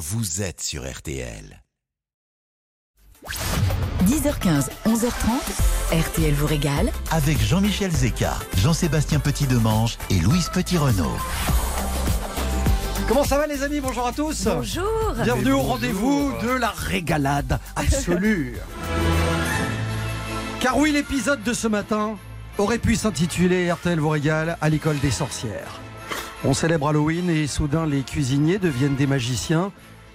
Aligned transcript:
vous 0.00 0.40
êtes 0.40 0.62
sur 0.62 0.90
RTL. 0.90 1.62
10h15, 4.06 4.70
11h30, 4.86 5.92
RTL 5.92 6.32
vous 6.32 6.46
régale. 6.46 6.90
Avec 7.10 7.38
Jean-Michel 7.38 7.90
Zeka, 7.90 8.34
Jean-Sébastien 8.56 9.20
Petit-Demange 9.20 9.98
et 10.08 10.18
Louise 10.20 10.48
Petit-Renault. 10.54 11.18
Comment 13.08 13.24
ça 13.24 13.36
va 13.36 13.46
les 13.46 13.62
amis? 13.62 13.80
Bonjour 13.80 14.06
à 14.06 14.12
tous. 14.12 14.46
Bonjour. 14.46 15.12
Bienvenue 15.22 15.52
au 15.52 15.60
rendez-vous 15.60 16.32
de 16.42 16.48
la 16.48 16.70
régalade 16.70 17.60
absolue. 17.76 18.56
Car 20.60 20.78
oui, 20.78 20.92
l'épisode 20.92 21.42
de 21.42 21.52
ce 21.52 21.68
matin 21.68 22.16
aurait 22.56 22.78
pu 22.78 22.96
s'intituler 22.96 23.70
RTL 23.70 24.00
vous 24.00 24.08
régale 24.08 24.56
à 24.62 24.70
l'école 24.70 24.98
des 25.00 25.10
sorcières. 25.10 25.78
On 26.42 26.54
célèbre 26.54 26.88
Halloween 26.88 27.28
et 27.28 27.46
soudain 27.46 27.84
les 27.84 28.00
cuisiniers 28.00 28.58
deviennent 28.58 28.96
des 28.96 29.06
magiciens. 29.06 29.72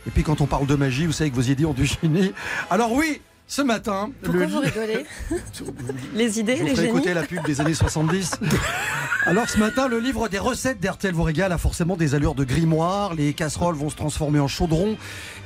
Et 0.07 0.11
puis 0.11 0.23
quand 0.23 0.41
on 0.41 0.45
parle 0.45 0.67
de 0.67 0.75
magie, 0.75 1.05
vous 1.05 1.11
savez 1.11 1.29
que 1.29 1.35
vos 1.35 1.41
idées 1.41 1.65
ont 1.65 1.73
du 1.73 1.85
génie. 1.85 2.33
Alors 2.69 2.91
oui, 2.93 3.21
ce 3.47 3.61
matin, 3.61 4.09
Pourquoi 4.23 4.45
le 4.45 4.51
vous 4.51 4.59
rigolez 4.59 5.05
Les 6.15 6.39
idées, 6.39 6.55
je 6.55 6.61
vous 6.61 6.67
les 6.67 6.75
génies 6.75 6.87
écouter 6.87 7.13
la 7.13 7.23
pub 7.23 7.45
des 7.45 7.61
années 7.61 7.73
70. 7.73 8.39
Alors 9.27 9.49
ce 9.49 9.57
matin, 9.57 9.87
le 9.87 9.99
livre 9.99 10.27
des 10.29 10.39
recettes 10.39 10.79
d'RTL 10.79 11.13
vous 11.13 11.23
régale 11.23 11.51
a 11.51 11.57
forcément 11.57 11.95
des 11.95 12.13
allures 12.15 12.35
de 12.35 12.43
grimoire. 12.43 13.15
Les 13.15 13.33
casseroles 13.33 13.75
vont 13.75 13.89
se 13.89 13.95
transformer 13.95 14.39
en 14.39 14.47
chaudron 14.47 14.97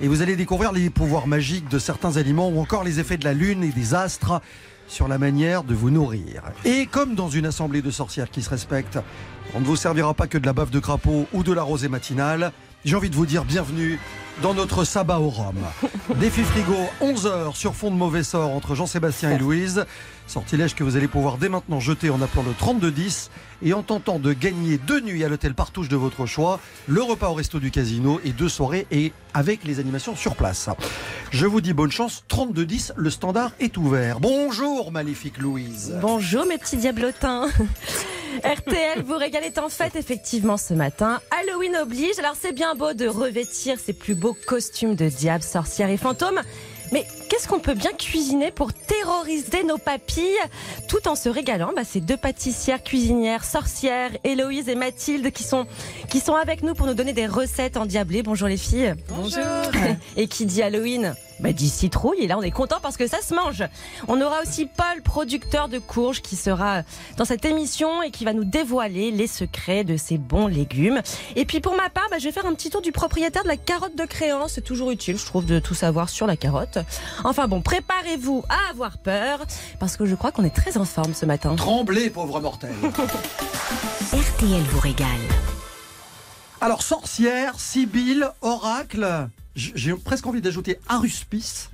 et 0.02 0.08
vous 0.08 0.22
allez 0.22 0.36
découvrir 0.36 0.72
les 0.72 0.90
pouvoirs 0.90 1.28
magiques 1.28 1.70
de 1.70 1.80
certains 1.80 2.18
aliments 2.18 2.50
ou 2.50 2.60
encore 2.60 2.84
les 2.84 3.00
effets 3.00 3.18
de 3.18 3.26
la 3.26 3.34
lune 3.34 3.64
et 3.64 3.70
des 3.70 3.94
astres 3.94 4.42
sur 4.88 5.08
la 5.08 5.18
manière 5.18 5.64
de 5.64 5.74
vous 5.74 5.92
nourrir. 5.92 6.44
Et 6.66 6.88
comme 6.88 7.16
dans 7.16 7.30
une 7.30 7.46
assemblée 7.46 7.82
de 7.82 7.92
sorcières 7.92 8.30
qui 8.30 8.42
se 8.42 8.50
respectent, 8.50 9.00
on 9.54 9.60
ne 9.60 9.66
vous 9.66 9.76
servira 9.76 10.14
pas 10.14 10.28
que 10.28 10.38
de 10.38 10.46
la 10.46 10.54
baffe 10.54 10.72
de 10.72 10.80
crapaud 10.80 11.28
ou 11.32 11.44
de 11.44 11.54
la 11.54 11.64
rosée 11.64 11.90
matinale. 11.90 12.52
J'ai 12.86 12.96
envie 12.96 13.10
de 13.10 13.16
vous 13.16 13.26
dire 13.26 13.44
bienvenue 13.44 14.00
dans 14.42 14.54
notre 14.54 14.86
sabbat 14.86 15.20
au 15.20 15.28
rhum. 15.28 15.56
Défi 16.16 16.44
frigo, 16.44 16.78
11h 17.02 17.54
sur 17.54 17.76
fond 17.76 17.92
de 17.92 17.98
mauvais 17.98 18.24
sort 18.24 18.52
entre 18.52 18.74
Jean-Sébastien 18.74 19.32
et 19.32 19.38
Louise. 19.38 19.86
Sortilège 20.30 20.76
que 20.76 20.84
vous 20.84 20.96
allez 20.96 21.08
pouvoir 21.08 21.40
dès 21.40 21.50
maintenant 21.50 21.80
jeter 21.80 22.12
en 22.12 22.22
appelant 22.22 22.44
le 22.44 22.54
3210 22.54 23.32
et 23.64 23.74
en 23.74 23.82
tentant 23.82 24.20
de 24.20 24.32
gagner 24.32 24.78
deux 24.78 25.02
nuits 25.02 25.24
à 25.24 25.28
l'hôtel 25.28 25.56
Partouche 25.56 25.90
de 25.90 25.96
votre 25.96 26.28
choix, 26.28 26.60
le 26.88 27.02
repas 27.02 27.30
au 27.30 27.34
resto 27.34 27.60
du 27.60 27.72
casino 27.72 28.22
et 28.24 28.30
deux 28.30 28.48
soirées 28.48 28.86
et 28.92 29.12
avec 29.34 29.64
les 29.64 29.80
animations 29.80 30.16
sur 30.16 30.36
place. 30.36 30.70
Je 31.32 31.48
vous 31.48 31.62
dis 31.62 31.74
bonne 31.74 31.90
chance, 31.90 32.26
3210, 32.28 32.94
le 32.96 33.10
standard 33.10 33.54
est 33.60 33.76
ouvert. 33.76 34.20
Bonjour 34.20 34.92
maléfique 34.92 35.40
Louise. 35.40 35.98
Bonjour 36.00 36.46
mes 36.46 36.60
petits 36.60 36.78
diablotins. 36.78 37.48
RTL 38.44 39.02
vous 39.04 39.18
régale 39.18 39.46
est 39.46 39.58
en 39.58 39.70
fête 39.70 39.96
effectivement 39.96 40.58
ce 40.58 40.76
matin. 40.76 41.22
Halloween 41.42 41.76
oblige. 41.78 42.20
Alors 42.20 42.36
c'est 42.40 42.54
bien 42.54 42.76
beau 42.76 42.94
de 42.94 43.08
revêtir 43.08 43.80
ses 43.80 43.94
plus 43.94 44.14
beaux 44.14 44.38
costumes 44.46 44.94
de 44.94 45.10
diable, 45.10 45.44
sorcières 45.44 45.90
et 45.90 45.98
fantômes. 45.98 46.40
Mais 46.92 47.06
qu'est-ce 47.30 47.48
qu'on 47.48 47.60
peut 47.60 47.76
bien 47.76 47.92
cuisiner 47.92 48.52
pour 48.52 48.74
terroriser 48.74 49.64
nos 49.64 49.78
papilles 49.78 50.26
tout 50.88 51.08
en 51.08 51.16
se 51.16 51.30
régalant 51.30 51.72
bah, 51.76 51.84
Ces 51.86 52.02
deux 52.02 52.18
pâtissières, 52.18 52.84
cuisinières, 52.84 53.46
sorcières, 53.46 54.12
Héloïse 54.24 54.68
et 54.68 54.76
Mathilde 54.76 55.32
qui 55.32 55.44
sont, 55.44 55.68
qui 56.10 56.20
sont 56.20 56.36
avec 56.36 56.64
nous 56.64 56.74
pour 56.74 56.88
nous 56.88 56.96
donner 56.96 57.14
des 57.14 57.28
recettes 57.28 57.78
endiablées. 57.78 58.24
Bonjour 58.24 58.48
les 58.48 58.58
filles. 58.58 58.96
Bonjour. 59.08 59.44
Et 60.18 60.28
qui 60.28 60.46
dit 60.46 60.62
Halloween 60.62 61.16
bah, 61.40 61.54
dit 61.54 61.70
citrouille 61.70 62.24
et 62.24 62.28
là 62.28 62.38
on 62.38 62.42
est 62.42 62.52
content 62.52 62.80
parce 62.82 62.98
que 62.98 63.08
ça 63.08 63.22
se 63.22 63.34
mange. 63.34 63.64
On 64.08 64.20
aura 64.22 64.42
aussi 64.42 64.66
Paul, 64.66 65.02
producteur 65.04 65.70
de 65.70 65.80
courges, 65.80 66.22
qui 66.22 66.36
sera 66.36 66.84
dans 67.18 67.26
cette 67.26 67.46
émission 67.46 68.02
et 68.02 68.12
qui 68.12 68.26
va 68.26 68.34
nous 68.34 68.44
dévoiler 68.44 69.12
les 69.12 69.28
secrets 69.28 69.84
de 69.84 69.96
ces 69.96 70.18
bons 70.18 70.48
légumes. 70.48 71.02
Et 71.36 71.46
puis 71.46 71.62
pour 71.62 71.76
ma 71.76 71.90
part, 71.90 72.08
bah, 72.12 72.18
je 72.20 72.26
vais 72.26 72.32
faire 72.32 72.46
un 72.46 72.54
petit 72.54 72.70
tour 72.70 72.82
du 72.82 72.92
propriétaire 72.92 73.44
de 73.44 73.48
la 73.48 73.58
carotte 73.58 73.96
de 73.96 74.06
créance. 74.06 74.54
C'est 74.54 74.64
toujours 74.64 74.92
utile, 74.92 75.18
je 75.18 75.26
trouve, 75.26 75.46
de 75.46 75.60
tout 75.60 75.76
savoir 75.76 76.10
sur 76.10 76.28
la 76.28 76.36
carotte. 76.36 76.80
Enfin 77.24 77.48
bon, 77.48 77.62
préparez-vous 77.62 78.44
à 78.50 78.70
avoir 78.72 78.98
peur 78.98 79.40
parce 79.80 79.98
que 79.98 80.06
je 80.06 80.16
crois 80.16 80.32
qu'on 80.32 80.44
est 80.44 80.56
très 80.56 80.78
en 80.78 80.86
forme 80.86 81.14
ce 81.14 81.26
matin. 81.26 81.56
Tremblez, 81.56 82.10
pauvre 82.10 82.40
mortel. 82.40 82.74
RTL 84.14 84.62
vous 84.72 84.80
régale. 84.80 85.08
Alors, 86.62 86.82
sorcière, 86.84 87.58
sibylle, 87.60 88.30
oracle, 88.42 89.28
j'ai 89.56 89.94
presque 89.94 90.26
envie 90.28 90.42
d'ajouter 90.42 90.80
aruspice. 90.90 91.70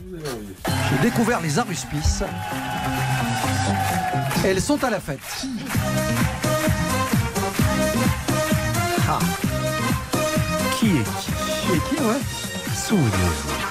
J'ai 0.92 0.98
découvert 1.10 1.42
les 1.42 1.58
aruspices. 1.58 2.24
Elles 4.44 4.62
sont 4.62 4.84
à 4.84 4.90
la 4.92 5.00
fête. 5.00 5.20
Ah, 9.08 9.20
Qui 10.80 10.88
est 10.88 11.04
qui? 11.20 11.74
Et 11.74 11.80
qui, 11.96 12.02
ouais? 12.04 12.20
Souvenez-vous. 12.76 13.65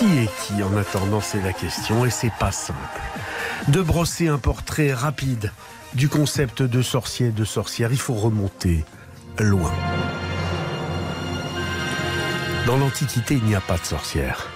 Qui 0.00 0.20
est 0.20 0.30
qui 0.46 0.62
en 0.62 0.74
attendant, 0.78 1.20
c'est 1.20 1.42
la 1.42 1.52
question, 1.52 2.06
et 2.06 2.10
c'est 2.10 2.32
pas 2.40 2.52
simple. 2.52 2.78
De 3.68 3.82
brosser 3.82 4.28
un 4.28 4.38
portrait 4.38 4.94
rapide 4.94 5.52
du 5.92 6.08
concept 6.08 6.62
de 6.62 6.80
sorcier 6.80 7.26
et 7.26 7.32
de 7.32 7.44
sorcière, 7.44 7.92
il 7.92 7.98
faut 7.98 8.14
remonter 8.14 8.86
loin. 9.38 9.74
Dans 12.64 12.78
l'Antiquité, 12.78 13.34
il 13.34 13.44
n'y 13.44 13.54
a 13.54 13.60
pas 13.60 13.76
de 13.76 13.84
sorcière. 13.84 14.48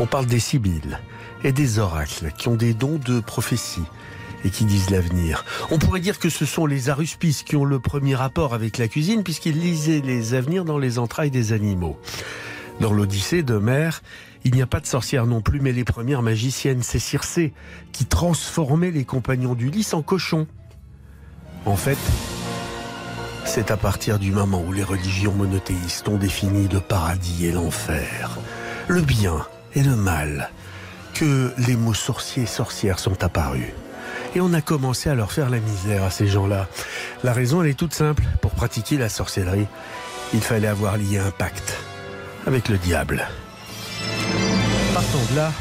On 0.00 0.06
parle 0.06 0.26
des 0.26 0.40
sibylles 0.40 0.98
et 1.44 1.52
des 1.52 1.78
oracles 1.78 2.32
qui 2.36 2.48
ont 2.48 2.56
des 2.56 2.74
dons 2.74 2.98
de 2.98 3.20
prophétie 3.20 3.86
et 4.44 4.50
qui 4.50 4.64
disent 4.64 4.90
l'avenir. 4.90 5.44
On 5.70 5.78
pourrait 5.78 6.00
dire 6.00 6.18
que 6.18 6.30
ce 6.30 6.44
sont 6.44 6.66
les 6.66 6.88
aruspices 6.88 7.44
qui 7.44 7.54
ont 7.54 7.64
le 7.64 7.78
premier 7.78 8.16
rapport 8.16 8.54
avec 8.54 8.76
la 8.76 8.88
cuisine 8.88 9.22
puisqu'ils 9.22 9.60
lisaient 9.60 10.02
les 10.04 10.34
avenirs 10.34 10.64
dans 10.64 10.78
les 10.78 10.98
entrailles 10.98 11.30
des 11.30 11.52
animaux. 11.52 11.96
Dans 12.80 12.92
l'Odyssée 12.92 13.44
d'Homère, 13.44 14.02
il 14.44 14.54
n'y 14.54 14.62
a 14.62 14.66
pas 14.66 14.80
de 14.80 14.86
sorcière 14.86 15.26
non 15.26 15.40
plus, 15.40 15.60
mais 15.60 15.72
les 15.72 15.84
premières 15.84 16.22
magiciennes, 16.22 16.82
c'est 16.82 16.98
Circé, 16.98 17.52
qui 17.92 18.06
transformait 18.06 18.90
les 18.90 19.04
compagnons 19.04 19.54
d'Ulysse 19.54 19.94
en 19.94 20.02
cochons. 20.02 20.46
En 21.66 21.76
fait, 21.76 21.98
c'est 23.44 23.70
à 23.70 23.76
partir 23.76 24.18
du 24.18 24.32
moment 24.32 24.62
où 24.66 24.72
les 24.72 24.82
religions 24.82 25.34
monothéistes 25.34 26.08
ont 26.08 26.16
défini 26.16 26.68
le 26.68 26.80
paradis 26.80 27.46
et 27.46 27.52
l'enfer, 27.52 28.38
le 28.88 29.02
bien 29.02 29.46
et 29.74 29.82
le 29.82 29.96
mal, 29.96 30.50
que 31.14 31.52
les 31.58 31.76
mots 31.76 31.94
sorcier 31.94 32.44
et 32.44 32.46
sorcière 32.46 32.98
sont 32.98 33.22
apparus. 33.22 33.72
Et 34.34 34.40
on 34.40 34.54
a 34.54 34.60
commencé 34.60 35.10
à 35.10 35.14
leur 35.14 35.32
faire 35.32 35.50
la 35.50 35.58
misère 35.58 36.04
à 36.04 36.10
ces 36.10 36.28
gens-là. 36.28 36.68
La 37.24 37.32
raison, 37.32 37.62
elle 37.62 37.70
est 37.70 37.78
toute 37.78 37.94
simple. 37.94 38.22
Pour 38.40 38.52
pratiquer 38.52 38.96
la 38.96 39.08
sorcellerie, 39.08 39.66
il 40.32 40.40
fallait 40.40 40.68
avoir 40.68 40.96
lié 40.96 41.18
un 41.18 41.32
pacte 41.32 41.76
avec 42.46 42.68
le 42.68 42.78
diable. 42.78 43.26
Là, 45.34 45.52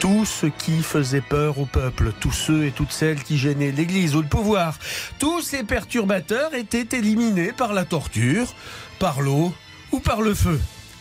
tout 0.00 0.24
ce 0.24 0.46
qui 0.46 0.82
faisait 0.82 1.20
peur 1.20 1.58
au 1.58 1.66
peuple, 1.66 2.12
tous 2.18 2.32
ceux 2.32 2.66
et 2.66 2.72
toutes 2.72 2.90
celles 2.90 3.22
qui 3.22 3.38
gênaient 3.38 3.70
l'Église 3.70 4.14
ou 4.16 4.22
le 4.22 4.28
pouvoir, 4.28 4.78
tous 5.18 5.40
ces 5.40 5.62
perturbateurs 5.62 6.54
étaient 6.54 6.96
éliminés 6.96 7.52
par 7.52 7.72
la 7.72 7.84
torture, 7.84 8.54
par 8.98 9.20
l'eau 9.20 9.52
ou 9.92 10.00
par 10.00 10.20
le 10.20 10.34
feu. 10.34 10.60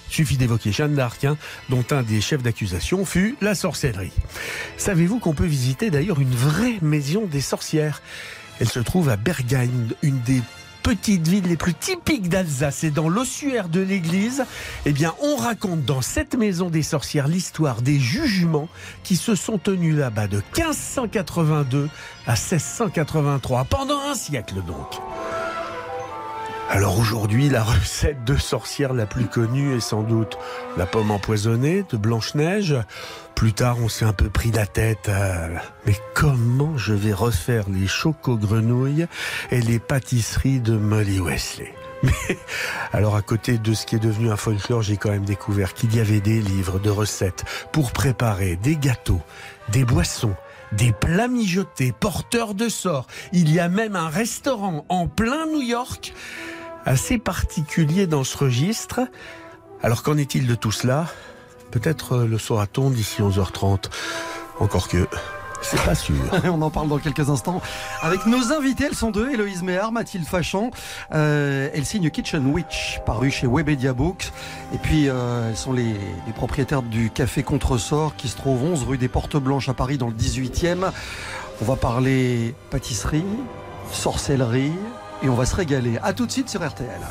Suffit 0.10 0.38
d'évoquer 0.38 0.72
Jeanne 0.72 0.96
d'Arc, 0.96 1.24
hein, 1.26 1.38
dont 1.70 1.86
un 1.92 2.04
des 2.04 2.22
chefs 2.22 2.44
d'accusation 2.44 3.06
fut 3.06 3.36
la 3.42 3.56
sorcellerie. 3.56 4.14
Savez-vous 4.78 5.20
qu'on 5.20 5.34
peut 5.34 5.46
visiter 5.46 5.90
d'ailleurs 5.90 6.20
une 6.20 6.36
vraie 6.36 6.78
maison 6.82 7.26
des 7.26 7.42
sorcières? 7.42 8.02
Elle 8.60 8.70
se 8.70 8.80
trouve 8.80 9.10
à 9.10 9.16
Bergheim, 9.16 9.90
une 10.02 10.20
des 10.22 10.42
petites 10.84 11.28
villes 11.28 11.48
les 11.48 11.58
plus 11.58 11.74
typiques 11.74 12.30
d'Alsace 12.30 12.84
et 12.84 12.92
dans 12.92 13.10
l'ossuaire 13.10 13.70
de 13.70 13.80
l'église, 13.80 14.46
eh 14.86 14.92
bien, 14.92 15.14
on 15.22 15.36
raconte 15.36 15.86
dans 15.86 16.02
cette 16.02 16.36
maison 16.36 16.70
des 16.70 16.84
sorcières 16.84 17.28
l'histoire 17.28 17.82
des 17.82 18.00
jugements 18.00 18.70
qui 19.04 19.16
se 19.16 19.36
sont 19.36 19.58
tenus 19.58 19.96
là-bas 19.96 20.28
de 20.28 20.42
1582 20.58 21.90
à 22.28 22.32
1683, 22.32 23.66
pendant 23.66 24.00
un 24.00 24.16
siècle 24.16 24.56
donc. 24.66 25.00
Alors 26.72 27.00
aujourd'hui, 27.00 27.50
la 27.50 27.64
recette 27.64 28.24
de 28.26 28.38
sorcière 28.38 28.94
la 28.94 29.08
plus 29.08 29.26
connue 29.26 29.76
est 29.76 29.80
sans 29.80 30.04
doute 30.04 30.38
la 30.78 30.86
pomme 30.86 31.10
empoisonnée 31.10 31.84
de 31.90 31.98
Blanche-Neige. 31.98 32.76
Plus 33.34 33.54
tard, 33.54 33.78
on 33.82 33.90
s'est 33.90 34.06
un 34.06 34.14
peu 34.14 34.30
pris 34.30 34.52
la 34.52 34.68
tête. 34.68 35.10
à 35.10 35.48
mais 35.88 35.96
comment 36.14 36.78
je 36.78 36.94
vais 36.94 37.12
refaire 37.12 37.66
les 37.70 37.88
chocos-grenouilles 37.88 39.08
et 39.50 39.62
les 39.62 39.80
pâtisseries 39.80 40.60
de 40.60 40.78
Molly 40.78 41.20
Wesley? 41.20 41.74
Mais 42.04 42.38
alors 42.94 43.16
à 43.16 43.24
côté 43.24 43.58
de 43.58 43.74
ce 43.74 43.86
qui 43.88 43.96
est 43.96 44.00
devenu 44.00 44.30
un 44.30 44.38
folklore, 44.38 44.84
j'ai 44.84 44.96
quand 44.96 45.10
même 45.10 45.26
découvert 45.26 45.74
qu'il 45.74 45.94
y 45.96 46.00
avait 46.00 46.22
des 46.22 46.40
livres 46.40 46.80
de 46.80 46.92
recettes 46.92 47.44
pour 47.72 47.92
préparer 47.92 48.58
des 48.58 48.78
gâteaux, 48.78 49.22
des 49.70 49.84
boissons, 49.84 50.36
des 50.72 50.94
plats 50.94 51.28
mijotés, 51.28 51.92
porteurs 51.92 52.54
de 52.54 52.70
sorts. 52.70 53.08
Il 53.34 53.52
y 53.52 53.60
a 53.60 53.70
même 53.70 53.96
un 53.96 54.08
restaurant 54.08 54.86
en 54.88 55.08
plein 55.08 55.46
New 55.48 55.62
York, 55.62 56.14
assez 56.90 57.20
particulier 57.20 58.08
dans 58.08 58.24
ce 58.24 58.36
registre. 58.36 59.02
Alors 59.84 60.02
qu'en 60.02 60.18
est-il 60.18 60.48
de 60.48 60.56
tout 60.56 60.72
cela? 60.72 61.06
Peut-être 61.70 62.18
le 62.18 62.38
saura-t-on 62.40 62.90
d'ici 62.90 63.22
11h30. 63.22 63.92
Encore 64.60 64.88
que, 64.88 65.08
C'est 65.62 65.82
pas 65.86 65.94
sûr. 65.94 66.16
On 66.46 66.62
en 66.64 66.72
parle 66.72 66.90
dans 66.90 66.98
quelques 66.98 67.30
instants. 67.30 67.62
Avec 68.02 68.26
nos 68.26 68.52
invités, 68.52 68.86
elles 68.86 68.96
sont 68.96 69.12
deux, 69.12 69.30
Héloïse 69.30 69.62
Méard, 69.62 69.92
Mathilde 69.92 70.26
Fachan. 70.26 70.72
Euh, 71.14 71.70
elles 71.76 71.86
signent 71.86 72.10
Kitchen 72.10 72.48
Witch, 72.48 73.00
paru 73.06 73.30
chez 73.30 73.46
Webedia 73.46 73.94
Books. 73.94 74.32
Et 74.74 74.80
puis, 74.80 75.10
euh, 75.10 75.50
elles 75.50 75.58
sont 75.58 75.74
les, 75.74 75.94
les 75.94 76.34
propriétaires 76.36 76.82
du 76.82 77.12
Café 77.12 77.44
Contresort 77.44 78.16
qui 78.16 78.30
se 78.30 78.36
trouve 78.36 78.64
11 78.64 78.84
rue 78.86 78.98
des 78.98 79.10
Portes 79.10 79.38
Blanches 79.38 79.70
à 79.70 79.76
Paris 79.76 80.00
dans 80.00 80.08
le 80.08 80.16
18e. 80.16 80.92
On 81.62 81.66
va 81.66 81.76
parler 81.76 82.56
pâtisserie, 82.72 83.24
sorcellerie 83.92 84.74
et 85.24 85.30
on 85.30 85.36
va 85.36 85.46
se 85.46 85.56
régaler. 85.56 85.98
À 86.02 86.14
tout 86.14 86.26
de 86.26 86.32
suite 86.32 86.50
sur 86.50 86.66
RTL. 86.66 87.02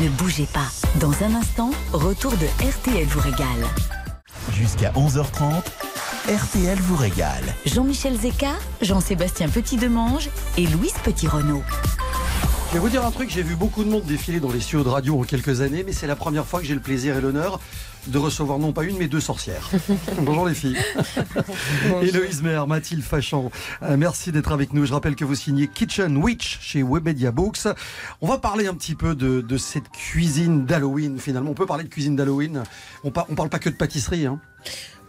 Ne 0.00 0.08
bougez 0.10 0.46
pas. 0.52 0.66
Dans 1.00 1.12
un 1.22 1.34
instant, 1.34 1.70
retour 1.92 2.32
de 2.32 2.46
RTL 2.66 3.06
vous 3.06 3.20
régale. 3.20 3.66
Jusqu'à 4.52 4.92
11h30, 4.92 5.62
RTL 6.28 6.78
vous 6.80 6.96
régale. 6.96 7.44
Jean-Michel 7.66 8.18
Zeka, 8.18 8.52
Jean-Sébastien 8.82 9.48
Petit-Demange 9.48 10.28
et 10.56 10.66
Louise 10.66 10.94
Petit-Renault. 11.04 11.62
Je 12.68 12.74
vais 12.74 12.80
vous 12.80 12.90
dire 12.90 13.04
un 13.04 13.10
truc, 13.10 13.30
j'ai 13.30 13.42
vu 13.42 13.56
beaucoup 13.56 13.82
de 13.82 13.88
monde 13.88 14.04
défiler 14.04 14.40
dans 14.40 14.52
les 14.52 14.60
studios 14.60 14.84
de 14.84 14.90
radio 14.90 15.18
en 15.18 15.22
quelques 15.22 15.62
années, 15.62 15.84
mais 15.86 15.92
c'est 15.92 16.06
la 16.06 16.16
première 16.16 16.44
fois 16.44 16.60
que 16.60 16.66
j'ai 16.66 16.74
le 16.74 16.80
plaisir 16.80 17.16
et 17.16 17.20
l'honneur 17.22 17.60
de 18.08 18.18
recevoir 18.18 18.58
non 18.58 18.72
pas 18.72 18.84
une, 18.84 18.96
mais 18.98 19.08
deux 19.08 19.20
sorcières. 19.20 19.70
Bonjour 20.22 20.46
les 20.46 20.54
filles. 20.54 20.76
Héloïse 22.02 22.42
Maire, 22.42 22.66
Mathilde 22.66 23.02
Fachan, 23.02 23.50
euh, 23.82 23.96
merci 23.96 24.32
d'être 24.32 24.52
avec 24.52 24.72
nous. 24.72 24.86
Je 24.86 24.92
rappelle 24.92 25.14
que 25.14 25.24
vous 25.24 25.34
signez 25.34 25.68
Kitchen 25.68 26.16
Witch 26.16 26.58
chez 26.60 26.82
Webedia 26.82 27.30
Books. 27.30 27.68
On 28.20 28.26
va 28.28 28.38
parler 28.38 28.66
un 28.66 28.74
petit 28.74 28.94
peu 28.94 29.14
de, 29.14 29.40
de 29.40 29.56
cette 29.56 29.88
cuisine 29.90 30.64
d'Halloween 30.64 31.18
finalement. 31.18 31.50
On 31.50 31.54
peut 31.54 31.66
parler 31.66 31.84
de 31.84 31.88
cuisine 31.88 32.16
d'Halloween. 32.16 32.62
On, 33.04 33.10
par, 33.10 33.26
on 33.28 33.34
parle 33.34 33.48
pas 33.50 33.58
que 33.58 33.68
de 33.68 33.76
pâtisserie. 33.76 34.26
Hein. 34.26 34.40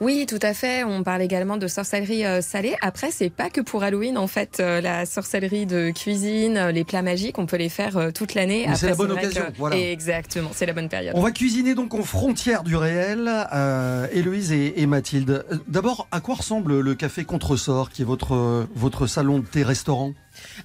Oui, 0.02 0.26
tout 0.28 0.40
à 0.42 0.54
fait. 0.54 0.84
On 0.84 1.04
parle 1.04 1.22
également 1.22 1.58
de 1.58 1.68
sorcellerie 1.68 2.26
euh, 2.26 2.42
salée. 2.42 2.76
Après, 2.82 3.12
c'est 3.12 3.30
pas 3.30 3.50
que 3.50 3.60
pour 3.62 3.84
Halloween. 3.84 4.18
En 4.18 4.28
fait, 4.28 4.60
euh, 4.60 4.80
la 4.82 5.06
sorcellerie 5.06 5.66
de 5.66 5.92
cuisine, 5.92 6.58
euh, 6.58 6.72
les 6.72 6.84
plats 6.86 7.02
magiques, 7.02 7.38
on 7.38 7.46
peut 7.46 7.58
les 7.58 7.70
faire 7.70 8.12
toute 8.14 8.34
l'année. 8.34 8.68
C'est 8.76 8.88
la 8.90 8.96
bonne 8.96 9.12
occasion, 9.12 9.44
que- 9.52 9.58
voilà. 9.58 9.78
Exactement, 9.78 10.52
c'est 10.54 10.66
la 10.66 10.74
bonne 10.74 10.88
période. 10.90 11.14
On 11.18 11.22
va 11.22 11.32
cuisiner 11.32 11.76
donc 11.76 11.94
aux 11.94 12.04
frontières 12.04 12.64
du 12.64 12.76
réel. 12.76 13.30
Euh, 13.54 14.08
Héloïse 14.14 14.52
et, 14.52 14.82
et 14.82 14.86
Mathilde. 14.86 15.46
D'abord, 15.68 16.08
à 16.12 16.22
quoi 16.22 16.36
ressemble 16.36 16.80
le 16.80 16.96
café 16.96 17.26
Contresort, 17.26 17.90
qui 17.90 18.04
est 18.04 18.06
votre, 18.06 18.68
votre 18.76 19.06
salon 19.08 19.40
de 19.40 19.46
thé 19.46 19.64
restaurant 19.64 20.14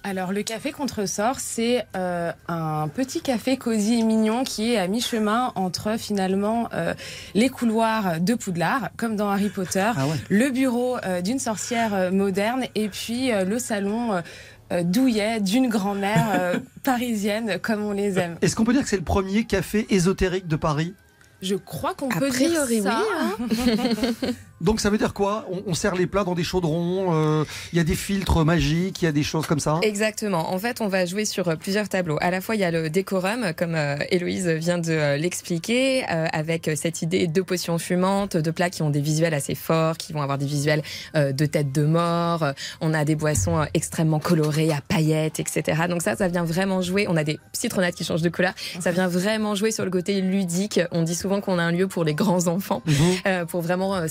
Alors 0.03 0.33
le 0.33 0.43
café 0.43 0.73
Contresort, 0.73 1.41
c'est 1.41 1.87
euh, 1.97 2.33
un 2.49 2.89
petit 2.89 3.21
café 3.21 3.57
cosy 3.57 4.01
et 4.01 4.03
mignon 4.03 4.45
qui 4.45 4.73
est 4.75 4.79
à 4.79 4.87
mi-chemin 4.87 5.53
entre 5.55 5.99
finalement 5.99 6.69
euh, 6.75 6.95
les 7.35 7.49
couloirs 7.49 8.21
de 8.21 8.35
Poudlard, 8.35 8.91
comme 8.97 9.17
dans 9.17 9.29
Harry 9.31 9.49
Potter, 9.49 9.91
Ah 9.97 10.07
ouais. 10.07 10.17
le 10.29 10.51
bureau 10.51 10.97
euh, 11.05 11.21
d'une 11.21 11.39
sorcière 11.39 12.13
moderne 12.13 12.65
et 12.75 12.89
puis 12.89 13.33
euh, 13.33 13.45
le 13.45 13.59
salon 13.59 14.23
douillet 14.83 15.41
d'une 15.41 15.69
grand-mère 15.69 16.27
euh, 16.35 16.59
parisienne 16.83 17.59
comme 17.63 17.83
on 17.85 17.93
les 17.93 18.19
aime. 18.19 18.37
Est-ce 18.43 18.57
qu'on 18.57 18.65
peut 18.65 18.73
dire 18.73 18.83
que 18.83 18.89
c'est 18.89 18.97
le 18.97 19.03
premier 19.05 19.45
café 19.45 19.87
ésotérique 19.91 20.49
de 20.49 20.57
Paris? 20.57 20.95
Je 21.43 21.55
crois 21.55 21.95
qu'on 21.95 22.09
A 22.11 22.19
peut 22.19 22.31
dire 22.31 22.49
priori, 22.65 22.83
ça. 22.83 23.03
oui, 23.39 24.29
Donc 24.65 24.81
ça 24.81 24.89
veut 24.91 24.99
dire 24.99 25.13
quoi? 25.15 25.47
On, 25.53 25.63
on 25.67 25.75
sert 25.75 25.95
les 25.95 26.07
plats 26.07 26.25
dans 26.25 26.35
des 26.35 26.43
chaudrons, 26.43 27.15
euh, 27.15 27.45
il 27.73 27.77
y 27.77 27.81
a 27.81 27.85
des 27.85 27.95
filtres 27.95 28.45
magiques, 28.45 29.03
il 29.03 29.05
y 29.05 29.09
a 29.09 29.13
des 29.13 29.23
choses 29.23 29.47
comme 29.47 29.61
ça? 29.61 29.79
Exactement. 29.83 30.53
En 30.53 30.59
fait, 30.59 30.81
on 30.81 30.89
va 30.89 31.05
jouer 31.05 31.27
sur 31.27 31.49
euh, 31.49 31.57
plusieurs 31.57 31.89
tableaux. 31.89 32.17
À 32.23 32.31
la 32.31 32.41
fois, 32.41 32.55
il 32.57 32.63
y 32.63 32.65
a 32.65 32.71
le 32.71 32.89
décorum, 32.89 33.53
comme 33.57 33.75
euh, 33.75 33.97
Héloïse 34.11 34.49
vient 34.49 34.79
de 34.79 34.91
euh, 34.91 35.17
l'expliquer, 35.19 36.03
avec 36.05 36.71
cette 36.77 37.03
idée 37.03 37.27
de 37.27 37.43
potions 37.43 37.79
fumantes, 37.79 38.37
de 38.37 38.51
plats 38.51 38.71
qui 38.71 38.83
ont 38.83 38.91
des 38.91 39.01
visuels 39.03 39.35
assez 39.35 39.55
forts, 39.55 39.99
qui 39.99 40.13
vont 40.13 40.23
avoir 40.23 40.39
des 40.39 40.47
visuels 40.47 40.83
de 41.15 41.47
tête 41.47 41.73
de 41.73 41.85
mort. 41.85 42.45
On 42.81 42.95
a 42.95 43.05
des 43.05 43.15
boissons 43.15 43.65
extrêmement 43.75 44.19
colorées, 44.19 44.71
à 44.73 44.81
paillettes, 44.87 45.41
etc. 45.41 45.83
Donc 45.89 46.03
ça, 46.03 46.17
ça 46.17 46.29
vient 46.29 46.45
vraiment 46.45 46.81
jouer. 46.83 47.07
On 47.09 47.17
a 47.17 47.25
des 47.25 47.39
citronnades 47.53 47.95
qui 47.95 48.05
changent 48.05 48.23
de 48.23 48.29
couleur. 48.31 48.55
Ça 48.81 48.91
vient 48.93 49.09
vraiment 49.09 49.55
jouer 49.55 49.71
sur 49.71 49.85
le 49.85 49.91
côté 49.91 50.21
ludique. 50.21 50.81
On 50.93 51.03
dit 51.03 51.15
souvent 51.15 51.41
qu'on 51.41 51.59
a 51.59 51.63
un 51.63 51.73
lieu 51.73 51.87
pour 51.89 52.05
les 52.05 52.15
grands 52.15 52.47
enfants 52.47 52.83
Mhm. 52.87 53.47
pour 53.47 53.61
vraiment 53.61 53.95
euh, 53.95 54.07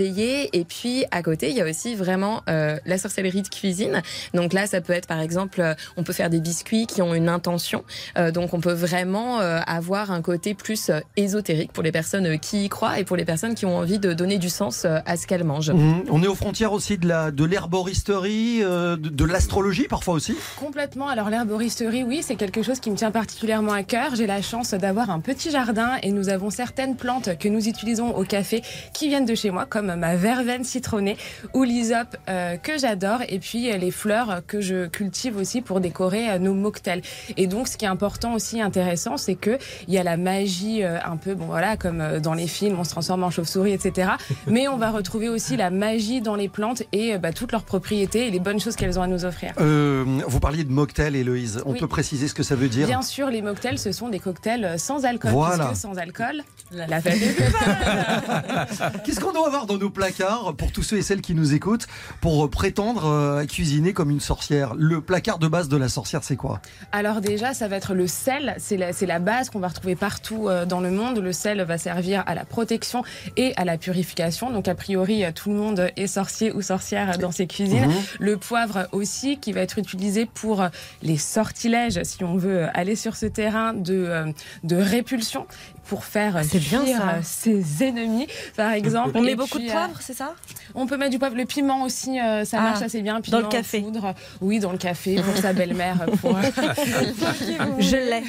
Et 0.00 0.64
puis 0.64 1.04
à 1.10 1.22
côté, 1.22 1.50
il 1.50 1.56
y 1.56 1.60
a 1.60 1.64
aussi 1.68 1.94
vraiment 1.94 2.42
euh, 2.48 2.78
la 2.86 2.98
sorcellerie 2.98 3.42
de 3.42 3.48
cuisine. 3.48 4.02
Donc 4.34 4.52
là, 4.52 4.66
ça 4.66 4.80
peut 4.80 4.92
être 4.92 5.06
par 5.06 5.20
exemple, 5.20 5.60
euh, 5.60 5.74
on 5.96 6.02
peut 6.02 6.12
faire 6.12 6.30
des 6.30 6.40
biscuits 6.40 6.86
qui 6.86 7.02
ont 7.02 7.14
une 7.14 7.28
intention. 7.28 7.84
Euh, 8.16 8.30
donc 8.30 8.54
on 8.54 8.60
peut 8.60 8.72
vraiment 8.72 9.40
euh, 9.40 9.60
avoir 9.66 10.10
un 10.10 10.22
côté 10.22 10.54
plus 10.54 10.90
euh, 10.90 11.00
ésotérique 11.16 11.72
pour 11.72 11.82
les 11.82 11.92
personnes 11.92 12.38
qui 12.38 12.64
y 12.64 12.68
croient 12.68 12.98
et 12.98 13.04
pour 13.04 13.16
les 13.16 13.24
personnes 13.24 13.54
qui 13.54 13.66
ont 13.66 13.76
envie 13.76 13.98
de 13.98 14.12
donner 14.12 14.38
du 14.38 14.48
sens 14.48 14.84
euh, 14.84 14.98
à 15.06 15.16
ce 15.16 15.26
qu'elles 15.26 15.44
mangent. 15.44 15.70
Mhm. 15.70 16.04
On 16.10 16.22
est 16.22 16.28
aux 16.28 16.34
frontières 16.34 16.72
aussi 16.72 16.98
de 16.98 17.06
la 17.08 17.30
de 17.30 17.44
l'herboristerie, 17.44 18.60
euh, 18.62 18.96
de, 18.96 19.08
de 19.08 19.24
l'astrologie 19.24 19.86
parfois 19.88 20.14
aussi? 20.14 20.34
Complètement. 20.58 21.08
Alors 21.08 21.30
l'herboristerie, 21.30 22.04
oui, 22.04 22.22
c'est 22.22 22.36
quelque 22.36 22.62
chose 22.62 22.80
qui 22.80 22.90
me 22.90 22.96
tient 22.96 23.10
particulièrement 23.10 23.72
à 23.72 23.82
cœur. 23.82 24.14
J'ai 24.14 24.26
la 24.26 24.42
chance 24.42 24.72
d'avoir 24.74 25.10
un 25.10 25.20
petit 25.20 25.50
jardin 25.50 25.96
et 26.02 26.10
nous 26.10 26.28
avons 26.28 26.50
certaines 26.50 26.96
plantes 26.96 27.38
que 27.38 27.48
nous 27.48 27.68
utilisons 27.68 28.14
au 28.16 28.24
café 28.24 28.62
qui 28.92 29.08
viennent 29.08 29.26
de 29.26 29.34
chez 29.34 29.50
moi, 29.50 29.66
comme 29.66 29.77
ma 29.82 30.16
verveine 30.16 30.64
citronnée 30.64 31.16
ou 31.54 31.62
l'hysope 31.64 32.16
euh, 32.28 32.56
que 32.56 32.78
j'adore, 32.78 33.20
et 33.28 33.38
puis 33.38 33.70
euh, 33.70 33.76
les 33.76 33.90
fleurs 33.90 34.42
que 34.46 34.60
je 34.60 34.86
cultive 34.86 35.36
aussi 35.36 35.60
pour 35.60 35.80
décorer 35.80 36.30
euh, 36.30 36.38
nos 36.38 36.54
mocktails. 36.54 37.02
Et 37.36 37.46
donc, 37.46 37.68
ce 37.68 37.76
qui 37.76 37.84
est 37.84 37.88
important 37.88 38.34
aussi 38.34 38.60
intéressant, 38.60 39.16
c'est 39.16 39.34
que 39.34 39.58
il 39.86 39.94
y 39.94 39.98
a 39.98 40.02
la 40.02 40.16
magie 40.16 40.82
un 40.84 41.16
peu, 41.16 41.34
bon 41.34 41.46
voilà, 41.46 41.76
comme 41.76 42.18
dans 42.20 42.34
les 42.34 42.46
films, 42.46 42.78
on 42.78 42.84
se 42.84 42.90
transforme 42.90 43.24
en 43.24 43.30
chauve-souris, 43.30 43.72
etc. 43.72 44.10
Mais 44.46 44.68
on 44.68 44.76
va 44.76 44.90
retrouver 44.90 45.28
aussi 45.28 45.56
la 45.56 45.70
magie 45.70 46.20
dans 46.20 46.34
les 46.36 46.48
plantes 46.48 46.82
et 46.92 47.18
bah, 47.18 47.32
toutes 47.32 47.52
leurs 47.52 47.64
propriétés 47.64 48.26
et 48.26 48.30
les 48.30 48.40
bonnes 48.40 48.60
choses 48.60 48.76
qu'elles 48.76 48.98
ont 48.98 49.02
à 49.02 49.06
nous 49.06 49.24
offrir. 49.24 49.52
Euh, 49.60 50.04
vous 50.26 50.40
parliez 50.40 50.64
de 50.64 50.72
mocktail, 50.72 51.16
Héloïse. 51.16 51.62
On 51.66 51.72
Oui. 51.72 51.78
peut 51.80 51.88
préciser 51.88 52.28
ce 52.28 52.34
que 52.34 52.42
ça 52.42 52.54
veut 52.54 52.68
dire? 52.68 52.86
Bien 52.86 53.02
sûr, 53.02 53.28
les 53.30 53.42
mocktails, 53.42 53.78
ce 53.78 53.92
sont 53.92 54.08
des 54.08 54.18
cocktails 54.18 54.78
sans 54.78 55.04
alcool. 55.04 55.32
Voilà. 55.32 55.66
Puisque 55.66 55.82
sans 55.82 55.98
alcool, 55.98 56.42
la 56.72 57.00
belle. 57.00 57.18
Qu'est-ce 59.04 59.20
qu'on 59.20 59.32
doit 59.32 59.46
avoir 59.46 59.66
dans 59.66 59.78
nos 59.78 59.90
placards 59.90 60.54
pour 60.56 60.72
tous 60.72 60.82
ceux 60.82 60.98
et 60.98 61.02
celles 61.02 61.20
qui 61.20 61.34
nous 61.34 61.54
écoutent 61.54 61.86
pour 62.20 62.44
euh, 62.44 62.50
prétendre 62.50 63.06
euh, 63.06 63.46
cuisiner 63.46 63.92
comme 63.92 64.10
une 64.10 64.20
sorcière? 64.20 64.74
Le 64.74 65.00
placard 65.00 65.38
de 65.38 65.48
base 65.48 65.68
de 65.68 65.76
la 65.76 65.88
sorcière, 65.88 66.22
c'est 66.24 66.36
quoi? 66.36 66.60
Alors 66.92 67.20
déjà, 67.20 67.54
ça 67.54 67.68
va 67.68 67.76
être 67.76 67.94
le 67.94 68.06
sel. 68.06 68.54
C'est 68.58 68.76
la, 68.76 68.90
la 69.00 69.18
base 69.18 69.50
qu'on 69.50 69.60
va 69.60 69.68
retrouver 69.68 69.96
partout 69.96 70.48
euh, 70.48 70.66
dans 70.66 70.80
le 70.80 70.90
monde. 70.90 71.18
Le 71.18 71.32
sel 71.32 71.62
va 71.62 71.78
servir 71.78 72.22
à 72.26 72.34
la 72.34 72.44
protection 72.44 73.02
et 73.36 73.52
à 73.56 73.64
la 73.64 73.78
purification. 73.78 74.50
Donc 74.50 74.68
a 74.68 74.74
priori, 74.74 75.24
tout 75.34 75.50
le 75.50 75.56
monde 75.56 75.90
est 75.96 76.06
sorcier 76.06 76.52
ou 76.52 76.62
sorcière 76.62 77.18
dans 77.18 77.32
ses 77.32 77.46
cuisines. 77.46 77.86
Mhm. 77.86 77.94
Le 78.20 78.36
poivre 78.36 78.88
aussi, 78.92 79.38
qui 79.38 79.52
va 79.52 79.60
être 79.60 79.78
utilisé 79.78 80.26
pour 80.26 80.66
les 81.02 81.16
sortilèges, 81.16 82.00
si 82.02 82.24
on 82.24 82.36
veut 82.36 82.66
aller 82.74 82.96
sur 82.96 83.16
ce 83.16 83.26
terrain 83.26 83.74
de, 83.74 83.94
euh, 83.94 84.32
de 84.64 84.76
répulsion, 84.76 85.46
pour 85.88 86.04
faire 86.04 86.34
bien, 86.34 86.42
fuir 86.44 86.96
ça. 86.98 87.08
euh, 87.08 87.20
ses 87.22 87.82
ennemis, 87.84 88.26
par 88.56 88.72
exemple. 88.72 89.10
On 89.14 89.22
met 89.22 89.32
Et 89.32 89.36
beaucoup 89.36 89.58
puis, 89.58 89.66
de 89.66 89.70
euh, 89.70 89.74
poivre, 89.74 89.96
c'est 90.00 90.14
ça? 90.14 90.34
On 90.74 90.86
peut 90.86 90.96
mettre 90.96 91.10
du 91.10 91.18
poivre. 91.18 91.34
Le 91.36 91.44
piment 91.44 91.82
aussi, 91.84 92.20
euh, 92.20 92.44
ça 92.44 92.58
Ah, 92.60 92.62
marche 92.62 92.82
assez 92.82 93.02
bien. 93.02 93.20
dans 93.28 93.40
le 93.40 93.46
café. 93.48 93.80
poudre. 93.80 94.14
Oui, 94.40 94.58
dans 94.60 94.72
le 94.72 94.78
café, 94.78 95.16
pour 95.22 95.36
sa 95.36 95.52
belle-mère. 95.52 96.06
Pour... 96.20 96.36
Je 97.80 97.96
l'ai. 97.96 98.22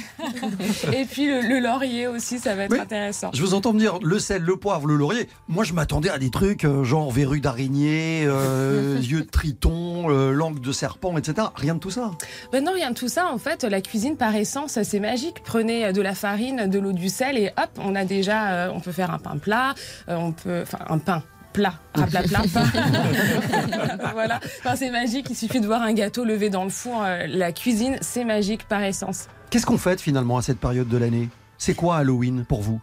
Et 0.98 1.04
puis 1.04 1.26
le, 1.26 1.40
le 1.42 1.60
laurier 1.60 2.06
aussi, 2.06 2.38
ça 2.38 2.54
va 2.54 2.64
être 2.64 2.72
Oui. 2.72 2.78
intéressant. 2.80 3.30
Je 3.34 3.40
vous 3.42 3.54
entends 3.54 3.72
me 3.72 3.78
dire 3.78 3.98
le 4.02 4.18
sel, 4.18 4.42
le 4.42 4.56
poivre, 4.56 4.86
le 4.86 4.96
laurier. 4.96 5.28
Moi, 5.48 5.64
je 5.64 5.72
m'attendais 5.72 6.10
à 6.10 6.18
des 6.18 6.30
trucs 6.30 6.64
euh, 6.64 6.84
genre 6.84 7.10
verrues 7.10 7.40
d'araignée, 7.40 8.24
euh, 8.26 8.98
yeux 9.00 9.22
de 9.22 9.30
triton, 9.30 10.10
euh, 10.10 10.32
langue 10.32 10.60
de 10.60 10.72
serpent, 10.72 11.16
etc. 11.18 11.48
Rien 11.54 11.74
de 11.74 11.80
tout 11.80 11.90
ça. 11.90 12.12
Ben 12.52 12.64
non, 12.64 12.72
rien 12.72 12.90
de 12.90 12.94
tout 12.96 13.08
ça. 13.08 13.26
En 13.32 13.38
fait, 13.38 13.64
la 13.64 13.80
cuisine 13.80 14.16
par 14.16 14.34
essence, 14.34 14.78
c'est 14.82 15.00
magique. 15.00 15.42
Prenez 15.44 15.92
de 15.92 16.02
la 16.02 16.14
farine, 16.14 16.66
de 16.68 16.78
l'eau, 16.78 16.92
du 16.92 17.08
sel 17.08 17.36
et 17.38 17.49
hop, 17.58 17.70
on 17.78 17.94
a 17.94 18.04
déjà, 18.04 18.52
euh, 18.52 18.72
on 18.74 18.80
peut 18.80 18.92
faire 18.92 19.10
un 19.12 19.18
pain 19.18 19.36
plat, 19.38 19.74
euh, 20.08 20.16
on 20.16 20.32
peut, 20.32 20.62
enfin 20.62 20.78
un 20.88 20.98
pain 20.98 21.22
plat, 21.52 21.74
rapla 21.94 22.22
plat. 22.22 22.42
voilà. 24.12 24.40
Enfin, 24.60 24.76
c'est 24.76 24.90
magique. 24.90 25.26
Il 25.30 25.36
suffit 25.36 25.60
de 25.60 25.66
voir 25.66 25.82
un 25.82 25.92
gâteau 25.92 26.24
levé 26.24 26.50
dans 26.50 26.64
le 26.64 26.70
four. 26.70 27.02
Euh, 27.04 27.26
La 27.26 27.52
cuisine, 27.52 27.98
c'est 28.00 28.24
magique 28.24 28.66
par 28.68 28.82
essence. 28.82 29.26
Qu'est-ce 29.50 29.66
qu'on 29.66 29.78
fait 29.78 30.00
finalement 30.00 30.36
à 30.38 30.42
cette 30.42 30.60
période 30.60 30.88
de 30.88 30.96
l'année? 30.96 31.28
C'est 31.58 31.74
quoi 31.74 31.96
Halloween 31.98 32.44
pour 32.44 32.62
vous? 32.62 32.80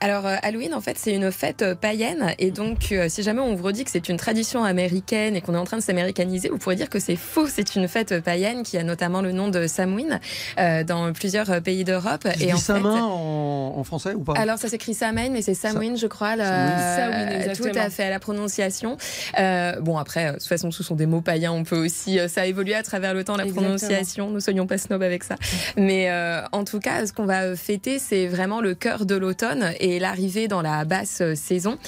Alors 0.00 0.26
euh, 0.26 0.36
Halloween 0.42 0.74
en 0.74 0.80
fait 0.80 0.96
c'est 0.98 1.14
une 1.14 1.30
fête 1.32 1.62
euh, 1.62 1.74
païenne 1.74 2.34
et 2.38 2.50
donc 2.50 2.92
euh, 2.92 3.08
si 3.08 3.22
jamais 3.22 3.40
on 3.40 3.54
vous 3.54 3.64
redit 3.64 3.84
que 3.84 3.90
c'est 3.90 4.08
une 4.08 4.16
tradition 4.16 4.64
américaine 4.64 5.36
et 5.36 5.40
qu'on 5.40 5.54
est 5.54 5.58
en 5.58 5.64
train 5.64 5.76
de 5.78 5.82
s'américaniser, 5.82 6.48
vous 6.48 6.58
pourrez 6.58 6.76
dire 6.76 6.88
que 6.90 6.98
c'est 6.98 7.16
faux. 7.16 7.46
C'est 7.46 7.76
une 7.76 7.88
fête 7.88 8.20
païenne 8.20 8.62
qui 8.62 8.76
a 8.78 8.82
notamment 8.82 9.20
le 9.22 9.32
nom 9.32 9.48
de 9.48 9.66
Samhain 9.66 10.20
euh, 10.58 10.84
dans 10.84 11.12
plusieurs 11.12 11.60
pays 11.62 11.84
d'Europe. 11.84 12.26
Et 12.40 12.52
en 12.52 12.56
sa 12.56 12.74
fait, 12.74 12.80
main 12.80 13.02
en, 13.02 13.74
en 13.76 13.84
français 13.84 14.14
ou 14.14 14.22
pas? 14.22 14.34
Alors 14.34 14.58
ça 14.58 14.68
s'écrit 14.68 14.94
Samhain, 14.94 15.30
mais 15.30 15.42
c'est 15.42 15.54
Samhain, 15.54 15.96
je 15.96 16.06
crois. 16.06 16.36
la- 16.36 16.96
Samhain, 16.96 17.54
tout 17.54 17.78
à 17.78 17.90
fait, 17.90 18.10
la 18.10 18.18
prononciation. 18.20 18.96
Euh, 19.38 19.80
bon 19.80 19.98
après, 19.98 20.26
de 20.32 20.38
toute 20.38 20.46
façon, 20.46 20.70
ce 20.70 20.82
sont 20.82 20.94
des 20.94 21.06
mots 21.06 21.20
païens. 21.20 21.52
On 21.52 21.64
peut 21.64 21.76
aussi, 21.84 22.18
ça 22.28 22.42
a 22.42 22.46
évolué 22.46 22.74
à 22.74 22.82
travers 22.82 23.14
le 23.14 23.24
temps 23.24 23.36
la 23.36 23.44
Exactement. 23.44 23.66
prononciation. 23.76 24.30
Ne 24.30 24.40
soyons 24.40 24.66
pas 24.66 24.78
snob 24.78 25.02
avec 25.02 25.24
ça. 25.24 25.36
Mais 25.76 26.10
euh, 26.10 26.42
en 26.52 26.64
tout 26.64 26.80
cas, 26.80 27.06
ce 27.06 27.12
qu'on 27.12 27.26
va 27.26 27.54
fêter, 27.56 27.98
c'est 27.98 28.26
vraiment 28.26 28.60
le 28.60 28.74
cœur 28.74 29.06
de 29.06 29.14
l'automne 29.14 29.59
et 29.78 29.98
l'arrivée 29.98 30.48
dans 30.48 30.62
la 30.62 30.84
basse 30.84 31.22
saison. 31.34 31.78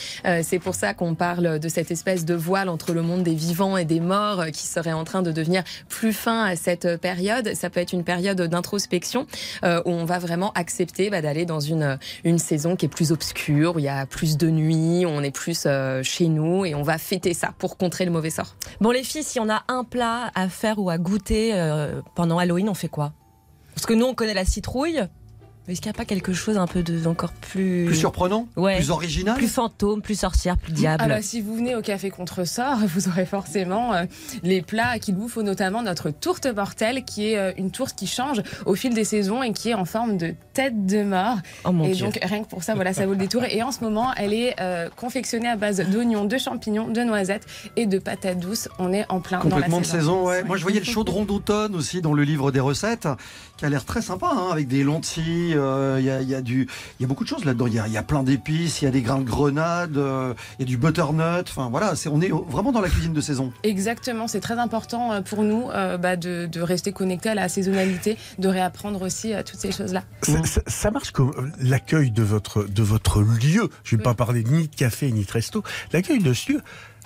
c'est 0.43 0.59
pour 0.59 0.75
ça 0.75 0.95
qu'on 0.95 1.15
parle 1.15 1.59
de 1.59 1.69
cette 1.69 1.91
espèce 1.91 2.25
de 2.25 2.35
voile 2.35 2.69
entre 2.69 2.93
le 2.93 3.03
monde 3.03 3.23
des 3.23 3.35
vivants 3.35 3.77
et 3.77 3.85
des 3.85 4.01
morts 4.01 4.47
qui 4.53 4.67
serait 4.67 4.93
en 4.93 5.05
train 5.05 5.23
de 5.23 5.33
devenir 5.33 5.63
plus 5.89 6.13
fin 6.13 6.45
à 6.45 6.57
cette 6.57 6.97
période. 7.01 7.55
Ça 7.55 7.71
peut 7.71 7.81
être 7.81 7.93
une 7.93 8.05
période 8.05 8.41
d'introspection 8.41 9.27
où 9.63 9.91
on 9.91 10.05
va 10.05 10.19
vraiment 10.19 10.53
accepter 10.55 11.11
bah, 11.11 11.23
d'aller 11.23 11.45
dans 11.45 11.61
une, 11.61 11.99
une 12.25 12.39
saison 12.39 12.77
qui 12.77 12.87
est 12.87 12.91
plus 12.91 13.13
obscure, 13.13 13.77
où 13.77 13.79
il 13.79 13.85
y 13.85 13.89
a 13.89 14.07
plus 14.07 14.37
de 14.37 14.49
nuit, 14.49 15.05
où 15.07 15.09
on 15.09 15.23
est 15.23 15.31
plus 15.31 15.67
chez 16.03 16.29
nous 16.29 16.65
et 16.65 16.75
on 16.75 16.83
va 16.83 16.99
fêter 16.99 17.35
ça 17.35 17.53
pour 17.59 17.77
contrer 17.77 18.05
le 18.05 18.11
mauvais 18.11 18.31
sort. 18.31 18.57
Bon 18.81 18.91
les 18.91 19.05
filles, 19.05 19.25
si 19.25 19.41
on 19.41 19.49
a 19.49 19.65
un 19.69 19.85
plat 19.85 20.31
à 20.35 20.49
faire 20.49 20.79
ou 20.79 20.91
à 20.91 20.99
goûter 20.99 21.53
pendant 22.15 22.39
Halloween, 22.39 22.69
on 22.69 22.75
fait 22.75 22.89
quoi? 22.89 23.13
Parce 23.75 23.87
que 23.87 23.95
nous, 23.95 24.07
on 24.07 24.15
connaît 24.15 24.35
la 24.35 24.45
citrouille. 24.45 25.03
Est-ce 25.69 25.81
qu'il 25.81 25.91
n'y 25.91 25.97
a 25.97 25.99
pas 25.99 26.05
quelque 26.05 26.33
chose 26.33 26.59
un 26.59 26.67
peu 26.67 26.83
de 26.83 27.07
encore 27.07 27.33
plus 27.33 27.85
plus 27.87 27.97
surprenant, 27.97 28.49
plus 28.55 28.91
original, 28.91 29.37
plus 29.37 29.47
fantôme, 29.47 30.03
plus 30.03 30.19
sorcière, 30.19 30.59
plus 30.59 30.73
diable 30.73 31.03
Alors 31.03 31.17
ah 31.17 31.21
bah, 31.21 31.23
si 31.23 31.41
vous 31.41 31.55
venez 31.55 31.77
au 31.77 31.83
café 31.83 32.11
Contresort, 32.11 32.79
vous 32.87 33.09
aurez 33.09 33.27
forcément 33.27 33.95
euh, 33.95 34.05
les 34.43 34.61
plats 34.61 34.99
qu'il 34.99 35.15
vous 35.15 35.29
faut, 35.29 35.45
notamment 35.45 35.83
notre 35.83 36.11
tourte 36.11 36.47
mortelle, 36.47 37.05
qui 37.05 37.29
est 37.29 37.39
euh, 37.39 37.53
une 37.57 37.71
tourte 37.71 37.95
qui 37.95 38.09
change 38.09 38.43
au 38.67 38.75
fil 38.75 38.93
des 38.93 39.05
saisons 39.05 39.43
et 39.43 39.53
qui 39.53 39.69
est 39.69 39.75
en 39.75 39.85
forme 39.85 40.17
de 40.17 40.35
tête 40.53 40.85
de 40.85 41.05
mort. 41.05 41.39
Oh 41.65 41.71
mon 41.71 41.85
et 41.85 41.93
Dieu. 41.93 42.07
donc 42.07 42.19
rien 42.21 42.43
que 42.43 42.49
pour 42.49 42.65
ça, 42.65 42.75
voilà, 42.75 42.93
ça 42.93 43.07
vaut 43.07 43.13
le 43.13 43.19
détour. 43.19 43.45
Et 43.45 43.63
en 43.63 43.71
ce 43.71 43.85
moment, 43.85 44.13
elle 44.17 44.35
est 44.35 44.57
euh, 44.61 44.89
confectionnée 44.97 45.49
à 45.49 45.57
base 45.57 45.81
d'oignons, 45.89 46.25
de 46.25 46.39
champignons, 46.39 46.89
de 46.89 47.03
noisettes 47.03 47.47
et 47.77 47.87
de 47.87 48.01
patates 48.01 48.41
douces. 48.41 48.69
On 48.81 48.93
est 48.93 49.07
en 49.09 49.21
plein 49.21 49.39
complètement 49.39 49.69
dans 49.69 49.77
la 49.77 49.83
de 49.83 49.87
saison. 49.87 50.27
Ouais. 50.27 50.43
Moi, 50.43 50.57
je 50.57 50.63
voyais 50.63 50.81
le 50.81 50.85
chaudron 50.85 51.25
d'automne 51.25 51.77
aussi 51.77 52.03
dans 52.03 52.15
le 52.15 52.25
livre 52.25 52.51
des 52.51 52.61
recettes, 52.61 53.07
qui 53.57 53.65
a 53.65 53.69
l'air 53.69 53.85
très 53.85 54.03
sympa, 54.03 54.31
hein, 54.33 54.49
avec 54.51 54.67
des 54.67 54.83
lentilles. 54.83 55.52
Il 55.53 56.05
y 56.05 56.11
a 56.11 56.23
il 56.23 56.29
y 56.29 56.35
a 56.35 56.43
du, 56.43 56.69
il 56.99 57.03
y 57.03 57.05
a 57.05 57.09
beaucoup 57.09 57.25
de 57.25 57.29
choses 57.29 57.45
là-dedans. 57.45 57.67
Il 57.67 57.75
y 57.75 57.79
a, 57.79 57.87
il 57.87 57.93
y 57.93 57.97
a 57.97 58.03
plein 58.03 58.23
d'épices, 58.23 58.83
il 58.83 58.87
y 58.87 58.89
a 58.89 58.91
des 58.91 59.03
grains 59.03 59.21
de 59.21 59.25
grenade, 59.25 59.97
euh, 59.97 60.35
il 60.59 60.63
y 60.63 60.65
a 60.65 60.67
du 60.67 60.77
butternut. 60.77 61.49
Enfin 61.49 61.69
voilà, 61.71 61.97
c'est, 61.97 62.09
on 62.09 62.21
est 62.21 62.31
vraiment 62.31 62.73
dans 62.73 62.81
la 62.81 62.89
cuisine 62.89 63.13
de 63.13 63.21
saison. 63.21 63.53
Exactement, 63.63 64.29
c'est 64.29 64.41
très 64.41 64.59
important 64.59 65.13
euh, 65.13 65.21
pour 65.21 65.43
nous 65.43 65.69
euh, 65.71 65.99
bah, 65.99 66.17
de, 66.17 66.47
de, 66.47 66.61
rester 66.61 66.93
connecté 66.93 67.29
à 67.29 67.35
la 67.35 67.49
saisonnalité, 67.49 68.17
de 68.39 68.49
réapprendre 68.49 69.03
aussi 69.03 69.33
toutes 69.47 69.61
ces 69.61 69.73
choses-là. 69.73 70.03
Ça, 70.23 70.45
ça, 70.45 70.61
ça 70.67 70.91
marche 70.91 71.11
comme 71.11 71.53
l'accueil 71.61 72.11
de 72.11 72.23
votre 72.23 72.65
de 72.65 72.83
votre 72.83 73.21
lieu. 73.21 73.69
Je 73.85 73.95
ne 73.95 73.99
vais 73.99 74.05
pas 74.05 74.15
parler 74.15 74.45
ni 74.45 74.69
de 74.69 74.75
café 74.75 75.11
ni 75.11 75.25
de 75.25 75.31
resto. 75.31 75.63
L'accueil 75.93 76.21
de 76.21 76.33
ce 76.33 76.53
lieu 76.53 76.63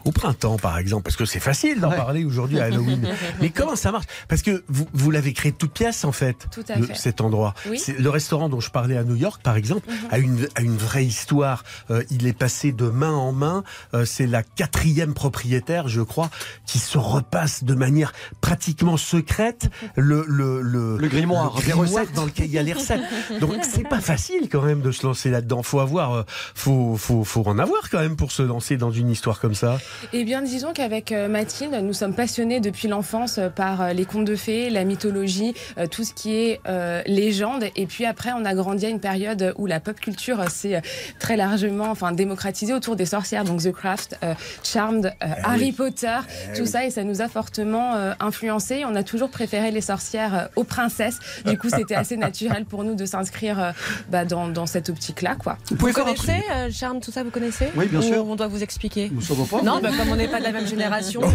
au 0.06 0.12
printemps, 0.12 0.56
par 0.56 0.78
exemple, 0.78 1.02
parce 1.02 1.16
que 1.16 1.25
c'est 1.25 1.40
facile 1.40 1.80
d'en 1.80 1.90
Ouais. 1.90 1.96
parler 1.96 2.25
aujourd'hui 2.25 2.60
à 2.60 2.64
Halloween. 2.66 3.06
Mais 3.40 3.50
comment 3.50 3.75
ça 3.76 3.90
marche? 3.92 4.06
Parce 4.28 4.40
que 4.42 4.62
vous, 4.68 4.86
vous 4.94 5.10
l'avez 5.10 5.32
créé 5.32 5.50
toute 5.52 5.72
pièce, 5.72 6.04
en 6.04 6.12
fait, 6.12 6.46
Tout 6.52 6.64
à 6.68 6.76
le- 6.78 6.86
fait. 6.86 6.94
cet 6.94 7.20
endroit. 7.20 7.54
Oui. 7.68 7.78
C'est 7.78 7.98
le 7.98 8.08
restaurant 8.08 8.48
dont 8.48 8.60
je 8.60 8.70
parlais 8.70 8.96
à 8.96 9.02
New 9.04 9.16
York, 9.16 9.42
par 9.42 9.56
exemple, 9.56 9.88
Mhm. 9.90 9.96
a 10.10 10.18
une, 10.18 10.48
a 10.54 10.60
une 10.62 10.76
vraie 10.76 11.04
histoire. 11.04 11.64
Euh, 11.90 12.04
il 12.10 12.26
est 12.26 12.32
passé 12.32 12.70
de 12.72 12.88
main 12.88 13.12
en 13.12 13.32
main. 13.32 13.64
Euh, 13.94 14.04
c'est 14.04 14.26
la 14.26 14.42
quatrième 14.44 15.12
propriétaire, 15.12 15.88
je 15.88 16.00
crois, 16.02 16.30
qui 16.66 16.78
se 16.78 16.98
repasse 16.98 17.64
de 17.64 17.75
manière 17.75 18.12
pratiquement 18.40 18.96
secrète 18.96 19.68
le, 19.96 20.25
le, 20.28 20.60
le, 20.62 20.96
Le 20.98 21.08
grimoire, 21.08 21.54
le 21.58 21.64
des 21.66 21.72
recettes. 21.72 22.12
dans 22.14 22.25
lequel 22.25 22.46
il 22.46 22.52
y 22.52 22.58
a 22.58 22.62
les 22.62 22.72
recettes. 22.75 23.00
Donc 23.40 23.54
c'est 23.62 23.88
pas 23.88 24.00
facile 24.00 24.48
quand 24.50 24.62
même 24.62 24.82
de 24.82 24.92
se 24.92 25.04
lancer 25.04 25.30
là-dedans. 25.30 25.62
Faut 25.64 25.80
avoir, 25.80 26.12
euh, 26.14 26.22
faut, 26.54 26.96
faut, 26.96 27.25
faut 27.25 27.42
en 27.46 27.58
avoir 27.58 27.90
quand 27.90 27.98
même 28.00 28.14
pour 28.16 28.30
se 28.30 28.42
lancer 28.42 28.76
dans 28.76 28.90
une 28.92 29.10
histoire 29.10 29.40
comme 29.40 29.54
ça. 29.54 29.78
Eh 30.12 30.24
bien, 30.24 30.42
disons 30.42 30.72
qu'avec 30.72 31.12
euh, 31.12 31.28
Mathilde, 31.28 31.74
nous 31.82 31.92
sommes 31.92 32.14
passionnés 32.14 32.60
depuis 32.60 32.88
l'enfance 32.88 33.38
euh, 33.38 33.48
par 33.48 33.80
euh, 33.82 33.92
les 33.92 34.04
contes 34.04 34.24
de 34.24 34.36
fées, 34.36 34.70
la 34.70 34.84
mythologie, 34.84 35.54
tout 35.90 36.04
ce 36.04 36.12
qui 36.12 36.34
est 36.34 36.60
euh, 36.68 37.02
légende. 37.06 37.64
Et 37.76 37.86
puis 37.86 38.04
après, 38.04 38.30
on 38.32 38.44
a 38.44 38.54
grandi 38.54 38.86
à 38.86 38.88
une 38.88 39.00
période 39.00 39.54
où 39.56 39.66
la 39.66 39.80
pop 39.80 39.98
culture 39.98 40.48
s'est 40.50 40.80
très 41.18 41.36
largement, 41.36 41.90
enfin, 41.90 42.12
démocratisée 42.12 42.72
autour 42.74 42.96
des 42.96 43.06
sorcières, 43.06 43.44
donc 43.44 43.62
The 43.62 43.72
Craft, 43.72 44.18
euh, 44.22 44.34
Charmed, 44.62 45.06
euh, 45.22 45.26
Harry 45.44 45.72
Potter, 45.72 46.16
tout 46.56 46.66
ça, 46.66 46.84
et 46.84 46.90
ça 46.90 47.04
nous 47.04 47.20
a 47.22 47.28
fortement 47.28 47.94
euh, 47.94 48.12
influencé. 48.20 48.84
On 48.86 48.94
a 48.94 49.02
toujours 49.02 49.30
préféré 49.30 49.70
les 49.70 49.80
sorcières 49.80 50.34
euh, 50.34 50.46
aux 50.56 50.64
princesses. 50.64 51.18
Du 51.44 51.58
coup, 51.58 51.68
c'était 51.70 51.94
assez 51.94 52.16
naturel 52.16 52.64
pour 52.64 52.84
nous 52.84 52.94
de 52.94 53.04
s'inscrire 53.06 53.62
euh, 53.62 53.70
bah, 54.10 54.24
dans, 54.24 54.48
dans 54.48 54.66
cette 54.66 54.88
optique-là, 54.90 55.36
quoi. 55.36 55.58
Vous 55.70 55.76
Vous 55.86 55.92
connaissez 55.92 56.14
truc. 56.16 56.44
euh, 56.52 56.68
Charme, 56.70 57.00
tout 57.00 57.12
ça, 57.12 57.22
vous 57.22 57.30
connaissez 57.30 57.68
Oui, 57.76 57.86
bien 57.86 58.00
Ou 58.00 58.02
sûr. 58.02 58.26
On 58.26 58.36
doit 58.36 58.48
vous 58.48 58.62
expliquer. 58.62 59.10
Nous 59.12 59.20
savons 59.20 59.44
pas. 59.44 59.62
Non, 59.76 59.90
bah, 59.90 59.97
comme 59.97 60.09
on 60.11 60.16
n'est 60.16 60.28
pas 60.28 60.38
de 60.38 60.45
la 60.45 60.52
même 60.52 60.66
génération. 60.66 61.21
euh. 61.23 61.26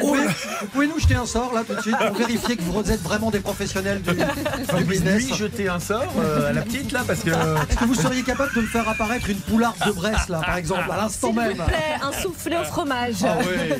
Vous 0.00 0.08
pouvez, 0.08 0.24
vous 0.26 0.66
pouvez 0.72 0.86
nous 0.86 0.98
jeter 0.98 1.14
un 1.14 1.26
sort 1.26 1.52
là 1.54 1.62
tout 1.66 1.74
de 1.74 1.80
suite 1.80 1.96
pour 1.96 2.16
vérifier 2.16 2.56
que 2.56 2.62
vous 2.62 2.90
êtes 2.90 3.02
vraiment 3.02 3.30
des 3.30 3.40
professionnels 3.40 4.02
du, 4.02 4.10
du 4.14 4.84
business. 4.84 5.24
Lui 5.24 5.34
jeter 5.34 5.68
un 5.68 5.80
sort 5.80 6.12
euh, 6.18 6.50
à 6.50 6.52
la 6.52 6.62
petite 6.62 6.92
là 6.92 7.02
parce 7.06 7.20
que 7.20 7.30
Est-ce 7.30 7.78
que 7.78 7.84
vous 7.84 7.94
seriez 7.94 8.22
capable 8.22 8.54
de 8.54 8.60
me 8.62 8.66
faire 8.66 8.88
apparaître 8.88 9.28
une 9.28 9.38
poularde 9.38 9.76
de 9.86 9.92
Brest 9.92 10.28
là 10.28 10.40
par 10.44 10.56
exemple 10.56 10.90
à 10.90 10.96
l'instant 10.96 11.28
S'il 11.28 11.36
même 11.36 11.56
vous 11.56 11.64
plaît, 11.64 11.96
un 12.02 12.12
soufflé 12.12 12.56
au 12.56 12.64
fromage. 12.64 13.16
Ah 13.24 13.36
oui. 13.40 13.74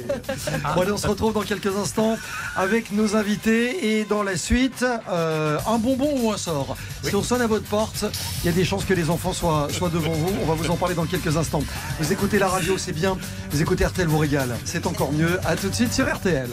Bon, 0.75 0.83
allez, 0.83 0.93
on 0.93 0.97
se 0.97 1.07
retrouve 1.07 1.33
dans 1.33 1.43
quelques 1.43 1.75
instants 1.77 2.17
avec 2.57 2.93
nos 2.93 3.17
invités 3.17 3.99
et 4.01 4.05
dans 4.05 4.23
la 4.23 4.37
suite, 4.37 4.85
euh, 5.11 5.59
un 5.67 5.79
bonbon 5.79 6.11
ou 6.23 6.33
un 6.33 6.37
sort. 6.37 6.77
Si 7.03 7.15
on 7.15 7.23
sonne 7.23 7.43
à 7.43 7.47
votre 7.47 7.65
porte, 7.65 8.05
il 8.43 8.47
y 8.47 8.49
a 8.49 8.53
des 8.53 8.65
chances 8.65 8.85
que 8.85 8.95
les 8.95 9.11
enfants 9.11 9.33
soient, 9.33 9.69
soient 9.71 9.89
devant 9.91 10.13
vous. 10.13 10.33
On 10.43 10.47
va 10.47 10.55
vous 10.55 10.71
en 10.71 10.77
parler 10.77 10.95
dans 10.95 11.05
quelques 11.07 11.37
instants. 11.37 11.63
Vous 12.01 12.13
écoutez 12.13 12.39
la 12.39 12.49
radio, 12.49 12.77
c'est 12.83 12.93
bien. 12.93 13.17
Vous 13.51 13.62
écoutez 13.62 13.87
RTL 13.87 14.09
vous 14.09 14.19
régale. 14.19 14.57
C'est 14.65 14.87
encore 14.87 15.12
mieux. 15.12 15.39
À 15.47 15.55
tout 15.55 15.69
de 15.69 15.75
suite 15.75 15.93
sur 15.93 16.12
RTL. 16.12 16.51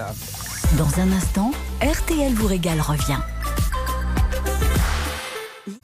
Dans 0.77 0.99
un 1.01 1.11
instant, 1.11 1.51
RTL 1.81 2.33
vous 2.33 2.45
régale 2.45 2.79
revient. 2.81 3.17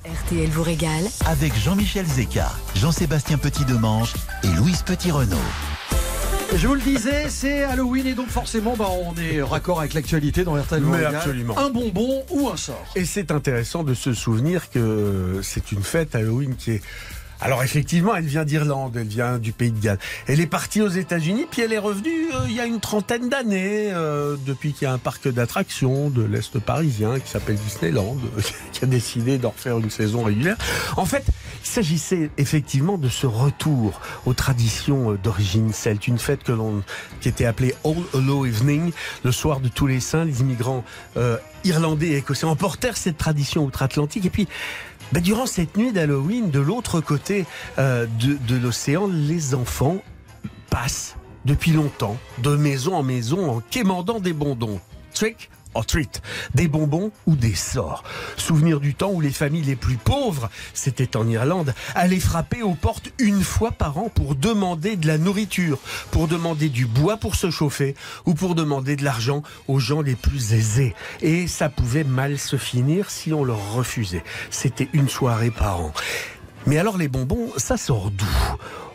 RTL 0.05 0.49
vous 0.49 0.61
régale 0.63 1.05
Avec 1.25 1.57
Jean-Michel 1.57 2.05
Zeka, 2.05 2.51
Jean-Sébastien 2.75 3.39
Petit-Demange 3.39 4.13
et 4.43 4.47
Louise 4.55 4.83
Petit-Renault. 4.83 5.37
Je 6.55 6.67
vous 6.67 6.75
le 6.75 6.81
disais, 6.81 7.27
c'est 7.29 7.63
Halloween 7.63 8.05
et 8.05 8.13
donc 8.13 8.27
forcément, 8.27 8.75
bah, 8.77 8.87
on 8.89 9.15
est 9.19 9.41
raccord 9.41 9.79
avec 9.79 9.95
l'actualité 9.95 10.43
dans 10.43 10.53
RTL 10.53 10.81
vous 10.81 10.91
Mais 10.91 10.97
régale. 10.97 11.15
absolument. 11.15 11.57
Un 11.57 11.69
bonbon 11.71 12.23
ou 12.29 12.49
un 12.49 12.55
sort. 12.55 12.85
Et 12.95 13.03
c'est 13.03 13.31
intéressant 13.31 13.83
de 13.83 13.95
se 13.95 14.13
souvenir 14.13 14.69
que 14.69 15.39
c'est 15.41 15.71
une 15.71 15.81
fête 15.81 16.13
Halloween 16.13 16.55
qui 16.55 16.71
est. 16.73 16.81
Alors 17.41 17.63
effectivement, 17.63 18.15
elle 18.15 18.25
vient 18.25 18.45
d'Irlande, 18.45 18.95
elle 18.95 19.07
vient 19.07 19.37
du 19.37 19.51
Pays 19.51 19.71
de 19.71 19.79
Galles. 19.79 19.99
Elle 20.27 20.39
est 20.39 20.47
partie 20.47 20.81
aux 20.81 20.89
États-Unis, 20.89 21.45
puis 21.49 21.61
elle 21.61 21.73
est 21.73 21.79
revenue 21.79 22.29
euh, 22.33 22.45
il 22.47 22.53
y 22.53 22.59
a 22.59 22.65
une 22.65 22.79
trentaine 22.79 23.29
d'années, 23.29 23.91
euh, 23.93 24.35
depuis 24.45 24.73
qu'il 24.73 24.87
y 24.87 24.89
a 24.89 24.93
un 24.93 24.97
parc 24.97 25.27
d'attractions 25.27 26.09
de 26.09 26.23
l'Est 26.23 26.59
parisien 26.59 27.19
qui 27.19 27.29
s'appelle 27.29 27.57
Disneyland, 27.57 28.17
qui 28.71 28.83
a 28.83 28.87
décidé 28.87 29.37
d'en 29.37 29.49
refaire 29.49 29.77
une 29.77 29.89
saison 29.89 30.23
régulière. 30.23 30.57
En 30.97 31.05
fait, 31.05 31.25
il 31.63 31.67
s'agissait 31.67 32.29
effectivement 32.37 32.97
de 32.97 33.09
ce 33.09 33.27
retour 33.27 33.99
aux 34.25 34.33
traditions 34.33 35.13
d'origine 35.21 35.73
celte, 35.73 36.07
une 36.07 36.19
fête 36.19 36.43
que 36.43 36.51
l'on, 36.51 36.83
qui 37.21 37.29
était 37.29 37.45
appelée 37.45 37.75
All 37.83 37.97
Hallow 38.13 38.45
Evening, 38.45 38.91
le 39.23 39.31
soir 39.31 39.59
de 39.59 39.67
tous 39.67 39.87
les 39.87 39.99
saints. 39.99 40.25
Les 40.25 40.41
immigrants 40.41 40.83
euh, 41.17 41.37
irlandais 41.63 42.07
et 42.07 42.17
écossais 42.17 42.45
emportèrent 42.45 42.97
cette 42.97 43.17
tradition 43.17 43.65
outre-Atlantique. 43.65 44.25
Et 44.25 44.29
puis, 44.29 44.47
bah, 45.11 45.19
durant 45.19 45.45
cette 45.45 45.77
nuit 45.77 45.91
d'Halloween, 45.91 46.49
de 46.49 46.59
l'autre 46.59 47.01
côté 47.01 47.45
euh, 47.77 48.05
de, 48.19 48.37
de 48.47 48.55
l'océan, 48.55 49.07
les 49.07 49.55
enfants 49.55 49.97
passent 50.69 51.15
depuis 51.45 51.71
longtemps 51.71 52.17
de 52.39 52.55
maison 52.55 52.95
en 52.95 53.03
maison 53.03 53.49
en 53.49 53.61
quémandant 53.69 54.19
des 54.19 54.33
bonbons. 54.33 54.79
Trick 55.13 55.49
treat, 55.83 56.21
des 56.53 56.67
bonbons 56.67 57.11
ou 57.25 57.35
des 57.35 57.55
sorts. 57.55 58.03
Souvenir 58.37 58.79
du 58.79 58.95
temps 58.95 59.11
où 59.11 59.21
les 59.21 59.31
familles 59.31 59.63
les 59.63 59.75
plus 59.75 59.97
pauvres, 59.97 60.49
c'était 60.73 61.17
en 61.17 61.27
Irlande, 61.27 61.73
allaient 61.95 62.19
frapper 62.19 62.61
aux 62.61 62.75
portes 62.75 63.09
une 63.19 63.43
fois 63.43 63.71
par 63.71 63.97
an 63.97 64.09
pour 64.09 64.35
demander 64.35 64.95
de 64.95 65.07
la 65.07 65.17
nourriture, 65.17 65.79
pour 66.11 66.27
demander 66.27 66.69
du 66.69 66.85
bois 66.85 67.17
pour 67.17 67.35
se 67.35 67.49
chauffer 67.49 67.95
ou 68.25 68.33
pour 68.33 68.55
demander 68.55 68.95
de 68.95 69.03
l'argent 69.03 69.43
aux 69.67 69.79
gens 69.79 70.01
les 70.01 70.15
plus 70.15 70.53
aisés. 70.53 70.95
Et 71.21 71.47
ça 71.47 71.69
pouvait 71.69 72.03
mal 72.03 72.37
se 72.37 72.57
finir 72.57 73.09
si 73.09 73.33
on 73.33 73.43
leur 73.43 73.73
refusait. 73.73 74.23
C'était 74.49 74.89
une 74.93 75.09
soirée 75.09 75.51
par 75.51 75.81
an. 75.81 75.93
Mais 76.67 76.77
alors 76.77 76.97
les 76.97 77.07
bonbons, 77.07 77.51
ça 77.57 77.77
sort 77.77 78.11
d'où? 78.11 78.25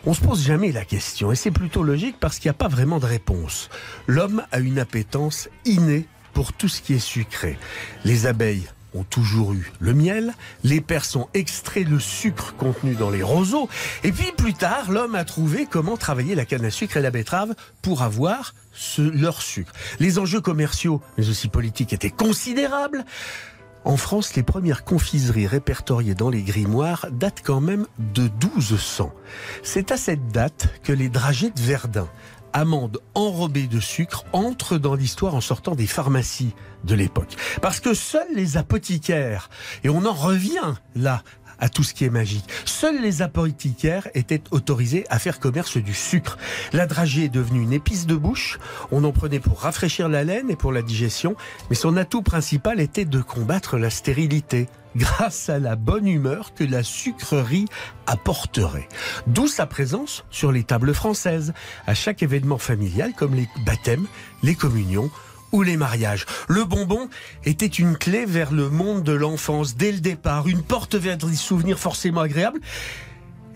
On 0.05 0.13
se 0.13 0.21
pose 0.21 0.43
jamais 0.43 0.71
la 0.71 0.83
question 0.83 1.31
et 1.31 1.35
c'est 1.35 1.51
plutôt 1.51 1.83
logique 1.83 2.15
parce 2.19 2.39
qu'il 2.39 2.49
n'y 2.49 2.55
a 2.55 2.57
pas 2.57 2.67
vraiment 2.67 2.99
de 2.99 3.05
réponse. 3.05 3.69
L'homme 4.07 4.43
a 4.51 4.59
une 4.59 4.79
appétence 4.79 5.47
innée 5.63 6.07
pour 6.33 6.53
tout 6.53 6.67
ce 6.67 6.81
qui 6.81 6.93
est 6.93 6.99
sucré. 6.99 7.57
Les 8.05 8.25
abeilles 8.25 8.67
ont 8.93 9.03
toujours 9.03 9.53
eu 9.53 9.71
le 9.79 9.93
miel, 9.93 10.33
les 10.63 10.81
Perses 10.81 11.15
ont 11.15 11.29
extrait 11.33 11.83
le 11.83 11.99
sucre 11.99 12.55
contenu 12.55 12.93
dans 12.95 13.09
les 13.09 13.23
roseaux, 13.23 13.69
et 14.03 14.11
puis 14.11 14.31
plus 14.35 14.53
tard, 14.53 14.91
l'homme 14.91 15.15
a 15.15 15.23
trouvé 15.23 15.65
comment 15.65 15.97
travailler 15.97 16.35
la 16.35 16.45
canne 16.45 16.65
à 16.65 16.71
sucre 16.71 16.97
et 16.97 17.01
la 17.01 17.11
betterave 17.11 17.55
pour 17.81 18.01
avoir 18.01 18.53
leur 18.97 19.41
sucre. 19.41 19.71
Les 19.99 20.19
enjeux 20.19 20.41
commerciaux, 20.41 21.01
mais 21.17 21.29
aussi 21.29 21.47
politiques, 21.47 21.93
étaient 21.93 22.09
considérables. 22.09 23.05
En 23.83 23.97
France, 23.97 24.35
les 24.35 24.43
premières 24.43 24.83
confiseries 24.83 25.47
répertoriées 25.47 26.13
dans 26.13 26.29
les 26.29 26.43
grimoires 26.43 27.07
datent 27.11 27.41
quand 27.43 27.61
même 27.61 27.87
de 27.97 28.23
1200. 28.23 29.11
C'est 29.63 29.91
à 29.91 29.97
cette 29.97 30.27
date 30.27 30.69
que 30.83 30.93
les 30.93 31.09
dragées 31.09 31.49
de 31.49 31.59
Verdun, 31.59 32.07
amandes 32.53 32.99
enrobées 33.13 33.67
de 33.67 33.79
sucre, 33.79 34.25
entrent 34.33 34.77
dans 34.77 34.95
l'histoire 34.95 35.35
en 35.35 35.41
sortant 35.41 35.75
des 35.75 35.87
pharmacies 35.87 36.53
de 36.83 36.95
l'époque. 36.95 37.35
Parce 37.61 37.79
que 37.79 37.93
seuls 37.93 38.33
les 38.33 38.57
apothicaires, 38.57 39.49
et 39.83 39.89
on 39.89 40.05
en 40.05 40.13
revient 40.13 40.75
là 40.95 41.23
à 41.61 41.69
tout 41.69 41.83
ce 41.83 41.93
qui 41.93 42.03
est 42.03 42.09
magique. 42.09 42.45
Seuls 42.65 43.01
les 43.01 43.21
apothicaires 43.21 44.09
étaient 44.13 44.43
autorisés 44.51 45.05
à 45.09 45.19
faire 45.19 45.39
commerce 45.39 45.77
du 45.77 45.93
sucre. 45.93 46.37
La 46.73 46.87
dragée 46.87 47.25
est 47.25 47.29
devenue 47.29 47.61
une 47.61 47.71
épice 47.71 48.05
de 48.05 48.15
bouche. 48.15 48.59
On 48.91 49.05
en 49.05 49.13
prenait 49.13 49.39
pour 49.39 49.61
rafraîchir 49.61 50.09
la 50.09 50.25
laine 50.25 50.49
et 50.49 50.55
pour 50.55 50.73
la 50.73 50.81
digestion, 50.81 51.35
mais 51.69 51.75
son 51.75 51.95
atout 51.95 52.23
principal 52.23 52.81
était 52.81 53.05
de 53.05 53.21
combattre 53.21 53.77
la 53.77 53.89
stérilité 53.89 54.67
grâce 54.95 55.49
à 55.49 55.59
la 55.59 55.75
bonne 55.75 56.07
humeur 56.07 56.53
que 56.53 56.63
la 56.63 56.83
sucrerie 56.83 57.67
apporterait. 58.07 58.89
D'où 59.27 59.47
sa 59.47 59.65
présence 59.65 60.25
sur 60.31 60.51
les 60.51 60.63
tables 60.63 60.93
françaises, 60.93 61.53
à 61.87 61.93
chaque 61.93 62.23
événement 62.23 62.57
familial 62.57 63.13
comme 63.15 63.35
les 63.35 63.47
baptêmes, 63.65 64.07
les 64.43 64.55
communions 64.55 65.09
ou 65.51 65.63
les 65.63 65.77
mariages. 65.77 66.25
Le 66.47 66.63
bonbon 66.63 67.09
était 67.45 67.65
une 67.65 67.97
clé 67.97 68.25
vers 68.25 68.51
le 68.51 68.69
monde 68.69 69.03
de 69.03 69.13
l'enfance 69.13 69.75
dès 69.75 69.91
le 69.91 69.99
départ, 69.99 70.47
une 70.47 70.63
porte 70.63 70.95
vers 70.95 71.17
des 71.17 71.35
souvenirs 71.35 71.79
forcément 71.79 72.21
agréables. 72.21 72.59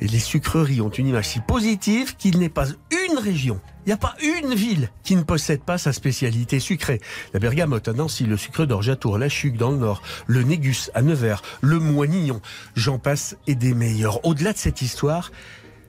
Et 0.01 0.07
les 0.07 0.19
sucreries 0.19 0.81
ont 0.81 0.89
une 0.89 1.07
image 1.07 1.29
si 1.29 1.39
positive 1.39 2.17
qu'il 2.17 2.39
n'est 2.39 2.49
pas 2.49 2.67
une 2.67 3.17
région, 3.17 3.61
il 3.85 3.89
n'y 3.89 3.93
a 3.93 3.97
pas 3.97 4.15
une 4.21 4.55
ville 4.55 4.89
qui 5.03 5.15
ne 5.15 5.21
possède 5.21 5.61
pas 5.61 5.77
sa 5.77 5.93
spécialité 5.93 6.59
sucrée. 6.59 6.99
La 7.33 7.39
bergamote 7.39 7.87
à 7.87 7.93
Nancy, 7.93 8.25
le 8.25 8.35
sucre 8.35 8.65
d'orge 8.65 8.89
à 8.89 8.95
Tours, 8.95 9.17
la 9.17 9.29
chuc 9.29 9.55
dans 9.57 9.71
le 9.71 9.77
nord, 9.77 10.01
le 10.25 10.41
négus 10.41 10.89
à 10.95 11.01
Nevers, 11.01 11.43
le 11.61 11.79
moinillon, 11.79 12.41
j'en 12.75 12.97
passe 12.97 13.37
et 13.47 13.55
des 13.55 13.73
meilleurs. 13.73 14.25
Au-delà 14.25 14.53
de 14.53 14.57
cette 14.57 14.81
histoire, 14.81 15.31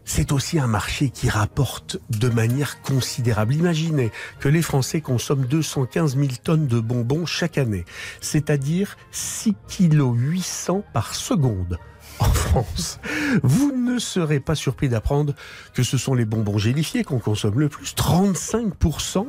c'est 0.07 0.33
aussi 0.33 0.59
un 0.59 0.69
marché 0.69 1.11
qui 1.11 1.29
rapporte 1.29 1.99
de 2.09 2.29
manière 2.29 2.81
considérable. 2.81 3.55
Imaginez 3.55 4.11
que 4.41 4.49
les 4.49 4.63
Français 4.63 5.03
consomment 5.03 5.45
215 5.45 6.17
000 6.17 6.29
tonnes 6.43 6.67
de 6.67 6.81
bonbons 6.81 7.27
chaque 7.27 7.59
année, 7.59 7.85
c'est-à-dire 8.23 8.97
6 9.11 9.55
kg 9.69 10.15
800 10.15 10.85
par 10.95 11.15
seconde 11.15 11.79
en 12.21 12.33
France. 12.33 13.01
Vous 13.43 13.73
ne 13.73 13.99
serez 13.99 14.41
pas 14.41 14.55
surpris 14.55 14.89
d'apprendre 14.89 15.35
que 15.75 15.83
ce 15.83 15.99
sont 15.99 16.15
les 16.15 16.25
bonbons 16.25 16.57
gélifiés 16.57 17.05
qu'on 17.05 17.19
consomme 17.19 17.61
le 17.61 17.69
plus, 17.69 17.95
35% 17.95 19.27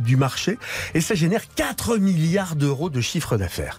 du 0.00 0.16
marché, 0.16 0.58
et 0.94 1.00
ça 1.00 1.14
génère 1.14 1.42
4 1.54 1.96
milliards 1.96 2.56
d'euros 2.56 2.90
de 2.90 3.00
chiffre 3.00 3.36
d'affaires. 3.36 3.78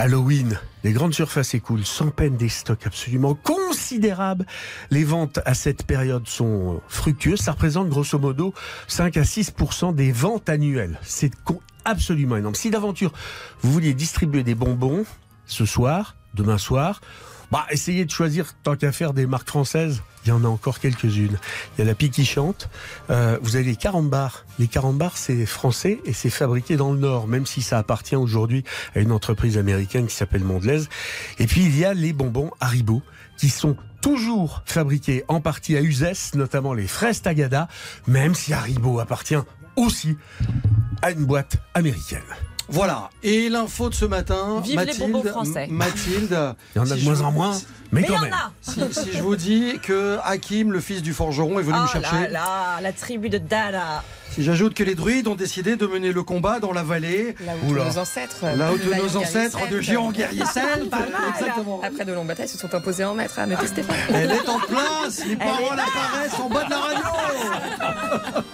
Halloween, 0.00 0.58
les 0.82 0.92
grandes 0.92 1.12
surfaces 1.12 1.52
écoulent 1.52 1.84
sans 1.84 2.08
peine 2.08 2.38
des 2.38 2.48
stocks 2.48 2.86
absolument 2.86 3.34
considérables. 3.34 4.46
Les 4.90 5.04
ventes 5.04 5.40
à 5.44 5.52
cette 5.52 5.84
période 5.84 6.26
sont 6.26 6.80
fructueuses. 6.88 7.40
Ça 7.40 7.52
représente 7.52 7.90
grosso 7.90 8.18
modo 8.18 8.54
5 8.88 9.18
à 9.18 9.22
6% 9.24 9.94
des 9.94 10.10
ventes 10.10 10.48
annuelles. 10.48 10.98
C'est 11.02 11.32
absolument 11.84 12.38
énorme. 12.38 12.54
Si 12.54 12.70
d'aventure 12.70 13.12
vous 13.60 13.72
vouliez 13.72 13.92
distribuer 13.92 14.42
des 14.42 14.54
bonbons 14.54 15.04
ce 15.44 15.66
soir, 15.66 16.16
demain 16.32 16.56
soir, 16.56 17.02
bah, 17.50 17.66
essayez 17.70 18.06
de 18.06 18.10
choisir, 18.10 18.54
tant 18.62 18.76
qu'à 18.76 18.92
faire, 18.92 19.12
des 19.12 19.26
marques 19.26 19.48
françaises. 19.48 20.02
Il 20.24 20.28
y 20.28 20.32
en 20.32 20.44
a 20.44 20.48
encore 20.48 20.80
quelques-unes. 20.80 21.38
Il 21.74 21.78
y 21.78 21.82
a 21.82 21.84
la 21.84 21.94
Pie 21.94 22.10
qui 22.10 22.24
chante. 22.24 22.68
Euh, 23.10 23.38
vous 23.42 23.56
avez 23.56 23.64
les 23.64 23.76
carambars. 23.76 24.44
Les 24.58 24.66
carambars, 24.66 25.16
c'est 25.16 25.46
français 25.46 26.00
et 26.04 26.12
c'est 26.12 26.30
fabriqué 26.30 26.76
dans 26.76 26.92
le 26.92 26.98
Nord, 26.98 27.26
même 27.26 27.46
si 27.46 27.62
ça 27.62 27.78
appartient 27.78 28.16
aujourd'hui 28.16 28.64
à 28.94 29.00
une 29.00 29.12
entreprise 29.12 29.56
américaine 29.58 30.06
qui 30.06 30.14
s'appelle 30.14 30.44
Mondelez. 30.44 30.82
Et 31.38 31.46
puis, 31.46 31.64
il 31.64 31.78
y 31.78 31.84
a 31.84 31.94
les 31.94 32.12
bonbons 32.12 32.50
Haribo, 32.60 33.02
qui 33.38 33.48
sont 33.48 33.76
toujours 34.00 34.62
fabriqués 34.66 35.24
en 35.28 35.40
partie 35.40 35.76
à 35.76 35.82
Uzès, 35.82 36.34
notamment 36.34 36.74
les 36.74 36.86
fraises 36.86 37.22
Tagada, 37.22 37.68
même 38.06 38.34
si 38.34 38.52
Haribo 38.52 39.00
appartient 39.00 39.36
aussi 39.76 40.16
à 41.02 41.10
une 41.10 41.24
boîte 41.24 41.56
américaine. 41.74 42.20
Voilà. 42.70 43.10
Et 43.22 43.48
l'info 43.48 43.88
de 43.90 43.94
ce 43.94 44.04
matin, 44.04 44.60
Vive 44.62 44.80
les 44.80 44.94
bonbons 44.98 45.22
français. 45.24 45.66
Mathilde. 45.70 46.54
Il 46.74 46.78
y 46.78 46.80
en 46.80 46.90
a 46.90 46.94
de 46.96 47.02
moins 47.02 47.20
en 47.22 47.32
moins, 47.32 47.52
mais, 47.92 48.00
Mais 48.00 48.00
il 48.02 48.04
y 48.04 48.08
quand 48.08 48.18
en 48.18 48.22
même. 48.22 48.32
a 48.32 48.50
Si, 48.62 48.80
si 48.92 49.12
je 49.12 49.22
vous 49.22 49.36
dis 49.36 49.78
que 49.82 50.18
Hakim, 50.24 50.72
le 50.72 50.80
fils 50.80 51.02
du 51.02 51.12
forgeron, 51.12 51.58
est 51.58 51.62
venu 51.62 51.78
me 51.78 51.84
Oh 51.84 51.88
chercher. 51.92 52.16
là 52.22 52.28
là, 52.28 52.80
la 52.80 52.92
tribu 52.92 53.28
de 53.28 53.38
Dana. 53.38 54.02
Si 54.34 54.44
j'ajoute 54.44 54.74
que 54.74 54.84
les 54.84 54.94
druides 54.94 55.26
ont 55.26 55.34
décidé 55.34 55.76
de 55.76 55.86
mener 55.86 56.12
le 56.12 56.22
combat 56.22 56.60
dans 56.60 56.72
la 56.72 56.82
vallée, 56.82 57.34
Là 57.44 57.52
où 57.64 57.70
Oula. 57.70 57.84
nos 57.84 57.98
ancêtres, 57.98 58.44
là 58.56 58.72
où 58.72 58.78
de 58.78 58.94
nos 58.94 59.16
ancêtres, 59.16 59.58
de 59.68 59.80
géants 59.80 60.12
guerriers 60.12 60.44
celtes. 60.54 60.92
Exactement. 61.38 61.80
Après 61.82 62.04
de 62.04 62.12
longues 62.12 62.28
batailles, 62.28 62.48
se 62.48 62.56
sont 62.56 62.72
imposés 62.74 63.04
en 63.04 63.14
maître. 63.14 63.34
Ah, 63.38 63.46
ne 63.46 63.56
testez 63.56 63.82
pas. 63.82 63.94
Elle 64.14 64.30
est 64.30 64.48
en 64.48 64.58
place, 64.60 65.24
les 65.26 65.36
paroles 65.36 65.78
apparaissent 65.78 66.40
en 66.40 66.48
bas 66.48 66.64
de 66.64 66.70
la 66.70 66.78
radio. 66.78 68.44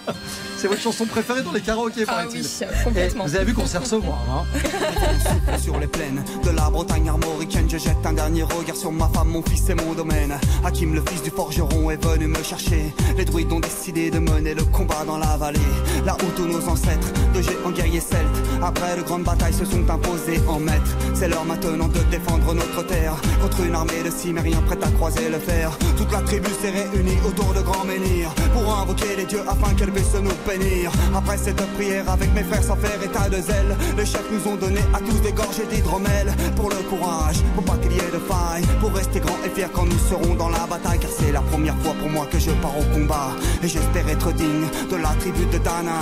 C'est 0.57 0.67
votre 0.67 0.81
chanson 0.81 1.05
préférée 1.05 1.43
dans 1.43 1.51
les 1.51 1.61
karaokés, 1.61 2.05
Ah 2.07 2.23
oui, 2.31 2.41
Et 2.61 2.83
complètement. 2.83 3.25
vous 3.25 3.35
avez 3.35 3.45
vu 3.45 3.53
qu'on 3.53 3.67
sait 3.67 3.77
recevoir. 3.77 4.17
Hein 4.27 5.57
sur 5.61 5.79
les 5.79 5.85
plaines 5.85 6.23
de 6.43 6.49
la 6.49 6.71
Bretagne 6.71 7.07
armoricaine. 7.09 7.69
Je 7.69 7.77
jette 7.77 8.03
un 8.03 8.13
dernier 8.13 8.41
regard 8.41 8.75
sur 8.75 8.91
ma 8.91 9.07
femme, 9.09 9.27
mon 9.27 9.43
fils 9.43 9.69
et 9.69 9.75
mon 9.75 9.93
domaine. 9.93 10.33
Hakim, 10.65 10.95
le 10.95 11.03
fils 11.07 11.21
du 11.21 11.29
forgeron, 11.29 11.91
est 11.91 12.03
venu 12.03 12.25
me 12.25 12.41
chercher. 12.41 12.91
Les 13.17 13.25
druides 13.25 13.51
ont 13.51 13.59
décidé 13.59 14.09
de 14.09 14.17
mener 14.17 14.55
le 14.55 14.63
combat 14.63 15.03
dans 15.05 15.19
la 15.19 15.37
vallée. 15.37 15.59
Là 16.05 16.15
où 16.15 16.31
tous 16.35 16.47
nos 16.47 16.67
ancêtres, 16.69 17.11
de 17.37 17.41
géants 17.43 17.71
guerriers 17.71 18.01
celtes, 18.01 18.39
après 18.61 18.97
de 18.97 19.03
grandes 19.03 19.23
batailles, 19.23 19.53
se 19.53 19.65
sont 19.65 19.87
imposés 19.89 20.41
en 20.47 20.59
maîtres. 20.59 20.97
C'est 21.13 21.27
l'heure 21.27 21.45
maintenant 21.45 21.87
de 21.87 21.99
défendre 22.09 22.53
notre 22.53 22.85
terre 22.85 23.15
contre 23.41 23.61
une 23.61 23.75
armée 23.75 24.03
de 24.03 24.09
cimériens 24.09 24.61
prête 24.65 24.83
à 24.83 24.89
croiser 24.91 25.29
le 25.29 25.39
fer. 25.39 25.69
Toute 25.97 26.11
la 26.11 26.21
tribu 26.21 26.49
s'est 26.61 26.71
réunie 26.71 27.17
autour 27.27 27.53
de 27.53 27.61
grands 27.61 27.85
menhirs 27.85 28.33
pour 28.53 28.65
invoquer 28.79 29.15
les 29.17 29.25
dieux 29.25 29.43
afin 29.47 29.73
qu'elle 29.75 29.91
puisse 29.91 30.13
nous 30.15 30.31
bénir. 30.47 30.91
Après 31.15 31.37
cette 31.37 31.61
prière, 31.75 32.09
avec 32.09 32.33
mes 32.33 32.43
frères 32.43 32.63
sans 32.63 32.75
faire 32.75 33.01
état 33.03 33.29
de 33.29 33.41
zèle, 33.41 33.75
les 33.97 34.05
chefs 34.05 34.29
nous 34.31 34.51
ont 34.51 34.55
donné 34.55 34.81
à 34.93 34.99
tous 34.99 35.19
des 35.21 35.31
gorgées 35.31 35.67
d'hydromel 35.71 36.33
pour 36.55 36.69
le 36.69 36.81
courage, 36.89 37.37
pour 37.55 37.63
pas 37.65 37.77
qu'il 37.77 37.91
y 37.91 37.99
ait 37.99 38.11
de 38.11 38.21
faille, 38.31 38.65
pour 38.79 38.91
rester 38.93 39.19
grand 39.19 39.37
et 39.45 39.49
fier 39.49 39.69
quand 39.73 39.85
nous 39.85 39.99
serons 40.09 40.33
dans 40.35 40.49
la 40.49 40.65
bataille. 40.65 40.99
Car 40.99 41.11
c'est 41.11 41.31
la 41.31 41.41
première 41.41 41.77
fois 41.77 41.93
pour 41.99 42.09
moi 42.09 42.25
que 42.31 42.39
je 42.39 42.51
pars 42.63 42.77
au 42.77 42.83
combat 42.93 43.29
et 43.61 43.67
j'espère 43.67 44.07
être 44.09 44.31
digne 44.33 44.67
de 44.89 44.95
la 44.95 45.09
tribu 45.19 45.45
de 45.45 45.57
Dana, 45.59 46.01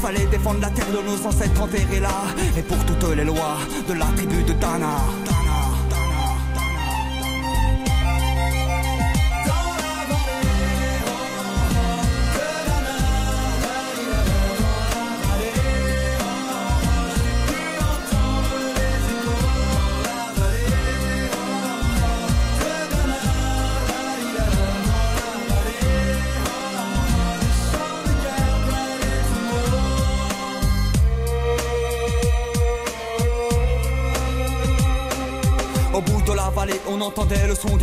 Fallait 0.00 0.26
défendre 0.26 0.60
la 0.60 0.70
terre 0.70 0.86
de 0.86 1.00
nos 1.02 1.26
ancêtres 1.26 1.62
enterrés 1.62 2.00
là. 2.00 2.08
Et 2.56 2.62
pour 2.62 2.78
toutes 2.84 3.16
les 3.16 3.24
lois 3.24 3.58
de 3.88 3.94
la 3.94 4.06
tribu 4.16 4.42
de. 4.42 4.52
Dana, 4.54 4.96
Dana, 5.24 5.53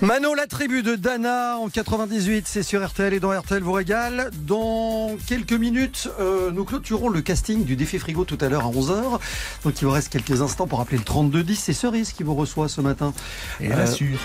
Mano, 0.00 0.32
la 0.34 0.46
tribu 0.46 0.84
de 0.84 0.94
Dana 0.94 1.56
en 1.58 1.68
98, 1.68 2.46
c'est 2.46 2.62
sur 2.62 2.86
RTL 2.86 3.14
et 3.14 3.20
dans 3.20 3.36
RTL 3.36 3.60
vous 3.62 3.72
régale. 3.72 4.30
Dans 4.46 5.16
quelques 5.26 5.52
minutes, 5.52 6.08
euh, 6.20 6.52
nous 6.52 6.64
clôturons 6.64 7.08
le 7.08 7.20
casting 7.20 7.64
du 7.64 7.74
défi 7.74 7.98
frigo 7.98 8.24
tout 8.24 8.38
à 8.40 8.48
l'heure 8.48 8.64
à 8.66 8.70
11h. 8.70 9.18
Donc 9.64 9.80
il 9.80 9.84
vous 9.84 9.90
reste 9.90 10.10
quelques 10.10 10.40
instants 10.40 10.68
pour 10.68 10.80
appeler 10.80 10.98
le 10.98 11.04
3210. 11.04 11.56
C'est 11.58 11.72
Cerise 11.72 12.12
qui 12.12 12.22
vous 12.22 12.36
reçoit 12.36 12.68
ce 12.68 12.80
matin. 12.80 13.12
Et 13.60 13.66
elle 13.66 13.72
Euh, 13.72 13.82
assure. 13.82 14.18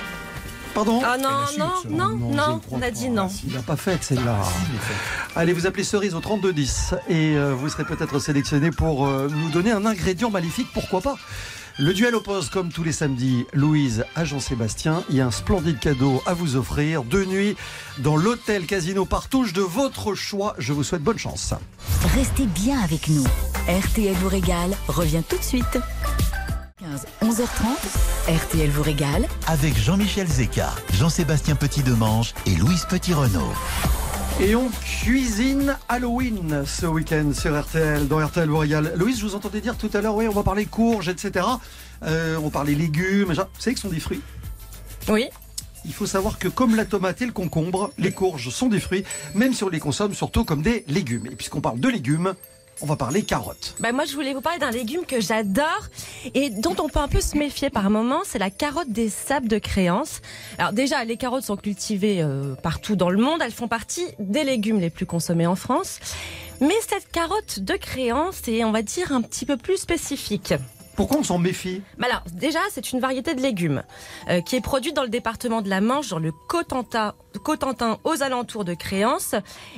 Pardon 0.75 1.01
Ah 1.03 1.17
non, 1.17 1.29
non, 1.57 1.71
non, 1.89 2.09
non, 2.17 2.59
crois 2.59 2.77
on 2.79 2.81
a 2.83 2.91
dit 2.91 3.09
non. 3.09 3.27
Il 3.47 3.53
n'a 3.53 3.61
pas 3.63 3.75
fait 3.75 4.03
celle-là. 4.03 4.37
Allez, 5.35 5.53
vous 5.53 5.65
appelez 5.65 5.83
Cerise 5.83 6.13
au 6.13 6.19
3210 6.19 6.93
et 7.09 7.35
euh, 7.35 7.53
vous 7.55 7.69
serez 7.69 7.83
peut-être 7.83 8.19
sélectionné 8.19 8.69
pour 8.69 9.07
euh, 9.07 9.27
nous 9.27 9.49
donner 9.49 9.71
un 9.71 9.85
ingrédient 9.87 10.29
maléfique, 10.29 10.67
pourquoi 10.73 11.01
pas 11.01 11.15
le 11.79 11.93
duel 11.93 12.13
oppose, 12.13 12.49
comme 12.49 12.71
tous 12.71 12.83
les 12.83 12.91
samedis, 12.91 13.45
Louise 13.53 14.05
à 14.15 14.25
Jean-Sébastien. 14.25 15.03
Il 15.09 15.15
y 15.15 15.21
a 15.21 15.25
un 15.25 15.31
splendide 15.31 15.79
cadeau 15.79 16.21
à 16.25 16.33
vous 16.33 16.55
offrir. 16.55 17.03
Deux 17.03 17.25
nuits 17.25 17.55
dans 17.97 18.15
l'hôtel 18.15 18.65
Casino 18.65 19.05
Partouche 19.05 19.53
de 19.53 19.61
votre 19.61 20.13
choix. 20.13 20.55
Je 20.59 20.71
vous 20.71 20.83
souhaite 20.83 21.01
bonne 21.01 21.17
chance. 21.17 21.53
Restez 22.15 22.45
bien 22.45 22.79
avec 22.79 23.09
nous. 23.09 23.23
RTL 23.67 24.13
vous 24.15 24.29
régale 24.29 24.71
revient 24.87 25.23
tout 25.27 25.37
de 25.37 25.43
suite. 25.43 25.79
15, 26.79 27.05
11h30, 27.23 28.45
RTL 28.45 28.69
vous 28.69 28.83
régale 28.83 29.27
Avec 29.47 29.75
Jean-Michel 29.77 30.27
Zeka, 30.27 30.69
Jean-Sébastien 30.93 31.55
Petit-Demange 31.55 32.33
et 32.45 32.55
Louise 32.55 32.85
Petit-Renault. 32.89 33.53
Et 34.39 34.55
on 34.55 34.69
cuisine 34.69 35.77
Halloween 35.87 36.63
ce 36.65 36.85
week-end 36.87 37.31
sur 37.33 37.57
RTL, 37.59 38.07
dans 38.07 38.25
RTL 38.25 38.49
vous 38.49 38.57
régale. 38.57 38.93
Louise, 38.97 39.19
je 39.19 39.25
vous 39.25 39.35
entendais 39.35 39.61
dire 39.61 39.77
tout 39.77 39.89
à 39.93 40.01
l'heure, 40.01 40.15
oui, 40.15 40.27
on 40.27 40.33
va 40.33 40.43
parler 40.43 40.65
courges, 40.65 41.07
etc. 41.07 41.45
Euh, 42.03 42.37
on 42.37 42.45
va 42.45 42.49
parler 42.49 42.73
légumes. 42.73 43.29
Vous 43.29 43.35
savez 43.35 43.75
que 43.75 43.79
ce 43.79 43.87
sont 43.87 43.93
des 43.93 43.99
fruits 43.99 44.21
Oui. 45.07 45.27
Il 45.85 45.93
faut 45.93 46.07
savoir 46.07 46.39
que 46.39 46.47
comme 46.47 46.75
la 46.75 46.85
tomate 46.85 47.21
et 47.21 47.25
le 47.25 47.31
concombre, 47.31 47.91
les 47.97 48.11
courges 48.11 48.49
sont 48.49 48.67
des 48.67 48.79
fruits, 48.79 49.03
même 49.35 49.53
si 49.53 49.63
on 49.63 49.69
les 49.69 49.79
consomme 49.79 50.13
surtout 50.13 50.45
comme 50.45 50.61
des 50.61 50.83
légumes. 50.87 51.27
Et 51.27 51.35
puisqu'on 51.35 51.61
parle 51.61 51.79
de 51.79 51.89
légumes, 51.89 52.33
on 52.81 52.85
va 52.85 52.95
parler 52.95 53.23
carottes. 53.23 53.75
Bah 53.79 53.91
moi, 53.91 54.05
je 54.05 54.13
voulais 54.13 54.33
vous 54.33 54.41
parler 54.41 54.59
d'un 54.59 54.71
légume 54.71 55.05
que 55.05 55.21
j'adore 55.21 55.87
et 56.33 56.49
dont 56.49 56.75
on 56.79 56.89
peut 56.89 56.99
un 56.99 57.07
peu 57.07 57.21
se 57.21 57.37
méfier 57.37 57.69
par 57.69 57.89
moment. 57.89 58.21
C'est 58.25 58.39
la 58.39 58.49
carotte 58.49 58.89
des 58.89 59.09
sables 59.09 59.47
de 59.47 59.57
créance. 59.57 60.21
Alors 60.57 60.73
déjà, 60.73 61.03
les 61.05 61.17
carottes 61.17 61.43
sont 61.43 61.57
cultivées 61.57 62.21
euh, 62.21 62.55
partout 62.55 62.95
dans 62.95 63.09
le 63.09 63.17
monde. 63.17 63.41
Elles 63.43 63.51
font 63.51 63.67
partie 63.67 64.05
des 64.19 64.43
légumes 64.43 64.79
les 64.79 64.89
plus 64.89 65.05
consommés 65.05 65.47
en 65.47 65.55
France. 65.55 65.99
Mais 66.61 66.75
cette 66.87 67.11
carotte 67.11 67.59
de 67.59 67.73
créance 67.73 68.47
est, 68.47 68.63
on 68.63 68.71
va 68.71 68.81
dire, 68.81 69.11
un 69.11 69.21
petit 69.21 69.45
peu 69.45 69.57
plus 69.57 69.77
spécifique. 69.77 70.53
Pourquoi 70.95 71.17
on 71.17 71.23
s'en 71.23 71.39
méfie? 71.39 71.81
Bah 71.97 72.07
alors, 72.09 72.23
déjà, 72.31 72.59
c'est 72.71 72.91
une 72.91 72.99
variété 72.99 73.33
de 73.33 73.41
légumes 73.41 73.83
euh, 74.29 74.41
qui 74.41 74.55
est 74.55 74.61
produite 74.61 74.95
dans 74.95 75.03
le 75.03 75.09
département 75.09 75.61
de 75.61 75.69
la 75.69 75.81
Manche, 75.81 76.09
dans 76.09 76.19
le 76.19 76.31
Cotentin, 76.47 77.15
Cotentin 77.39 77.99
aux 78.03 78.23
alentours 78.23 78.65
de 78.65 78.73
Créance. 78.73 79.35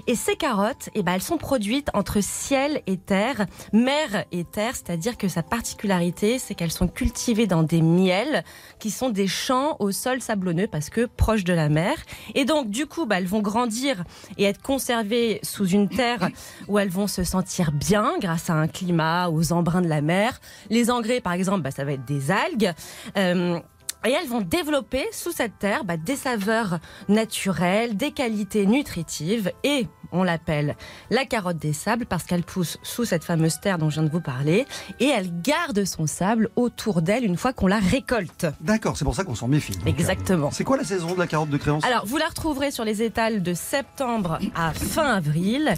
Et 0.07 0.15
ces 0.15 0.35
carottes, 0.35 0.89
eh 0.95 1.03
ben, 1.03 1.13
elles 1.13 1.21
sont 1.21 1.37
produites 1.37 1.89
entre 1.93 2.21
ciel 2.21 2.81
et 2.87 2.97
terre, 2.97 3.45
mer 3.73 4.25
et 4.31 4.43
terre, 4.43 4.75
c'est-à-dire 4.75 5.17
que 5.17 5.27
sa 5.27 5.43
particularité, 5.43 6.39
c'est 6.39 6.55
qu'elles 6.55 6.71
sont 6.71 6.87
cultivées 6.87 7.47
dans 7.47 7.63
des 7.63 7.81
miels 7.81 8.43
qui 8.79 8.91
sont 8.91 9.09
des 9.09 9.27
champs 9.27 9.77
au 9.79 9.91
sol 9.91 10.21
sablonneux 10.21 10.67
parce 10.67 10.89
que 10.89 11.05
proches 11.05 11.43
de 11.43 11.53
la 11.53 11.69
mer. 11.69 11.95
Et 12.33 12.45
donc, 12.45 12.69
du 12.69 12.85
coup, 12.85 13.05
bah, 13.05 13.17
elles 13.17 13.27
vont 13.27 13.41
grandir 13.41 14.03
et 14.37 14.43
être 14.43 14.61
conservées 14.61 15.39
sous 15.43 15.67
une 15.67 15.89
terre 15.89 16.29
où 16.67 16.79
elles 16.79 16.89
vont 16.89 17.07
se 17.07 17.23
sentir 17.23 17.71
bien 17.71 18.13
grâce 18.19 18.49
à 18.49 18.53
un 18.53 18.67
climat, 18.67 19.29
aux 19.29 19.53
embruns 19.53 19.81
de 19.81 19.87
la 19.87 20.01
mer. 20.01 20.39
Les 20.69 20.91
engrais, 20.91 21.21
par 21.21 21.33
exemple, 21.33 21.61
bah, 21.61 21.71
ça 21.71 21.83
va 21.83 21.93
être 21.93 22.05
des 22.05 22.31
algues. 22.31 22.73
Euh, 23.17 23.59
et 24.05 24.11
elles 24.11 24.27
vont 24.27 24.41
développer 24.41 25.05
sous 25.11 25.31
cette 25.31 25.59
terre 25.59 25.83
bah, 25.83 25.97
des 25.97 26.15
saveurs 26.15 26.79
naturelles, 27.09 27.97
des 27.97 28.11
qualités 28.11 28.65
nutritives 28.65 29.51
et 29.63 29.87
on 30.15 30.23
l'appelle 30.23 30.75
la 31.09 31.25
carotte 31.25 31.57
des 31.57 31.73
sables 31.73 32.05
parce 32.05 32.23
qu'elle 32.23 32.43
pousse 32.43 32.77
sous 32.83 33.05
cette 33.05 33.23
fameuse 33.23 33.59
terre 33.59 33.77
dont 33.77 33.89
je 33.89 33.95
viens 33.95 34.03
de 34.03 34.11
vous 34.11 34.21
parler 34.21 34.65
et 34.99 35.05
elle 35.07 35.29
garde 35.41 35.83
son 35.85 36.07
sable 36.07 36.49
autour 36.55 37.01
d'elle 37.01 37.23
une 37.23 37.37
fois 37.37 37.53
qu'on 37.53 37.67
la 37.67 37.79
récolte. 37.79 38.47
D'accord, 38.61 38.97
c'est 38.97 39.05
pour 39.05 39.15
ça 39.15 39.23
qu'on 39.23 39.35
s'en 39.35 39.47
méfie. 39.47 39.73
donc. 39.77 39.87
Exactement. 39.87 40.49
C'est 40.51 40.63
quoi 40.63 40.77
la 40.77 40.83
saison 40.83 41.13
de 41.13 41.19
la 41.19 41.27
carotte 41.27 41.49
de 41.49 41.57
créance? 41.57 41.83
Alors, 41.85 42.05
vous 42.05 42.17
la 42.17 42.27
retrouverez 42.27 42.71
sur 42.71 42.83
les 42.85 43.01
étals 43.01 43.43
de 43.43 43.53
septembre 43.53 44.39
à 44.55 44.73
fin 44.73 45.05
avril. 45.15 45.73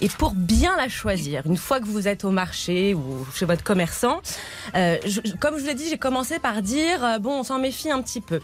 Et 0.00 0.08
pour 0.08 0.32
bien 0.34 0.76
la 0.76 0.88
choisir, 0.88 1.42
une 1.46 1.56
fois 1.56 1.80
que 1.80 1.86
vous 1.86 2.08
êtes 2.08 2.24
au 2.24 2.30
marché 2.30 2.94
ou 2.94 3.26
chez 3.34 3.44
votre 3.44 3.62
commerçant, 3.62 4.20
euh, 4.74 4.96
je- 5.04 5.20
comme 5.38 5.56
je 5.56 5.60
vous 5.62 5.66
l'ai 5.66 5.74
dit, 5.74 5.88
j'ai 5.88 5.98
commencé 5.98 6.38
par 6.38 6.62
dire, 6.62 7.04
euh, 7.04 7.18
bon, 7.18 7.40
on 7.40 7.42
s'en 7.44 7.58
méfie 7.58 7.90
un 7.90 8.00
petit 8.02 8.20
peu. 8.20 8.40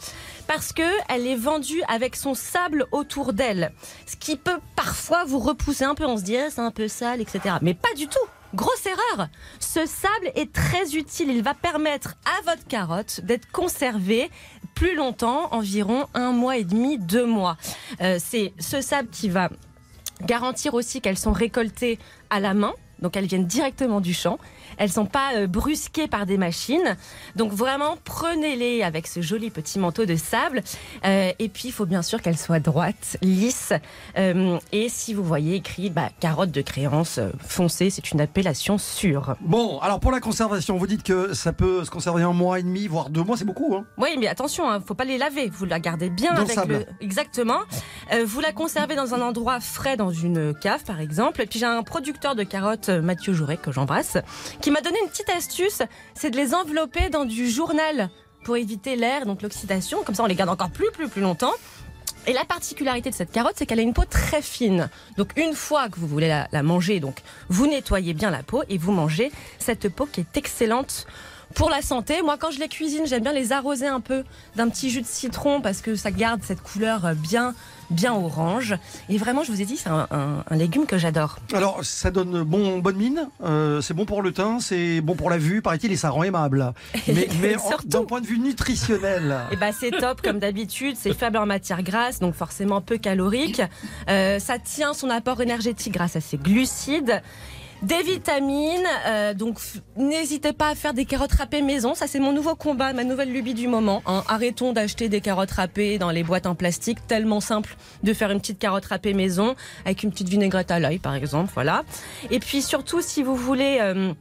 Parce 0.49 0.73
que 0.73 0.83
elle 1.09 1.27
est 1.27 1.37
vendue 1.37 1.83
avec 1.89 2.17
son 2.17 2.35
sable 2.35 2.87
autour 2.91 3.35
d'elle. 3.35 3.71
Ce 4.07 4.17
qui 4.17 4.37
peut 4.37 4.59
parfois 4.75 5.25
vous 5.25 5.39
repousser 5.39 5.85
un 5.85 5.95
peu. 5.95 6.07
On 6.07 6.17
se 6.17 6.23
dit, 6.23 6.37
Ah, 6.37 6.49
c'est 6.51 6.63
un 6.63 6.71
peu 6.71 6.89
sale, 6.89 7.21
etc. 7.21 7.57
Mais 7.63 7.75
pas 7.75 7.93
du 7.95 8.09
tout. 8.09 8.19
Grosse 8.55 8.87
erreur. 8.87 9.29
Ce 9.61 9.85
sable 9.85 10.33
est 10.35 10.51
très 10.51 10.97
utile. 10.97 11.29
Il 11.29 11.43
va 11.43 11.53
permettre 11.53 12.15
à 12.25 12.51
votre 12.51 12.67
carotte 12.67 13.21
d'être 13.21 13.53
conservée 13.53 14.31
plus 14.75 14.97
longtemps, 14.97 15.53
environ 15.53 16.07
un 16.15 16.33
mois 16.33 16.57
et 16.57 16.65
demi, 16.65 16.99
deux 16.99 17.27
mois. 17.27 17.59
Euh, 18.01 18.19
c'est 18.19 18.55
ce 18.59 18.81
sable 18.81 19.11
qui 19.11 19.29
va 19.29 19.51
garantir 20.23 20.73
aussi 20.73 21.03
qu'elles 21.03 21.19
sont 21.19 21.33
récoltées 21.33 21.99
à 22.31 22.41
la 22.41 22.55
main. 22.55 22.73
Donc 23.01 23.17
elles 23.17 23.27
viennent 23.27 23.47
directement 23.47 24.01
du 24.01 24.15
champ. 24.15 24.39
Elles 24.77 24.91
sont 24.91 25.07
pas 25.07 25.35
euh, 25.35 25.47
brusquées 25.47 26.09
par 26.09 26.27
des 26.27 26.37
machines. 26.37 26.97
Donc 27.37 27.53
vraiment, 27.53 27.97
prenez-les 28.05 28.83
avec 28.83 29.07
ce 29.07 29.21
joli 29.21 29.51
petit 29.51 29.79
manteau 29.79 30.05
de 30.05 30.17
sable. 30.17 30.63
Euh, 31.05 31.33
et 31.39 31.49
puis, 31.49 31.69
il 31.69 31.73
faut 31.73 31.87
bien 31.87 32.03
sûr 32.03 32.21
qu'elles 32.23 32.39
soient 32.39 32.61
droites, 32.61 33.17
lisses. 33.23 33.73
Euh, 34.17 34.59
et 34.73 34.89
si 34.89 35.15
vous 35.15 35.25
voyez 35.25 35.57
écrit 35.57 35.91
bah, 35.91 36.11
carotte 36.21 36.51
de 36.51 36.61
créance 36.63 37.21
foncée, 37.47 37.91
c'est 37.91 38.11
une 38.13 38.21
appellation 38.21 38.79
sûre. 38.79 39.35
Bon, 39.41 39.79
alors 39.81 40.01
pour 40.01 40.11
la 40.13 40.21
conservation, 40.21 40.77
vous 40.77 40.87
dites 40.87 41.03
que 41.03 41.35
ça 41.35 41.53
peut 41.53 41.85
se 41.85 41.91
conserver 41.91 42.23
un 42.23 42.33
mois 42.33 42.59
et 42.59 42.63
demi, 42.63 42.87
voire 42.87 43.11
deux 43.11 43.23
mois, 43.23 43.37
c'est 43.37 43.45
beaucoup. 43.45 43.75
Hein 43.77 43.85
Oui, 43.97 44.11
mais 44.19 44.27
attention, 44.29 44.71
hein, 44.71 44.81
faut 44.85 44.95
pas 44.95 45.05
les 45.05 45.19
laver. 45.19 45.49
Vous 45.49 45.65
la 45.65 45.81
gardez 45.81 46.11
bien 46.11 46.33
Dans 46.35 46.43
avec 46.43 46.53
sable. 46.53 46.75
le. 46.75 46.87
Exactement. 47.01 47.59
Euh, 48.13 48.25
vous 48.27 48.41
la 48.41 48.53
conservez 48.53 48.97
dans 48.97 49.15
un 49.15 49.21
endroit 49.21 49.61
frais, 49.61 49.97
dans 49.97 50.11
une 50.11 50.55
cave, 50.55 50.85
par 50.85 51.01
exemple. 51.01 51.43
Et 51.43 51.47
puis 51.47 51.59
j'ai 51.59 51.67
un 51.67 51.83
producteur 51.83 52.35
de 52.35 52.43
carottes, 52.43 52.89
Mathieu 52.89 53.33
Jouret, 53.33 53.57
que 53.57 53.73
j'embrasse, 53.73 54.19
qui 54.61 54.71
m'a 54.71 54.81
donné 54.81 54.99
une 55.03 55.09
petite 55.09 55.31
astuce. 55.31 55.83
C'est 56.15 56.31
de 56.31 56.37
les 56.37 56.55
envelopper 56.55 57.11
dans 57.11 57.25
du 57.25 57.49
journal 57.49 58.11
pour 58.45 58.57
éviter 58.57 58.97
l'air, 58.97 59.27
donc 59.27 59.43
l'oxydation. 59.43 60.03
Comme 60.03 60.15
ça, 60.15 60.23
on 60.23 60.27
les 60.27 60.35
garde 60.35 60.51
encore 60.51 60.71
plus, 60.71 60.91
plus, 60.91 61.09
plus 61.09 61.23
longtemps. 61.23 61.53
Et 62.27 62.33
la 62.33 62.45
particularité 62.45 63.11
de 63.11 63.15
cette 63.15 63.33
carotte, 63.33 63.55
c'est 63.57 63.65
qu'elle 63.65 63.79
a 63.79 63.83
une 63.83 63.95
peau 63.95 64.05
très 64.05 64.43
fine. 64.43 64.91
Donc 65.17 65.33
une 65.37 65.55
fois 65.55 65.89
que 65.89 65.99
vous 65.99 66.07
voulez 66.07 66.29
la, 66.29 66.63
manger, 66.63 67.01
donc 67.01 67.21
vous 67.49 67.67
nettoyez 67.67 68.13
bien 68.13 68.31
la 68.31 68.43
peau 68.43 68.63
et 68.69 68.77
vous 68.77 68.93
mangez 68.93 69.33
cette 69.59 69.89
peau 69.89 70.07
qui 70.07 70.21
est 70.21 70.37
excellente 70.37 71.07
pour 71.59 71.71
la 71.71 71.83
santé. 71.83 72.23
Moi, 72.23 72.37
quand 72.39 72.53
je 72.53 72.61
les 72.61 72.69
cuisine, 72.69 73.05
j'aime 73.05 73.25
bien 73.25 73.33
les 73.33 73.51
arroser 73.51 73.89
un 73.89 74.01
peu 74.01 74.23
d'un 74.55 74.69
petit 74.69 74.91
jus 74.91 75.03
de 75.03 75.07
citron 75.07 75.61
parce 75.61 75.81
que 75.81 75.97
ça 75.97 76.13
garde 76.13 76.41
cette 76.45 76.63
couleur 76.63 77.05
euh, 77.05 77.15
bien 77.15 77.53
bien 77.91 78.13
orange. 78.15 78.77
Et 79.09 79.19
vraiment, 79.19 79.43
je 79.43 79.53
vous 79.53 79.61
ai 79.63 79.65
dit, 79.65 79.77
c'est 79.77 79.89
un, 79.89 80.45
légume 80.51 80.87
que 80.87 80.99
j'adore. 80.99 81.39
Alors, 81.53 81.81
ça 81.83 82.11
donne 82.11 82.43
bon, 82.43 82.79
bonne 82.79 82.97
mine, 82.97 83.29
euh, 83.43 83.81
c'est 83.81 83.95
bon 83.95 84.05
pour 84.05 84.23
le 84.23 84.33
teint, 84.33 84.61
c'est 84.61 85.01
bon 85.01 85.15
pour 85.15 85.31
la 85.31 85.39
vue, 85.39 85.63
paraît-il, 85.63 85.93
et 85.93 85.97
ça 85.97 86.11
rend 86.11 86.23
aimable. 86.23 86.73
Mais, 87.09 87.29
mais 87.41 87.57
d'un 87.87 88.05
point 88.05 88.21
de 88.21 88.27
vue 88.27 88.39
nutritionnel. 88.39 89.39
Et 89.51 89.53
eh 89.53 89.57
bah, 89.57 89.69
ben, 89.69 89.75
c'est 89.79 89.91
top, 89.91 90.21
comme 90.21 90.39
d'habitude, 90.39 90.97
c'est 90.99 91.15
faible 91.15 91.39
en 91.39 91.47
matière 91.47 91.83
grasse, 91.83 92.19
donc 92.21 92.35
forcément 92.35 92.81
peu 92.81 92.99
calorique. 92.99 93.63
Euh, 94.09 94.39
ça 94.39 94.59
tient 94.59 94.93
son 94.93 95.09
apport 95.09 95.41
énergétique 95.41 95.95
grâce 95.95 96.17
à 96.17 96.21
ses 96.21 96.37
glucides. 96.37 97.23
Des 97.83 98.03
vitamines, 98.03 98.89
euh, 99.07 99.35
donc 99.35 99.61
n'hésitez 99.97 100.53
pas 100.53 100.71
à 100.71 100.75
faire 100.75 100.95
des 100.95 101.05
carottes 101.05 101.33
râpées 101.33 101.63
maison. 101.63 101.95
Ça, 101.95 102.09
c'est 102.09 102.19
mon 102.19 102.33
nouveau 102.33 102.57
combat, 102.57 102.93
ma 102.93 103.05
nouvelle 103.05 103.33
lubie 103.33 103.55
du 103.55 103.69
moment. 103.69 104.03
Hein. 104.05 104.25
Arrêtons 104.27 104.73
d'acheter 104.73 105.09
des 105.09 105.21
carottes 105.21 105.53
râpées 105.53 105.97
dans 105.97 106.11
les 106.11 106.25
boîtes 106.25 106.47
en 106.47 106.57
plastique. 106.57 107.07
Tellement 107.07 107.41
simple 107.41 107.77
de 108.03 108.13
faire 108.13 108.33
une 108.33 108.41
petite 108.41 108.59
carotte 108.59 108.87
râpée 108.87 109.15
maison 109.15 109.55
avec 109.85 110.03
une 110.03 110.11
petite 110.11 110.29
vinaigrette 110.29 110.73
à 110.73 110.81
l'œil, 110.81 110.99
par 110.99 111.15
exemple. 111.15 111.53
Voilà. 111.55 111.85
Et 112.31 112.41
puis 112.41 112.63
surtout, 112.63 113.01
si 113.01 113.23
vous 113.23 113.37
voulez 113.37 113.79
euh, 113.81 114.13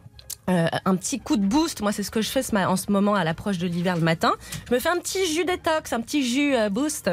euh, 0.49 0.67
un 0.85 0.95
petit 0.95 1.19
coup 1.19 1.35
de 1.35 1.45
boost. 1.45 1.81
Moi, 1.81 1.91
c'est 1.91 2.03
ce 2.03 2.11
que 2.11 2.21
je 2.21 2.29
fais 2.29 2.41
en 2.55 2.77
ce 2.77 2.91
moment 2.91 3.15
à 3.15 3.23
l'approche 3.23 3.57
de 3.57 3.67
l'hiver 3.67 3.95
le 3.97 4.01
matin. 4.01 4.33
Je 4.69 4.73
me 4.73 4.79
fais 4.79 4.89
un 4.89 4.97
petit 4.97 5.25
jus 5.33 5.43
détox, 5.43 5.91
un 5.91 6.01
petit 6.01 6.25
jus 6.25 6.55
euh, 6.55 6.69
boost. 6.69 7.09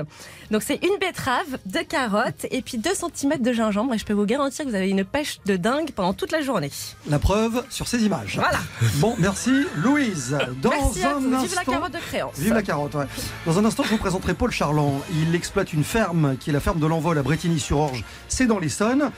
Donc, 0.50 0.62
c'est 0.62 0.78
une 0.84 0.96
betterave, 1.00 1.58
deux 1.66 1.82
carottes 1.82 2.46
et 2.50 2.62
puis 2.62 2.78
2 2.78 2.90
cm 2.94 3.42
de 3.42 3.52
gingembre. 3.52 3.94
Et 3.94 3.98
je 3.98 4.04
peux 4.04 4.12
vous 4.12 4.26
garantir 4.26 4.64
que 4.64 4.70
vous 4.70 4.76
avez 4.76 4.88
une 4.88 5.04
pêche 5.04 5.40
de 5.46 5.56
dingue 5.56 5.90
pendant 5.90 6.14
toute 6.14 6.30
la 6.30 6.42
journée. 6.42 6.70
La 7.08 7.18
preuve 7.18 7.64
sur 7.70 7.88
ces 7.88 8.04
images. 8.04 8.36
Voilà. 8.36 8.60
Bon, 8.96 9.16
merci 9.18 9.64
Louise. 9.76 10.38
Dans 10.62 10.70
merci 10.70 11.04
un 11.04 11.32
Instant... 11.32 11.42
Vive 11.42 11.54
la 11.56 11.64
carotte 11.64 11.92
de 11.92 11.98
créance. 11.98 12.38
Vive 12.38 12.54
la 12.54 12.62
carotte, 12.62 12.94
ouais. 12.94 13.06
Dans 13.46 13.58
un 13.58 13.64
instant, 13.64 13.82
je 13.82 13.90
vous 13.90 13.98
présenterai 13.98 14.34
Paul 14.34 14.50
Charland. 14.50 15.00
Il 15.10 15.34
exploite 15.34 15.72
une 15.72 15.84
ferme 15.84 16.36
qui 16.38 16.50
est 16.50 16.52
la 16.52 16.60
ferme 16.60 16.78
de 16.78 16.86
l'Envol 16.86 17.18
à 17.18 17.22
Bretigny-sur-Orge. 17.22 18.04
C'est 18.28 18.46
dans 18.46 18.58
l'Essonne. 18.58 19.10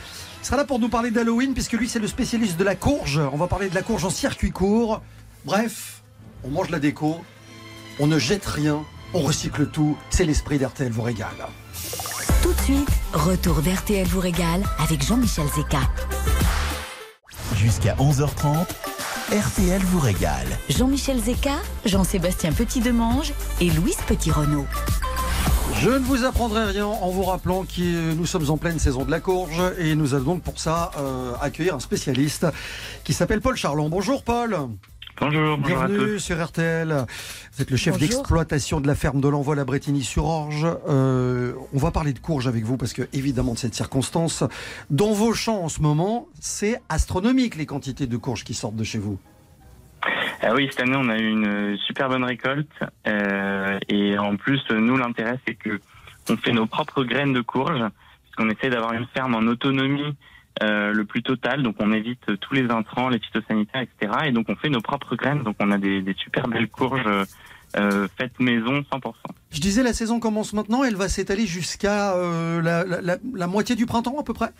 Il 0.46 0.50
sera 0.50 0.58
là 0.58 0.64
pour 0.64 0.78
nous 0.78 0.88
parler 0.88 1.10
d'Halloween, 1.10 1.54
puisque 1.54 1.72
lui, 1.72 1.88
c'est 1.88 1.98
le 1.98 2.06
spécialiste 2.06 2.56
de 2.56 2.62
la 2.62 2.76
courge. 2.76 3.20
On 3.32 3.36
va 3.36 3.48
parler 3.48 3.68
de 3.68 3.74
la 3.74 3.82
courge 3.82 4.04
en 4.04 4.10
circuit 4.10 4.52
court. 4.52 5.02
Bref, 5.44 6.04
on 6.44 6.50
mange 6.50 6.70
la 6.70 6.78
déco, 6.78 7.16
on 7.98 8.06
ne 8.06 8.16
jette 8.16 8.46
rien, 8.46 8.84
on 9.12 9.22
recycle 9.22 9.66
tout. 9.66 9.98
C'est 10.08 10.24
l'esprit 10.24 10.58
d'RTL 10.58 10.92
vous 10.92 11.02
régale. 11.02 11.48
Tout 12.44 12.52
de 12.52 12.60
suite, 12.60 12.88
retour 13.12 13.60
d'RTL 13.60 14.06
vous 14.06 14.20
régale 14.20 14.62
avec 14.78 15.04
Jean-Michel 15.04 15.46
Zeka. 15.48 15.80
Jusqu'à 17.56 17.96
11h30. 17.96 18.68
RTL 19.32 19.82
vous 19.86 19.98
régale. 19.98 20.46
Jean-Michel 20.68 21.20
Zeka, 21.20 21.56
Jean-Sébastien 21.84 22.52
Petit-Demange 22.52 23.32
et 23.60 23.68
Louise 23.70 23.98
Petit-Renault. 24.06 24.66
Je 25.80 25.90
ne 25.90 25.98
vous 25.98 26.24
apprendrai 26.24 26.64
rien 26.64 26.86
en 26.86 27.10
vous 27.10 27.22
rappelant 27.22 27.64
que 27.64 28.14
nous 28.14 28.26
sommes 28.26 28.50
en 28.50 28.56
pleine 28.56 28.78
saison 28.78 29.04
de 29.04 29.10
la 29.10 29.20
courge 29.20 29.60
et 29.78 29.94
nous 29.94 30.14
allons 30.14 30.24
donc 30.24 30.42
pour 30.42 30.58
ça 30.58 30.90
euh, 30.96 31.32
accueillir 31.40 31.74
un 31.74 31.80
spécialiste 31.80 32.46
qui 33.04 33.12
s'appelle 33.12 33.40
Paul 33.40 33.56
Charlon. 33.56 33.88
Bonjour 33.88 34.22
Paul. 34.22 34.56
Bonjour, 35.20 35.58
Bienvenue 35.58 36.18
sur 36.18 36.42
RTL. 36.44 37.06
Vous 37.52 37.62
êtes 37.62 37.70
le 37.70 37.76
chef 37.76 37.98
d'exploitation 37.98 38.80
de 38.80 38.86
la 38.86 38.94
ferme 38.94 39.20
de 39.20 39.28
l'Envol 39.28 39.58
à 39.58 39.64
Bretigny-sur-Orge. 39.64 40.66
Euh, 40.88 41.52
on 41.72 41.78
va 41.78 41.90
parler 41.90 42.12
de 42.12 42.18
courge 42.18 42.46
avec 42.48 42.64
vous 42.64 42.76
parce 42.76 42.92
que, 42.92 43.08
évidemment, 43.12 43.54
de 43.54 43.58
cette 43.58 43.74
circonstance, 43.74 44.44
dans 44.90 45.12
vos 45.12 45.32
champs 45.32 45.62
en 45.62 45.68
ce 45.68 45.80
moment, 45.80 46.28
c'est 46.40 46.80
astronomique 46.88 47.56
les 47.56 47.66
quantités 47.66 48.06
de 48.06 48.16
courges 48.16 48.44
qui 48.44 48.54
sortent 48.54 48.76
de 48.76 48.84
chez 48.84 48.98
vous. 48.98 49.18
Ah 50.42 50.54
oui, 50.54 50.68
cette 50.70 50.80
année, 50.80 50.96
on 50.96 51.08
a 51.08 51.18
eu 51.18 51.28
une 51.28 51.76
super 51.78 52.08
bonne 52.08 52.24
récolte. 52.24 52.70
Euh, 53.06 53.78
et 53.88 54.18
en 54.18 54.36
plus, 54.36 54.62
nous, 54.70 54.96
l'intérêt, 54.96 55.38
c'est 55.46 55.54
que 55.54 55.80
on 56.28 56.36
fait 56.36 56.52
nos 56.52 56.66
propres 56.66 57.04
graines 57.04 57.32
de 57.32 57.40
courge, 57.40 57.82
puisqu'on 58.24 58.50
essaie 58.50 58.70
d'avoir 58.70 58.92
une 58.92 59.06
ferme 59.06 59.34
en 59.34 59.46
autonomie 59.46 60.14
euh, 60.62 60.92
le 60.92 61.04
plus 61.04 61.22
total. 61.22 61.62
Donc, 61.62 61.76
on 61.78 61.92
évite 61.92 62.38
tous 62.40 62.54
les 62.54 62.70
intrants, 62.70 63.08
les 63.08 63.18
phytosanitaires, 63.18 63.82
etc. 63.82 64.12
Et 64.26 64.32
donc, 64.32 64.46
on 64.48 64.56
fait 64.56 64.70
nos 64.70 64.80
propres 64.80 65.16
graines. 65.16 65.42
Donc, 65.42 65.56
on 65.60 65.70
a 65.70 65.78
des, 65.78 66.02
des 66.02 66.14
super 66.14 66.48
belles 66.48 66.68
courges 66.68 67.26
euh, 67.76 68.08
faites 68.16 68.38
maison 68.40 68.80
100%. 68.80 69.12
Je 69.50 69.60
disais, 69.60 69.82
la 69.82 69.92
saison 69.92 70.20
commence 70.20 70.52
maintenant. 70.52 70.84
Elle 70.84 70.96
va 70.96 71.08
s'étaler 71.08 71.46
jusqu'à 71.46 72.14
euh, 72.14 72.62
la, 72.62 72.84
la, 72.84 73.16
la 73.34 73.46
moitié 73.46 73.76
du 73.76 73.86
printemps, 73.86 74.18
à 74.18 74.22
peu 74.22 74.32
près? 74.32 74.50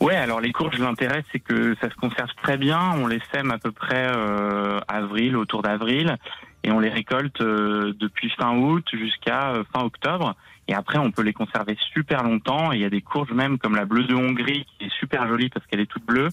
Ouais, 0.00 0.16
alors 0.16 0.40
les 0.40 0.50
courges, 0.50 0.78
l'intérêt, 0.78 1.22
c'est 1.30 1.40
que 1.40 1.76
ça 1.80 1.90
se 1.90 1.94
conserve 1.96 2.30
très 2.42 2.56
bien. 2.56 2.92
On 2.96 3.06
les 3.06 3.20
sème 3.32 3.50
à 3.50 3.58
peu 3.58 3.70
près 3.70 4.06
euh, 4.08 4.78
avril, 4.88 5.36
autour 5.36 5.60
d'avril, 5.60 6.16
et 6.64 6.72
on 6.72 6.80
les 6.80 6.88
récolte 6.88 7.42
euh, 7.42 7.92
depuis 7.98 8.30
fin 8.30 8.56
août 8.56 8.86
jusqu'à 8.94 9.50
euh, 9.50 9.64
fin 9.74 9.84
octobre. 9.84 10.34
Et 10.68 10.74
après, 10.74 10.96
on 10.96 11.10
peut 11.10 11.20
les 11.20 11.34
conserver 11.34 11.76
super 11.92 12.22
longtemps. 12.22 12.72
Et 12.72 12.76
il 12.76 12.80
y 12.80 12.84
a 12.86 12.90
des 12.90 13.02
courges 13.02 13.32
même 13.32 13.58
comme 13.58 13.74
la 13.74 13.84
bleue 13.84 14.04
de 14.04 14.14
Hongrie, 14.14 14.64
qui 14.78 14.86
est 14.86 14.98
super 14.98 15.28
jolie 15.28 15.50
parce 15.50 15.66
qu'elle 15.66 15.80
est 15.80 15.90
toute 15.90 16.04
bleue, 16.04 16.28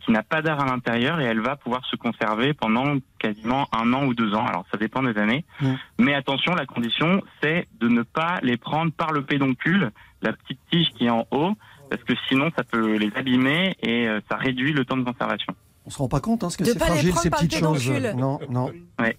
qui 0.00 0.12
n'a 0.12 0.22
pas 0.22 0.42
d'air 0.42 0.60
à 0.60 0.64
l'intérieur, 0.64 1.20
et 1.20 1.24
elle 1.24 1.40
va 1.40 1.56
pouvoir 1.56 1.84
se 1.86 1.96
conserver 1.96 2.54
pendant 2.54 2.98
quasiment 3.18 3.66
un 3.72 3.92
an 3.92 4.04
ou 4.04 4.14
deux 4.14 4.32
ans. 4.32 4.46
Alors 4.46 4.64
ça 4.70 4.78
dépend 4.78 5.02
des 5.02 5.18
années. 5.18 5.44
Mmh. 5.60 5.72
Mais 5.98 6.14
attention, 6.14 6.54
la 6.54 6.66
condition, 6.66 7.20
c'est 7.42 7.66
de 7.80 7.88
ne 7.88 8.02
pas 8.02 8.38
les 8.42 8.56
prendre 8.56 8.92
par 8.92 9.10
le 9.10 9.22
pédoncule, 9.22 9.90
la 10.22 10.32
petite 10.32 10.60
tige 10.70 10.90
qui 10.90 11.06
est 11.06 11.10
en 11.10 11.26
haut 11.32 11.56
parce 11.90 12.02
que 12.04 12.14
sinon 12.28 12.50
ça 12.56 12.64
peut 12.64 12.96
les 12.96 13.10
abîmer 13.14 13.76
et 13.82 14.08
euh, 14.08 14.20
ça 14.30 14.36
réduit 14.36 14.72
le 14.72 14.84
temps 14.84 14.96
de 14.96 15.04
conservation. 15.04 15.54
On 15.86 15.90
se 15.90 15.98
rend 15.98 16.08
pas 16.08 16.20
compte 16.20 16.44
hein, 16.44 16.50
ce 16.50 16.56
que 16.56 16.64
c'est 16.64 16.78
fragile 16.78 17.14
ces 17.14 17.30
petites 17.30 17.56
choses. 17.56 17.90
Non, 18.16 18.40
non. 18.48 18.72
Ouais. 18.98 19.16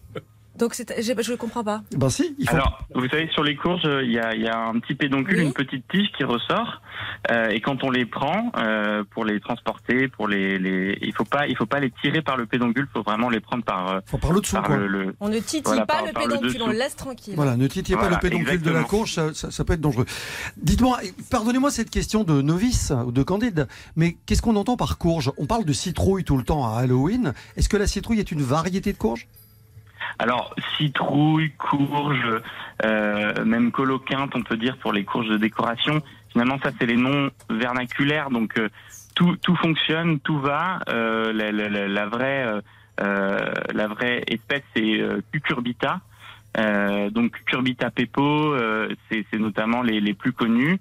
Donc 0.57 0.73
je 0.73 1.31
ne 1.31 1.35
comprends 1.35 1.63
pas. 1.63 1.81
Ben 1.95 2.09
si. 2.09 2.35
Il 2.39 2.47
faut... 2.47 2.55
Alors, 2.55 2.79
vous 2.93 3.07
savez, 3.09 3.29
sur 3.33 3.43
les 3.43 3.55
courges, 3.55 3.87
il 4.03 4.11
y 4.11 4.19
a, 4.19 4.35
y 4.35 4.47
a, 4.47 4.57
un 4.57 4.79
petit 4.79 4.95
pédoncule, 4.95 5.39
une 5.39 5.53
petite 5.53 5.87
tige 5.89 6.07
qui 6.17 6.23
ressort, 6.23 6.81
euh, 7.31 7.49
et 7.49 7.59
quand 7.59 7.83
on 7.83 7.91
les 7.91 8.05
prend 8.05 8.51
euh, 8.57 9.03
pour 9.11 9.25
les 9.25 9.39
transporter, 9.39 10.07
pour 10.07 10.27
les, 10.27 10.57
les, 10.59 10.97
il 11.01 11.13
faut 11.13 11.25
pas, 11.25 11.47
il 11.47 11.57
faut 11.57 11.65
pas 11.65 11.79
les 11.79 11.91
tirer 12.01 12.21
par 12.21 12.37
le 12.37 12.45
pédoncule, 12.45 12.87
faut 12.93 13.03
vraiment 13.03 13.29
les 13.29 13.39
prendre 13.39 13.63
par. 13.63 13.89
Euh, 13.89 13.99
faut 14.05 14.17
par 14.17 14.31
le 14.31 14.41
dessous. 14.41 14.55
Par 14.55 14.77
le, 14.77 15.15
on 15.19 15.29
ne 15.29 15.39
titille 15.39 15.85
pas 15.87 16.03
le 16.05 16.13
pédoncule, 16.13 16.61
on 16.61 16.67
le 16.67 16.77
laisse 16.77 16.95
tranquille. 16.95 17.33
Voilà, 17.35 17.57
ne 17.57 17.67
titillez 17.67 17.97
pas 17.97 18.09
le 18.09 18.17
pédoncule 18.17 18.61
de 18.61 18.71
la 18.71 18.83
courge, 18.83 19.13
ça, 19.13 19.33
ça, 19.33 19.51
ça 19.51 19.65
peut 19.65 19.73
être 19.73 19.81
dangereux. 19.81 20.05
Dites-moi, 20.57 20.99
pardonnez-moi 21.29 21.71
cette 21.71 21.89
question 21.89 22.23
de 22.23 22.41
novice 22.41 22.93
ou 23.05 23.11
de 23.11 23.23
candide, 23.23 23.67
mais 23.95 24.17
qu'est-ce 24.25 24.41
qu'on 24.41 24.55
entend 24.55 24.77
par 24.77 24.97
courge? 24.97 25.31
On 25.37 25.45
parle 25.45 25.65
de 25.65 25.73
citrouille 25.73 26.23
tout 26.23 26.37
le 26.37 26.43
temps 26.43 26.65
à 26.73 26.79
Halloween. 26.79 27.33
Est-ce 27.57 27.69
que 27.69 27.77
la 27.77 27.87
citrouille 27.87 28.19
est 28.19 28.31
une 28.31 28.41
variété 28.41 28.93
de 28.93 28.97
courge 28.97 29.27
alors, 30.19 30.55
citrouille, 30.77 31.51
courge, 31.57 32.41
euh, 32.85 33.45
même 33.45 33.71
coloquinte, 33.71 34.35
on 34.35 34.43
peut 34.43 34.57
dire, 34.57 34.77
pour 34.77 34.93
les 34.93 35.03
courges 35.03 35.29
de 35.29 35.37
décoration. 35.37 36.01
Finalement, 36.31 36.57
ça, 36.63 36.71
c'est 36.77 36.85
les 36.85 36.95
noms 36.95 37.29
vernaculaires. 37.49 38.29
Donc, 38.29 38.57
euh, 38.57 38.69
tout, 39.15 39.35
tout 39.37 39.55
fonctionne, 39.55 40.19
tout 40.19 40.39
va. 40.39 40.79
Euh, 40.89 41.33
la, 41.33 42.05
vraie, 42.07 42.61
euh, 43.01 43.39
la 43.73 43.87
vraie 43.87 44.23
espèce, 44.27 44.63
c'est 44.75 45.01
Cucurbita. 45.31 46.01
donc, 47.11 47.31
Cucurbita 47.31 47.91
pepo, 47.91 48.55
c'est 49.09 49.39
notamment 49.39 49.81
les, 49.81 49.99
les, 49.99 50.13
plus 50.13 50.33
connus. 50.33 50.79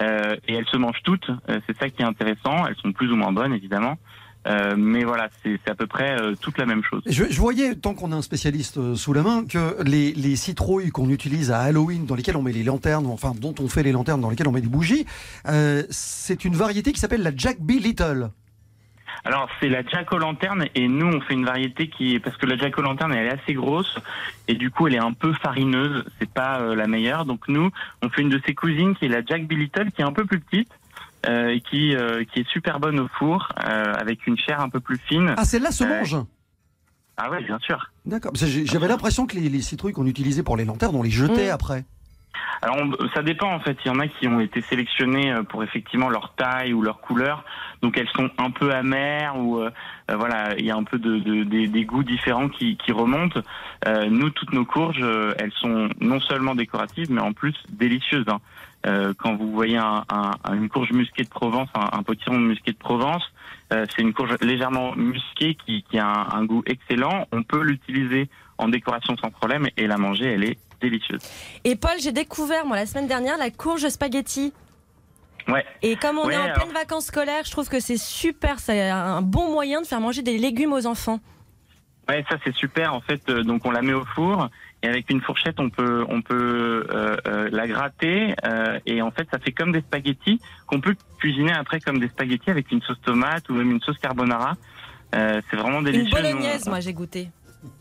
et 0.00 0.54
elles 0.54 0.66
se 0.66 0.76
mangent 0.76 1.02
toutes. 1.04 1.30
c'est 1.66 1.76
ça 1.76 1.88
qui 1.88 2.02
est 2.02 2.06
intéressant. 2.06 2.66
Elles 2.66 2.76
sont 2.76 2.92
plus 2.92 3.10
ou 3.10 3.16
moins 3.16 3.32
bonnes, 3.32 3.52
évidemment. 3.52 3.98
Euh, 4.46 4.76
mais 4.76 5.04
voilà, 5.04 5.28
c'est 5.42 5.58
à 5.68 5.74
peu 5.74 5.86
près 5.86 6.20
euh, 6.20 6.34
toute 6.40 6.58
la 6.58 6.66
même 6.66 6.82
chose. 6.84 7.02
Je, 7.06 7.24
je 7.28 7.40
voyais, 7.40 7.74
tant 7.74 7.94
qu'on 7.94 8.12
a 8.12 8.16
un 8.16 8.22
spécialiste 8.22 8.78
euh, 8.78 8.94
sous 8.94 9.12
la 9.12 9.22
main, 9.22 9.44
que 9.44 9.82
les, 9.82 10.12
les 10.12 10.36
citrouilles 10.36 10.90
qu'on 10.90 11.10
utilise 11.10 11.50
à 11.50 11.60
Halloween, 11.60 12.06
dans 12.06 12.14
lesquelles 12.14 12.36
on 12.36 12.42
met 12.42 12.52
les 12.52 12.62
lanternes, 12.62 13.06
enfin 13.06 13.32
dont 13.38 13.54
on 13.58 13.68
fait 13.68 13.82
les 13.82 13.92
lanternes, 13.92 14.20
dans 14.20 14.30
lesquelles 14.30 14.48
on 14.48 14.52
met 14.52 14.60
des 14.60 14.68
bougies, 14.68 15.06
c'est 15.90 16.44
une 16.44 16.54
variété 16.54 16.92
qui 16.92 17.00
s'appelle 17.00 17.22
la 17.22 17.32
Jack 17.34 17.60
B. 17.60 17.72
Little. 17.72 18.30
Alors 19.24 19.48
c'est 19.58 19.68
la 19.68 19.82
Jack 19.82 20.12
o' 20.12 20.18
lanterne 20.18 20.66
et 20.74 20.86
nous 20.86 21.06
on 21.06 21.20
fait 21.20 21.34
une 21.34 21.44
variété 21.44 21.88
qui 21.88 22.14
est 22.14 22.20
parce 22.20 22.36
que 22.36 22.46
la 22.46 22.56
Jack 22.56 22.78
o' 22.78 22.82
lanterne 22.82 23.12
elle 23.12 23.26
est 23.26 23.42
assez 23.42 23.54
grosse 23.54 23.98
et 24.46 24.54
du 24.54 24.70
coup 24.70 24.86
elle 24.86 24.94
est 24.94 24.98
un 24.98 25.12
peu 25.12 25.32
farineuse, 25.32 26.04
c'est 26.18 26.30
pas 26.30 26.60
la 26.74 26.86
meilleure. 26.86 27.24
Donc 27.24 27.48
nous 27.48 27.70
on 28.02 28.08
fait 28.08 28.22
une 28.22 28.28
de 28.28 28.40
ses 28.46 28.54
cousines 28.54 28.94
qui 28.94 29.06
est 29.06 29.08
la 29.08 29.24
Jack 29.24 29.46
B 29.46 29.52
Little 29.52 29.90
qui 29.90 30.02
est 30.02 30.04
un 30.04 30.12
peu 30.12 30.24
plus 30.24 30.38
petite 30.40 30.70
euh, 31.28 31.48
et 31.48 31.60
qui, 31.60 31.96
euh, 31.96 32.24
qui 32.24 32.40
est 32.40 32.48
super 32.48 32.78
bonne 32.78 33.00
au 33.00 33.08
four, 33.18 33.48
euh, 33.64 33.94
avec 33.94 34.26
une 34.26 34.38
chair 34.38 34.60
un 34.60 34.68
peu 34.68 34.80
plus 34.80 34.98
fine. 35.08 35.34
Ah, 35.36 35.44
celle-là 35.44 35.72
se 35.72 35.82
mange? 35.84 36.16
Ah 37.16 37.28
oui, 37.30 37.42
bien 37.44 37.58
sûr. 37.58 37.90
D'accord. 38.04 38.32
J'avais 38.34 38.88
l'impression 38.88 39.26
que 39.26 39.36
les, 39.36 39.60
citrouilles 39.60 39.92
qu'on 39.92 40.06
utilisait 40.06 40.42
pour 40.42 40.56
les 40.56 40.64
lanternes, 40.64 40.94
on 40.94 41.02
les 41.02 41.10
jetait 41.10 41.48
mm. 41.48 41.54
après. 41.54 41.84
Alors 42.62 42.78
ça 43.14 43.22
dépend 43.22 43.52
en 43.52 43.60
fait. 43.60 43.76
Il 43.84 43.88
y 43.88 43.90
en 43.90 43.98
a 43.98 44.08
qui 44.08 44.28
ont 44.28 44.40
été 44.40 44.60
sélectionnés 44.62 45.34
pour 45.48 45.62
effectivement 45.62 46.08
leur 46.08 46.34
taille 46.34 46.72
ou 46.72 46.80
leur 46.80 47.00
couleur, 47.00 47.44
donc 47.82 47.98
elles 47.98 48.08
sont 48.08 48.30
un 48.38 48.50
peu 48.50 48.72
amères 48.72 49.36
ou 49.36 49.60
voilà, 50.08 50.56
il 50.58 50.64
y 50.64 50.70
a 50.70 50.76
un 50.76 50.84
peu 50.84 50.98
de, 50.98 51.18
de, 51.18 51.44
des 51.44 51.84
goûts 51.84 52.02
différents 52.02 52.48
qui, 52.48 52.76
qui 52.78 52.92
remontent. 52.92 53.40
nous, 54.08 54.30
toutes 54.30 54.52
nos 54.52 54.64
courges, 54.64 55.04
elles 55.38 55.52
sont 55.52 55.88
non 56.00 56.20
seulement 56.20 56.54
décoratives, 56.54 57.10
mais 57.10 57.20
en 57.20 57.32
plus 57.32 57.54
délicieuses. 57.68 58.26
Hein. 58.28 58.40
Euh, 58.86 59.12
quand 59.18 59.34
vous 59.36 59.50
voyez 59.52 59.76
un, 59.78 60.04
un, 60.08 60.54
une 60.54 60.68
courge 60.68 60.92
musquée 60.92 61.24
de 61.24 61.28
Provence, 61.28 61.68
un, 61.74 61.98
un 61.98 62.02
potiron 62.02 62.38
musqué 62.38 62.72
de 62.72 62.76
Provence, 62.76 63.24
c'est 63.70 63.98
une 63.98 64.12
courge 64.14 64.36
légèrement 64.42 64.94
musquée 64.94 65.56
qui, 65.66 65.82
qui 65.90 65.98
a 65.98 66.06
un, 66.06 66.38
un 66.38 66.44
goût 66.44 66.62
excellent. 66.66 67.26
On 67.32 67.42
peut 67.42 67.62
l'utiliser 67.62 68.28
en 68.58 68.68
décoration 68.68 69.16
sans 69.16 69.30
problème 69.30 69.66
et 69.76 69.86
la 69.88 69.96
manger, 69.98 70.26
elle 70.26 70.44
est 70.44 70.58
délicieuse. 70.80 71.20
Et 71.64 71.74
Paul, 71.74 71.92
j'ai 72.00 72.12
découvert 72.12 72.64
moi 72.64 72.76
la 72.76 72.86
semaine 72.86 73.08
dernière 73.08 73.36
la 73.38 73.50
courge 73.50 73.88
spaghetti. 73.88 74.52
Ouais. 75.48 75.64
Et 75.82 75.96
comme 75.96 76.18
on 76.18 76.26
Ouais, 76.26 76.34
est 76.34 76.38
en 76.38 76.42
alors- 76.44 76.56
pleine 76.58 76.72
vacances 76.72 77.06
scolaires, 77.06 77.42
je 77.44 77.50
trouve 77.50 77.68
que 77.68 77.80
c'est 77.80 77.96
super, 77.98 78.58
c'est 78.60 78.88
un 78.90 79.22
bon 79.22 79.50
moyen 79.52 79.80
de 79.80 79.86
faire 79.86 80.00
manger 80.00 80.22
des 80.22 80.38
légumes 80.38 80.72
aux 80.72 80.86
enfants. 80.86 81.18
Ouais, 82.08 82.24
ça 82.30 82.36
c'est 82.44 82.54
super. 82.54 82.94
En 82.94 83.00
fait, 83.00 83.28
euh, 83.28 83.42
donc 83.42 83.64
on 83.66 83.70
la 83.72 83.82
met 83.82 83.92
au 83.94 84.04
four 84.14 84.48
et 84.86 84.88
avec 84.88 85.10
une 85.10 85.20
fourchette, 85.20 85.58
on 85.58 85.68
peut 85.68 86.04
on 86.08 86.22
peut 86.22 86.86
euh, 86.90 87.16
euh, 87.26 87.48
la 87.50 87.66
gratter 87.66 88.34
euh, 88.44 88.78
et 88.86 89.02
en 89.02 89.10
fait, 89.10 89.26
ça 89.32 89.38
fait 89.40 89.50
comme 89.50 89.72
des 89.72 89.80
spaghettis 89.80 90.40
qu'on 90.68 90.80
peut 90.80 90.94
cuisiner 91.18 91.52
après 91.52 91.80
comme 91.80 91.98
des 91.98 92.08
spaghettis 92.08 92.50
avec 92.50 92.70
une 92.70 92.80
sauce 92.82 93.00
tomate 93.02 93.48
ou 93.48 93.54
même 93.54 93.72
une 93.72 93.80
sauce 93.80 93.98
carbonara. 93.98 94.54
Euh, 95.14 95.40
c'est 95.50 95.56
vraiment 95.56 95.78
Une 95.80 95.86
délicieux. 95.86 96.10
bolognaise, 96.16 96.60
Nous, 96.62 96.66
on- 96.68 96.70
moi 96.70 96.80
j'ai 96.80 96.92
goûté. 96.92 97.30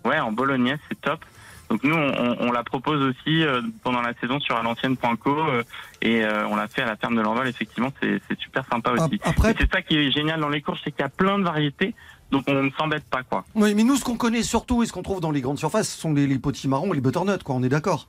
Ouais, 0.03 0.19
en 0.19 0.31
bolognaise, 0.31 0.79
c'est 0.89 0.99
top. 0.99 1.23
Donc 1.69 1.83
nous, 1.83 1.95
on, 1.95 2.51
la 2.51 2.63
propose 2.63 3.01
aussi 3.01 3.43
euh, 3.43 3.59
pendant 3.83 4.01
la 4.01 4.13
saison 4.21 4.39
sur 4.39 4.55
alancienne.co 4.55 5.31
euh, 5.31 5.63
et 6.01 6.23
euh, 6.23 6.47
on 6.47 6.55
l'a 6.55 6.67
fait 6.67 6.83
à 6.83 6.85
la 6.85 6.95
ferme 6.95 7.15
de 7.15 7.21
l'Envol. 7.21 7.47
Effectivement, 7.47 7.91
c'est 8.01 8.19
super 8.39 8.63
sympa 8.71 8.91
aussi. 8.91 9.19
Après- 9.23 9.51
Et 9.51 9.55
c'est 9.59 9.71
ça 9.71 9.81
qui 9.81 9.97
est 9.97 10.11
génial 10.11 10.39
dans 10.39 10.49
les 10.49 10.61
courses, 10.61 10.79
c'est 10.83 10.91
qu'il 10.91 11.01
y 11.01 11.05
a 11.05 11.09
plein 11.09 11.39
de 11.39 11.43
variétés, 11.43 11.95
donc 12.31 12.43
on 12.47 12.63
ne 12.63 12.69
s'embête 12.77 13.05
pas 13.09 13.23
quoi. 13.23 13.45
Oui, 13.55 13.73
mais 13.75 13.83
nous, 13.83 13.95
ce 13.95 14.03
qu'on 14.03 14.17
connaît 14.17 14.43
surtout 14.43 14.83
et 14.83 14.85
ce 14.85 14.93
qu'on 14.93 15.03
trouve 15.03 15.21
dans 15.21 15.31
les 15.31 15.41
grandes 15.41 15.59
surfaces, 15.59 15.89
ce 15.89 15.99
sont 15.99 16.13
les, 16.13 16.27
les 16.27 16.39
potimarrons 16.39 16.91
et 16.93 16.95
les 16.95 17.01
butternuts, 17.01 17.43
quoi. 17.43 17.55
On 17.55 17.63
est 17.63 17.69
d'accord? 17.69 18.07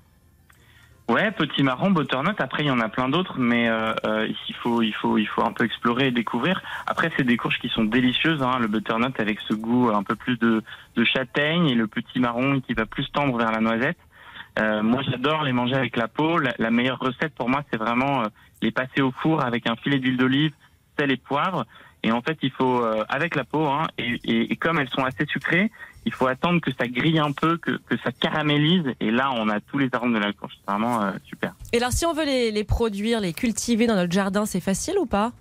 Ouais, 1.09 1.31
petit 1.31 1.63
marron, 1.63 1.93
butternut. 1.93 2.35
Après, 2.41 2.65
il 2.65 2.67
y 2.67 2.71
en 2.71 2.81
a 2.81 2.89
plein 2.89 3.09
d'autres, 3.09 3.39
mais 3.39 3.69
euh, 3.69 3.95
euh, 4.07 4.27
il 4.49 4.55
faut, 4.57 4.83
il 4.83 4.93
faut, 4.93 5.19
il 5.19 5.27
faut 5.27 5.45
un 5.45 5.53
peu 5.53 5.65
explorer 5.65 6.09
et 6.09 6.11
découvrir. 6.11 6.61
Après, 6.89 7.13
c'est 7.17 7.23
des 7.23 7.37
courges 7.37 7.61
qui 7.61 7.69
sont 7.69 7.85
délicieuses. 7.85 8.43
Hein, 8.43 8.59
le 8.59 8.67
butternut 8.67 9.15
avec 9.21 9.39
ce 9.49 9.55
goût 9.55 9.91
un 9.91 10.03
peu 10.03 10.17
plus 10.17 10.37
de, 10.37 10.65
de 10.97 11.05
châtaigne 11.05 11.69
et 11.69 11.77
le 11.77 11.87
petit 11.87 12.19
marron 12.19 12.61
qui 12.61 12.75
va 12.75 12.87
plus 12.87 13.09
tendre 13.13 13.39
vers 13.39 13.53
la 13.53 13.61
noisette. 13.61 13.99
Euh, 14.59 14.83
moi, 14.83 15.03
j'adore 15.09 15.45
les 15.45 15.53
manger 15.53 15.77
avec 15.77 15.97
la 15.97 16.09
peau. 16.09 16.39
La, 16.39 16.55
la 16.59 16.73
meilleure 16.73 16.99
recette 16.99 17.37
pour 17.37 17.49
moi, 17.49 17.63
c'est 17.71 17.79
vraiment 17.79 18.23
euh, 18.23 18.27
les 18.61 18.73
passer 18.73 19.01
au 19.01 19.13
four 19.13 19.45
avec 19.45 19.69
un 19.69 19.77
filet 19.77 20.01
d'huile 20.01 20.17
d'olive, 20.17 20.55
sel 20.99 21.13
et 21.13 21.19
poivre. 21.19 21.67
Et 22.03 22.13
en 22.13 22.23
fait, 22.23 22.39
il 22.43 22.51
faut 22.51 22.83
euh, 22.83 23.05
avec 23.09 23.35
la 23.35 23.45
peau, 23.45 23.67
hein, 23.67 23.87
et, 23.99 24.21
et, 24.25 24.53
et 24.53 24.57
comme 24.57 24.79
elles 24.79 24.89
sont 24.91 25.05
assez 25.05 25.27
sucrées, 25.27 25.71
il 26.05 26.13
faut 26.13 26.29
attendre 26.29 26.61
que 26.61 26.71
ça 26.79 26.87
grille 26.87 27.19
un 27.19 27.33
peu, 27.33 27.57
que, 27.57 27.73
que 27.73 27.97
ça 27.99 28.13
caramélise. 28.13 28.85
Et 29.01 29.11
là, 29.11 29.33
on 29.33 29.49
a 29.49 29.59
tous 29.61 29.79
les 29.79 29.89
arômes 29.93 30.15
de 30.15 30.21
la 30.21 30.33
courge. 30.33 30.53
C'est 30.57 30.71
vraiment 30.71 31.03
euh, 31.03 31.11
super. 31.25 31.53
Et 31.73 31.79
alors 31.79 31.91
si 31.91 32.07
on 32.07 32.13
veut 32.13 32.25
les, 32.25 32.53
les 32.53 32.63
produire, 32.65 33.19
les 33.21 33.33
cultiver 33.33 33.89
dans 33.89 33.97
notre 33.97 34.13
jardin, 34.13 34.47
c'est 34.47 34.61
facile 34.61 34.99
ou 35.01 35.07
pas? 35.07 35.33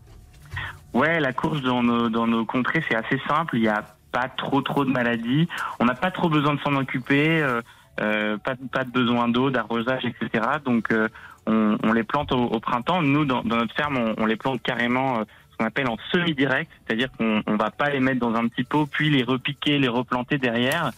Ouais, 0.94 1.20
la 1.20 1.34
courge 1.34 1.62
dans 1.62 1.84
nos, 1.84 2.10
dans 2.10 2.26
nos 2.26 2.46
contrées, 2.46 2.84
c'est 2.90 2.96
assez 2.96 3.22
simple. 3.28 3.58
Il 3.58 3.62
n'y 3.62 3.68
a 3.68 3.84
pas 4.12 4.28
trop 4.30 4.62
trop 4.62 4.86
de 4.86 4.92
maladies. 4.92 5.48
On 5.80 5.86
n'a 5.86 5.94
pas 5.94 6.10
trop 6.10 6.30
besoin 6.30 6.56
de 6.56 6.60
s'en 6.62 6.76
occuper. 6.76 7.42
euh, 7.44 7.62
euh, 8.02 8.38
pas, 8.38 8.56
pas 8.72 8.84
de 8.84 8.92
besoin 8.92 9.28
d'eau, 9.28 9.50
d'arrosage, 9.50 10.04
etc. 10.06 10.44
Donc, 10.66 10.92
euh, 10.92 11.08
on, 11.46 11.78
on 11.84 11.94
les 11.94 12.04
plante 12.04 12.32
au, 12.32 12.44
au 12.44 12.60
printemps. 12.60 13.02
Nous, 13.02 13.24
dans, 13.24 13.42
dans 13.44 13.58
notre 13.58 13.74
ferme, 13.76 13.98
on, 13.98 14.16
on 14.18 14.26
les 14.26 14.36
plante 14.36 14.62
carrément 14.64 15.20
euh, 15.20 15.24
qu'on 15.56 15.66
appelle 15.66 15.88
en 15.88 15.98
semi-direct, 16.12 16.72
c'est-à-dire 16.86 17.10
qu'on 17.18 17.42
on 17.48 17.56
va 17.56 17.72
pas 17.72 17.90
les 17.90 18.00
mettre 18.00 18.20
dans 18.20 18.36
un 18.36 18.48
petit 18.48 18.64
pot, 18.64 18.86
puis 18.86 19.10
les 19.10 19.24
repiquer, 19.24 19.80
les 19.80 19.88
replanter 19.88 20.38
derrière. 20.38 20.92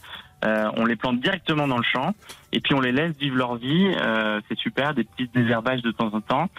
Euh, 0.46 0.70
on 0.76 0.86
les 0.86 0.96
plante 0.96 1.20
directement 1.20 1.68
dans 1.68 1.78
le 1.78 1.84
champ 1.84 2.14
et 2.52 2.60
puis 2.60 2.76
on 2.76 2.80
les 2.80 2.92
laisse 2.92 3.18
vivre 3.18 3.38
leur 3.38 3.56
vie. 3.56 3.92
Euh, 4.00 4.40
c'est 4.48 4.58
super, 4.58 4.94
des 4.94 5.04
petits 5.04 5.28
désherbages 5.34 5.82
de 5.82 5.92
temps 5.92 6.14
en 6.14 6.22
temps, 6.22 6.50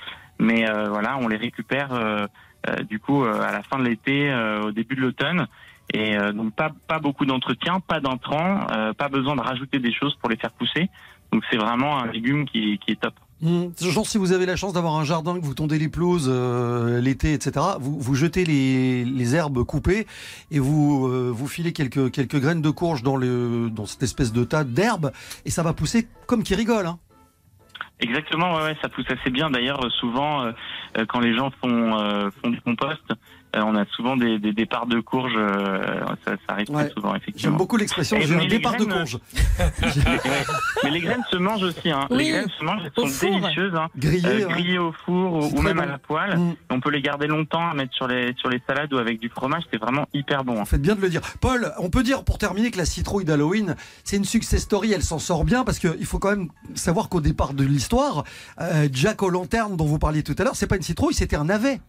mais 0.40 0.68
euh, 0.68 0.88
voilà, 0.88 1.16
on 1.18 1.28
les 1.28 1.37
récupère 1.37 1.92
euh, 1.92 2.26
euh, 2.68 2.76
du 2.82 2.98
coup 2.98 3.24
euh, 3.24 3.40
à 3.40 3.52
la 3.52 3.62
fin 3.62 3.78
de 3.78 3.84
l'été, 3.84 4.34
au 4.62 4.72
début 4.72 4.96
de 4.96 5.02
l'automne. 5.02 5.46
Et 5.94 6.18
donc 6.34 6.54
pas 6.54 6.70
pas 6.87 6.98
beaucoup 6.98 7.24
d'entretien, 7.24 7.80
pas 7.80 7.98
d'intrants, 7.98 8.66
pas 8.98 9.08
besoin 9.08 9.37
de 9.37 9.40
rajouter 9.40 9.78
des 9.78 9.92
choses 9.92 10.14
pour 10.16 10.28
les 10.28 10.37
faire 10.37 10.50
pousser. 10.50 10.90
Donc 11.32 11.44
c'est 11.50 11.56
vraiment 11.56 11.98
un 11.98 12.08
légume 12.08 12.44
qui, 12.44 12.78
qui 12.78 12.92
est 12.92 13.00
top. 13.00 13.14
Mmh. 13.40 13.68
Genre, 13.81 14.07
si 14.07 14.18
vous 14.18 14.33
avez 14.33 14.46
la 14.46 14.57
chance 14.57 14.72
d'avoir 14.72 14.94
un 14.96 15.05
jardin, 15.05 15.38
que 15.38 15.44
vous 15.44 15.55
tondez 15.55 15.79
les 15.79 15.88
pelouses 15.88 16.29
euh, 16.29 17.01
l'été, 17.01 17.35
etc., 17.35 17.64
vous, 17.79 17.98
vous 17.98 18.14
jetez 18.16 18.44
les, 18.44 19.35
herbes 19.35 19.62
coupées 19.64 20.07
et 20.51 20.59
vous, 20.59 21.07
euh, 21.07 21.31
vous 21.33 21.46
filez 21.46 21.72
quelques, 21.72 22.40
graines 22.40 22.62
de 22.62 22.70
courge 22.70 23.03
dans, 23.03 23.16
le, 23.16 23.70
dans 23.70 23.87
cette 23.87 24.03
espèce 24.03 24.33
de 24.33 24.42
tas 24.42 24.64
d'herbes 24.64 25.12
et 25.44 25.51
ça 25.51 25.62
va 25.62 25.72
pousser 25.72 26.09
comme 26.27 26.42
qui 26.42 26.55
rigole. 26.55 26.87
Hein. 26.87 26.98
Exactement, 28.01 28.57
ouais, 28.57 28.62
ouais, 28.62 28.77
ça 28.83 28.88
pousse 28.88 29.07
assez 29.09 29.31
bien. 29.31 29.51
D'ailleurs, 29.51 29.81
souvent, 29.92 30.44
euh, 30.44 30.53
quand 31.09 31.20
les 31.20 31.37
gens 31.37 31.51
font 31.61 32.31
du 32.44 32.61
compost, 32.62 33.12
euh, 33.56 33.62
on 33.64 33.74
a 33.76 33.84
souvent 33.87 34.16
des, 34.16 34.38
des 34.38 34.52
départs 34.52 34.87
de 34.87 35.00
courges. 35.00 35.32
euh, 35.37 36.00
ça, 36.24 36.32
ça 36.32 36.37
arrive 36.48 36.70
Ouais. 36.70 36.84
très 36.84 36.92
souvent, 36.94 37.08
J'aime 37.12 37.16
effectivement. 37.22 37.56
beaucoup 37.56 37.76
l'expression 37.76 38.18
j'ai 38.20 38.34
mais 38.34 38.40
un 38.40 38.44
les 38.44 38.48
départ 38.48 38.76
de 38.76 38.84
graines, 38.84 38.98
courge. 38.98 39.18
Ouais. 39.58 40.44
Mais 40.84 40.90
les 40.90 41.00
graines 41.00 41.24
se 41.30 41.37
mangent 41.37 41.62
aussi. 41.62 41.90
Hein. 41.90 42.06
Oui, 42.11 42.18
les 42.18 42.30
graines 42.30 42.50
se 42.58 42.64
mangent, 42.64 42.82
elles 42.84 42.92
sont 42.94 43.06
four. 43.06 43.40
délicieuses. 43.40 43.74
Hein. 43.74 43.88
Euh, 44.04 44.46
grillées 44.48 44.78
au 44.78 44.92
four 44.92 45.52
ou, 45.54 45.62
même 45.62 45.76
bon. 45.78 45.82
à 45.82 45.87
la 45.87 45.98
poêle. 45.98 46.37
Mmh. 46.38 46.54
On 46.70 46.80
peut 46.80 46.90
les 46.90 47.00
garder 47.02 47.26
longtemps 47.26 47.68
à 47.70 47.74
mettre 47.74 47.94
sur 47.94 48.06
les 48.06 48.34
sur 48.38 48.48
les 48.50 48.61
salades 48.66 48.92
ou 48.92 48.98
avec 48.98 49.18
du 49.20 49.28
fromage. 49.28 49.62
C'est 49.72 49.80
vraiment 49.80 50.06
hyper 50.12 50.44
bon. 50.44 50.61
hein. 50.61 50.64
Faites 50.64 50.82
bien 50.82 50.94
de 50.94 51.00
le 51.00 51.08
dire. 51.08 51.20
Paul, 51.40 51.72
on 51.78 51.90
peut 51.90 52.02
dire 52.02 52.24
pour 52.24 52.38
terminer 52.38 52.70
que 52.70 52.78
la 52.78 52.84
citrouille 52.84 53.24
d'Halloween, 53.24 53.76
c'est 54.04 54.16
une 54.16 54.24
success 54.24 54.62
story. 54.62 54.92
Elle 54.92 55.02
s'en 55.02 55.18
sort 55.18 55.44
bien 55.44 55.64
parce 55.64 55.78
qu'il 55.78 56.04
faut 56.06 56.18
quand 56.18 56.30
même 56.30 56.48
savoir 56.74 57.08
qu'au 57.08 57.20
départ 57.20 57.54
de 57.54 57.64
l'histoire, 57.64 58.24
euh, 58.61 58.88
Jack 58.92 59.22
aux 59.22 59.30
lanternes 59.30 59.76
dont 59.76 59.87
vous 59.87 59.98
parliez 59.98 60.22
tout 60.22 60.34
à 60.38 60.44
l'heure, 60.44 60.56
c'est 60.56 60.66
pas 60.66 60.76
une 60.76 60.82
citrouille, 60.82 61.14
c'était 61.14 61.37
un 61.37 61.44
navet. 61.44 61.80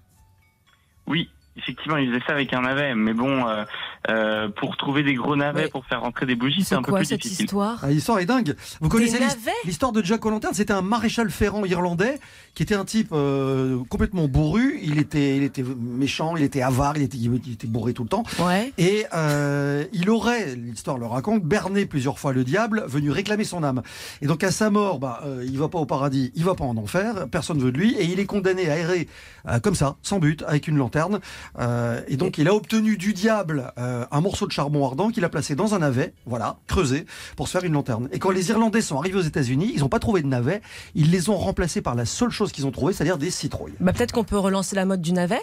Oui, 1.08 1.30
effectivement, 1.60 1.98
ils 1.98 2.10
faisaient 2.10 2.24
ça 2.26 2.34
avec 2.34 2.54
un 2.54 2.62
navet. 2.62 2.96
Mais 2.96 3.14
bon, 3.14 3.48
euh, 3.48 3.64
euh, 4.10 4.50
pour 4.50 4.78
trouver 4.78 5.04
des 5.04 5.14
gros 5.14 5.36
navets 5.36 5.64
Mais 5.64 5.70
pour 5.70 5.86
faire 5.86 6.02
rentrer 6.02 6.26
des 6.26 6.36
bougies, 6.36 6.64
c'est 6.64 6.76
un 6.76 6.82
peu 6.82 6.94
plus 6.94 7.06
cette 7.06 7.22
difficile. 7.22 7.46
histoire 7.46 7.80
Ah, 7.84 7.90
L'histoire 7.90 8.20
est 8.20 8.26
dingue. 8.26 8.56
Vous 8.82 8.90
connaissez 8.90 9.20
l'histoire 9.66 9.92
de 9.92 10.04
Jack 10.04 10.26
O'Lantern? 10.26 10.54
C'était 10.54 10.74
un 10.74 10.82
maréchal 10.82 11.30
ferrant 11.30 11.66
irlandais 11.66 12.20
qui 12.56 12.64
était 12.64 12.76
un 12.76 12.86
type 12.86 13.10
euh, 13.12 13.78
complètement 13.90 14.28
bourru. 14.28 14.80
Il 14.82 14.98
était, 15.00 15.38
il 15.38 15.44
était 15.44 15.64
méchant, 15.64 16.36
il 16.36 16.44
était 16.44 16.62
avare, 16.62 16.98
il 16.98 17.04
était, 17.04 17.18
il 17.18 17.54
était 17.54 17.68
bourré 17.68 17.94
tout 17.94 18.04
le 18.04 18.10
temps. 18.10 18.24
Ouais. 18.40 18.74
Et 18.78 19.06
euh, 19.14 19.86
il 19.94 20.10
aurait, 20.10 20.56
l'histoire 20.56 20.98
le 20.98 21.06
raconte, 21.06 21.44
berné 21.44 21.86
plusieurs 21.86 22.20
fois 22.20 22.34
le 22.34 22.44
diable, 22.44 22.84
venu 22.88 23.12
réclamer 23.12 23.44
son 23.44 23.64
âme. 23.64 23.82
Et 24.22 24.28
donc 24.28 24.44
à 24.44 24.52
sa 24.52 24.70
mort, 24.70 25.00
bah, 25.00 25.22
euh, 25.26 25.44
il 25.46 25.58
va 25.58 25.68
pas 25.68 25.80
au 25.80 25.86
paradis, 25.86 26.32
il 26.36 26.44
va 26.44 26.56
pas 26.56 26.64
en 26.64 26.78
enfer, 26.78 27.28
personne 27.32 27.60
veut 27.60 27.72
de 27.72 27.78
lui, 27.78 27.96
et 27.96 28.06
il 28.06 28.20
est 28.20 28.26
condamné 28.26 28.70
à 28.70 28.78
errer 28.78 29.08
euh, 29.48 29.60
comme 29.60 29.76
ça, 29.76 29.98
sans 30.02 30.20
but, 30.20 30.44
avec 30.48 30.68
une 30.68 30.78
lanterne. 30.78 31.20
Euh, 31.58 32.02
et 32.08 32.18
donc 32.18 32.38
il 32.38 32.48
a 32.48 32.54
obtenu 32.54 32.98
du 32.98 33.14
diable 33.14 33.74
euh, 33.78 34.06
un 34.12 34.22
morceau 34.22 34.46
de 34.46 34.52
charbon 34.52 34.86
ardent 34.86 35.10
qu'il 35.10 35.26
a 35.26 35.30
placé 35.30 35.56
dans 35.56 35.74
un 35.74 35.80
navet, 35.80 36.14
voilà, 36.26 36.58
creusé, 36.68 37.06
pour 37.36 37.48
se 37.48 37.54
faire 37.54 37.64
une 37.64 37.74
lanterne. 37.74 38.10
Et 38.12 38.20
quand 38.20 38.32
les 38.32 38.50
Irlandais 38.50 38.82
sont 38.82 38.98
arrivés 38.98 39.18
aux 39.18 39.24
États-Unis, 39.24 39.72
ils 39.74 39.82
n'ont 39.82 39.90
pas 39.90 40.00
trouvé 40.00 40.22
de 40.22 40.28
navet, 40.28 40.62
ils 40.96 41.12
les 41.12 41.30
ont 41.30 41.38
remplacés 41.38 41.82
par 41.82 41.96
la 41.96 42.06
seule 42.06 42.32
chose 42.32 42.52
qu'ils 42.52 42.66
ont 42.66 42.72
trouvée, 42.72 42.94
c'est-à-dire 42.94 43.18
des 43.18 43.32
citrouilles. 43.32 43.74
Bah 43.80 43.94
peut-être 43.94 44.12
qu'on 44.12 44.24
peut 44.24 44.38
relancer 44.38 44.76
la 44.76 44.86
mode 44.86 45.02
du 45.02 45.14
navet? 45.14 45.42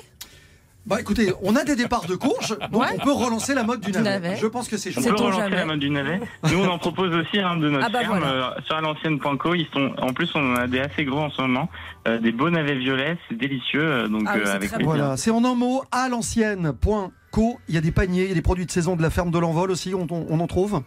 Bah 0.86 1.00
écoutez, 1.00 1.32
on 1.42 1.56
a 1.56 1.64
des 1.64 1.74
départs 1.74 2.06
de 2.06 2.14
courge, 2.14 2.56
donc 2.70 2.82
Ouais. 2.82 2.86
on 2.94 3.02
peut 3.04 3.12
relancer 3.12 3.54
la 3.54 3.64
mode 3.64 3.80
du 3.80 3.90
navet. 3.90 4.04
navet. 4.20 4.36
Je 4.36 4.46
pense 4.46 4.68
que 4.68 4.76
c'est 4.76 4.90
On 4.90 4.92
chaud. 4.92 5.00
C'est 5.02 5.08
peut 5.10 5.16
relancer 5.16 5.42
jamais. 5.42 5.56
la 5.56 5.64
mode 5.66 5.78
du 5.80 5.90
navet. 5.90 6.20
Nous, 6.44 6.58
on 6.58 6.68
en 6.68 6.78
propose 6.78 7.12
aussi 7.12 7.40
hein, 7.40 7.56
de 7.56 7.68
notre 7.68 7.86
Ah 7.86 7.88
bah 7.88 8.00
ferme 8.00 8.18
voilà. 8.20 8.32
euh, 8.56 8.60
sur 8.66 8.80
l'ancienne.co. 8.80 9.54
Ils 9.54 9.66
sont, 9.74 9.90
en 10.00 10.12
plus, 10.12 10.30
on 10.36 10.52
en 10.52 10.54
a 10.54 10.66
des 10.68 10.78
assez 10.78 11.04
gros 11.04 11.18
en 11.18 11.30
ce 11.30 11.42
moment, 11.42 11.68
euh, 12.06 12.18
des 12.20 12.30
beaux 12.30 12.50
navets 12.50 12.76
violets, 12.76 13.18
c'est 13.28 13.36
délicieux. 13.36 13.82
euh, 13.82 14.08
donc 14.08 14.22
Ah 14.26 14.36
euh, 14.36 14.54
avec. 14.54 14.70
Voilà, 14.84 15.16
c'est 15.16 15.30
en 15.32 15.44
un 15.44 15.56
mot, 15.56 15.82
à 15.90 16.08
l'ancienne.co. 16.08 17.58
Il 17.68 17.74
y 17.74 17.78
a 17.78 17.80
des 17.80 17.90
paniers, 17.92 18.22
il 18.22 18.28
y 18.28 18.32
a 18.32 18.34
des 18.34 18.42
produits 18.42 18.66
de 18.66 18.70
saison 18.70 18.94
de 18.96 19.02
la 19.02 19.10
ferme 19.10 19.30
de 19.32 19.38
l'envol 19.40 19.70
aussi, 19.72 19.92
on, 19.94 20.06
on- 20.10 20.26
on 20.30 20.38
en 20.40 20.46
trouve? 20.46 20.82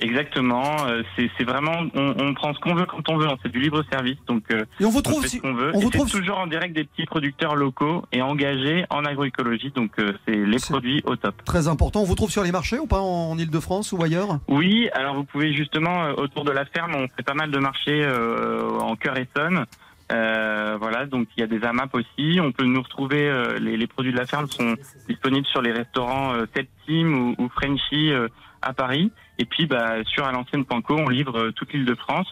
Exactement. 0.00 0.86
euh, 0.86 1.02
c'est 1.16 1.44
vraiment, 1.44 1.72
on, 1.94 2.14
on 2.18 2.34
prend 2.34 2.54
ce 2.54 2.58
qu'on 2.60 2.74
veut 2.74 2.86
quand 2.86 3.08
on 3.10 3.16
veut. 3.18 3.26
hein, 3.28 3.36
C'est 3.42 3.50
du 3.52 3.60
libre 3.60 3.82
service, 3.90 4.18
donc 4.26 4.44
euh, 4.50 4.64
Et 4.80 4.84
on 4.84 4.90
vous 4.90 4.98
on 4.98 5.02
trouve 5.02 5.22
fait 5.22 5.28
si- 5.28 5.36
ce 5.38 5.42
qu'on 5.42 5.54
veut. 5.54 5.70
on 5.74 5.80
Et 5.80 5.84
vous 5.84 5.90
c'est 5.92 5.98
trouve- 5.98 6.10
toujours 6.10 6.38
en 6.38 6.46
direct 6.46 6.74
des 6.74 6.84
petits 6.84 7.04
producteurs 7.06 7.56
locaux 7.56 8.04
et 8.12 8.22
engagés 8.22 8.84
en 8.90 9.04
agroécologie. 9.04 9.70
Donc 9.74 9.92
euh, 9.98 10.12
c'est 10.26 10.34
les 10.36 10.58
produits 10.58 11.02
au 11.04 11.16
top. 11.16 11.34
Très 11.44 11.68
important, 11.68 12.00
on 12.00 12.04
vous 12.04 12.14
trouve 12.14 12.30
sur 12.30 12.42
les 12.42 12.52
marchés 12.52 12.78
ou 12.78 12.86
pas 12.86 13.00
en, 13.00 13.36
Ile-de-France 13.38 13.92
ou 13.92 14.02
ailleurs? 14.02 14.38
Oui, 14.48 14.88
alors 14.92 15.14
vous 15.14 15.24
pouvez 15.24 15.52
justement 15.52 16.04
euh, 16.04 16.12
autour 16.16 16.44
de 16.44 16.50
la 16.50 16.64
ferme, 16.64 16.94
on 16.94 17.06
fait 17.16 17.22
pas 17.24 17.34
mal 17.34 17.50
de 17.50 17.58
marchés 17.58 18.02
euh, 18.02 18.68
en 18.80 18.96
cœur 18.96 19.16
et 19.18 19.28
sonne. 19.36 19.64
Euh, 20.10 20.78
voilà, 20.80 21.04
donc 21.04 21.28
il 21.36 21.40
y 21.40 21.42
a 21.42 21.46
des 21.46 21.62
AMAP 21.62 21.94
aussi. 21.94 22.38
On 22.40 22.50
peut 22.50 22.64
nous 22.64 22.80
retrouver. 22.80 23.28
euh, 23.28 23.58
les, 23.58 23.76
les 23.76 23.86
produits 23.86 24.12
de 24.12 24.16
la 24.16 24.24
ferme 24.26 24.46
sont 24.48 24.74
disponibles 25.06 25.46
sur 25.46 25.60
les 25.60 25.70
restaurants 25.72 26.32
euh, 26.34 26.46
Septime 26.56 27.34
ou, 27.38 27.42
ou 27.42 27.48
Frenchy 27.50 28.10
euh, 28.12 28.28
à 28.62 28.72
Paris. 28.72 29.10
Et 29.38 29.44
puis, 29.44 29.66
bah, 29.66 30.04
sur 30.04 30.26
alancienne.co, 30.26 30.94
on 30.96 31.08
livre 31.08 31.38
euh, 31.38 31.52
toute 31.52 31.72
l'île 31.72 31.84
de 31.84 31.94
France 31.94 32.26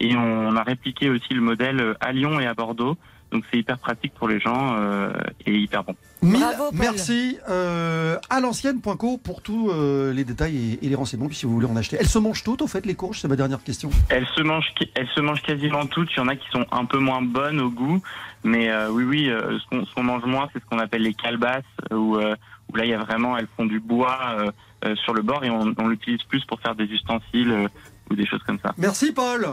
et 0.00 0.16
on 0.16 0.56
a 0.56 0.62
répliqué 0.62 1.10
aussi 1.10 1.32
le 1.34 1.40
modèle 1.40 1.80
euh, 1.80 1.94
à 2.00 2.12
Lyon 2.12 2.40
et 2.40 2.46
à 2.46 2.54
Bordeaux. 2.54 2.96
Donc 3.32 3.44
c'est 3.50 3.58
hyper 3.58 3.78
pratique 3.78 4.12
pour 4.14 4.28
les 4.28 4.38
gens 4.40 4.76
euh, 4.76 5.10
et 5.46 5.54
hyper 5.56 5.84
bon. 5.84 5.96
Mille 6.22 6.38
Bravo, 6.38 6.64
Paul. 6.70 6.78
merci 6.78 7.38
euh, 7.48 8.18
à 8.28 8.40
l'ancienne.co 8.40 9.16
pour 9.16 9.40
tous 9.40 9.70
euh, 9.70 10.12
les 10.12 10.24
détails 10.24 10.76
et, 10.82 10.86
et 10.86 10.88
les 10.90 10.94
renseignements, 10.94 11.28
puis 11.28 11.36
si 11.38 11.46
vous 11.46 11.54
voulez 11.54 11.66
en 11.66 11.74
acheter. 11.74 11.96
Elles 11.98 12.08
se 12.08 12.18
mangent 12.18 12.44
toutes, 12.44 12.60
au 12.60 12.66
fait, 12.66 12.84
les 12.84 12.94
courges? 12.94 13.20
C'est 13.20 13.28
ma 13.28 13.36
dernière 13.36 13.64
question. 13.64 13.88
Elles 14.10 14.26
se 14.36 14.42
mangent, 14.42 14.74
elles 14.94 15.08
se 15.14 15.20
mangent 15.22 15.40
quasiment 15.42 15.86
toutes. 15.86 16.10
Il 16.14 16.18
y 16.18 16.20
en 16.20 16.28
a 16.28 16.36
qui 16.36 16.46
sont 16.50 16.66
un 16.70 16.84
peu 16.84 16.98
moins 16.98 17.22
bonnes 17.22 17.60
au 17.60 17.70
goût, 17.70 18.02
mais 18.44 18.70
euh, 18.70 18.90
oui, 18.90 19.04
oui, 19.04 19.30
euh, 19.30 19.58
ce 19.70 19.94
qu'on 19.94 20.04
mange 20.04 20.24
moins, 20.26 20.50
c'est 20.52 20.60
ce 20.60 20.66
qu'on 20.66 20.78
appelle 20.78 21.02
les 21.02 21.14
calebasses 21.14 21.64
euh, 21.90 21.96
où 21.96 22.76
là 22.76 22.84
il 22.84 22.90
y 22.90 22.94
a 22.94 22.98
vraiment, 22.98 23.38
elles 23.38 23.48
font 23.56 23.64
du 23.64 23.80
bois 23.80 24.36
sur 24.96 25.14
le 25.14 25.22
bord 25.22 25.44
et 25.44 25.50
on, 25.50 25.74
on 25.78 25.88
l'utilise 25.88 26.22
plus 26.24 26.44
pour 26.44 26.60
faire 26.60 26.74
des 26.74 26.84
ustensiles 26.84 27.50
euh, 27.50 27.68
ou 28.10 28.14
des 28.14 28.26
choses 28.26 28.42
comme 28.46 28.58
ça. 28.64 28.72
Merci 28.78 29.12
Paul. 29.12 29.46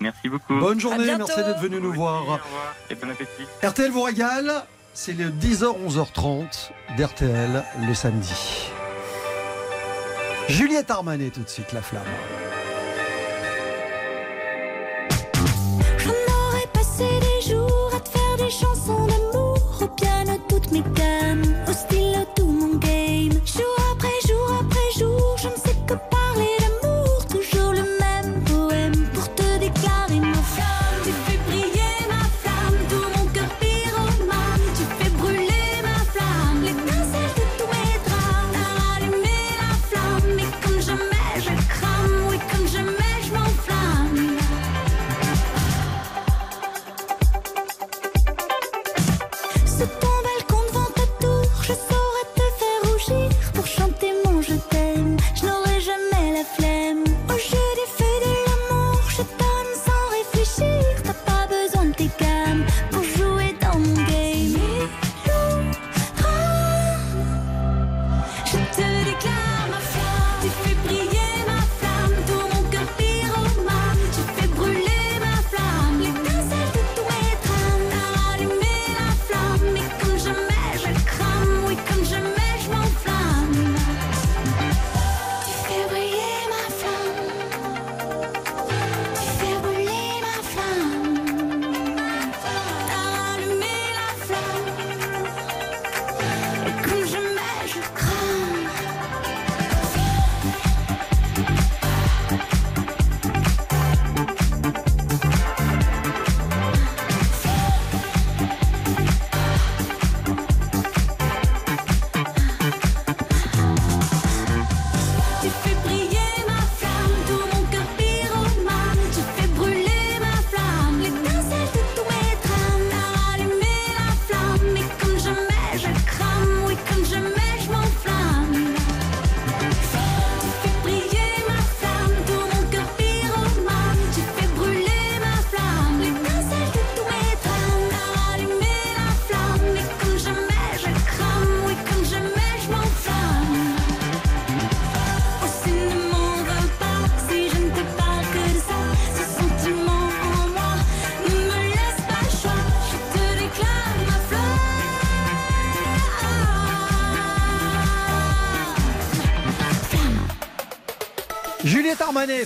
Merci 0.00 0.28
beaucoup. 0.28 0.58
Bonne 0.58 0.78
journée, 0.80 1.16
merci 1.16 1.36
d'être 1.36 1.60
venu 1.60 1.80
nous 1.80 1.92
voir. 1.92 2.22
Au 2.22 2.32
revoir 2.34 2.74
et 2.88 2.94
bon 2.94 3.10
appétit. 3.10 3.44
RTL 3.64 3.90
vous 3.90 4.02
régale, 4.02 4.52
c'est 4.94 5.12
le 5.12 5.30
10h 5.30 5.74
11h30 5.86 6.70
d'RTL 6.96 7.64
le 7.86 7.94
samedi. 7.94 8.70
Juliette 10.48 10.90
Armanet 10.90 11.30
tout 11.30 11.42
de 11.42 11.48
suite 11.48 11.72
la 11.72 11.82
flamme. 11.82 12.02
J'en 15.98 16.10
aurais 16.10 16.66
passé 16.72 17.04
des 17.20 17.50
jours 17.50 17.90
à 17.94 18.00
te 18.00 18.08
faire 18.08 18.36
des 18.38 18.50
chansons 18.50 19.06
d'amour 19.06 19.17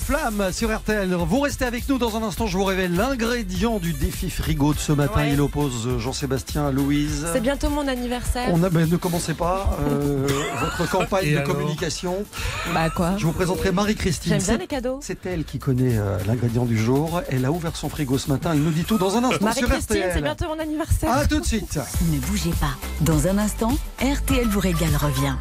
Flamme 0.00 0.52
sur 0.52 0.74
RTL. 0.74 1.12
Vous 1.12 1.40
restez 1.40 1.64
avec 1.64 1.88
nous 1.88 1.98
dans 1.98 2.16
un 2.16 2.22
instant. 2.22 2.46
Je 2.46 2.56
vous 2.56 2.64
révèle 2.64 2.94
l'ingrédient 2.94 3.78
du 3.78 3.92
défi 3.92 4.30
frigo 4.30 4.72
de 4.74 4.78
ce 4.78 4.92
matin. 4.92 5.20
Ouais. 5.22 5.32
Il 5.32 5.40
oppose 5.40 5.98
Jean-Sébastien 5.98 6.66
à 6.68 6.70
Louise. 6.70 7.26
C'est 7.32 7.40
bientôt 7.40 7.68
mon 7.68 7.86
anniversaire. 7.88 8.48
On 8.52 8.62
a, 8.62 8.70
ben, 8.70 8.88
ne 8.88 8.96
commencez 8.96 9.34
pas 9.34 9.76
euh, 9.80 10.26
votre 10.60 10.88
campagne 10.88 11.26
Et 11.26 11.34
de 11.34 11.40
communication. 11.40 12.24
Bah 12.72 12.90
quoi 12.90 13.16
Je 13.18 13.26
vous 13.26 13.32
présenterai 13.32 13.72
Marie-Christine. 13.72 14.30
J'aime 14.32 14.38
bien 14.42 14.54
C'est- 14.54 14.58
les 14.60 14.66
cadeaux. 14.68 15.00
C'est 15.02 15.26
elle 15.26 15.44
qui 15.44 15.58
connaît 15.58 15.98
euh, 15.98 16.16
l'ingrédient 16.26 16.64
du 16.64 16.78
jour. 16.78 17.20
Elle 17.28 17.44
a 17.44 17.50
ouvert 17.50 17.74
son 17.76 17.88
frigo 17.88 18.18
ce 18.18 18.30
matin. 18.30 18.50
Elle 18.52 18.62
nous 18.62 18.70
dit 18.70 18.84
tout 18.84 18.98
dans 18.98 19.16
un 19.16 19.24
instant 19.24 19.36
sur 19.38 19.42
Marie-Christine, 19.42 19.96
RTL. 19.96 20.10
c'est 20.14 20.22
bientôt 20.22 20.46
mon 20.46 20.58
anniversaire. 20.60 21.12
À 21.12 21.26
tout 21.26 21.40
de 21.40 21.44
suite. 21.44 21.78
Ne 22.12 22.18
bougez 22.18 22.50
pas. 22.60 22.74
Dans 23.00 23.26
un 23.26 23.38
instant, 23.38 23.72
RTL 24.00 24.46
vous 24.48 24.60
régale 24.60 24.94
revient. 24.96 25.34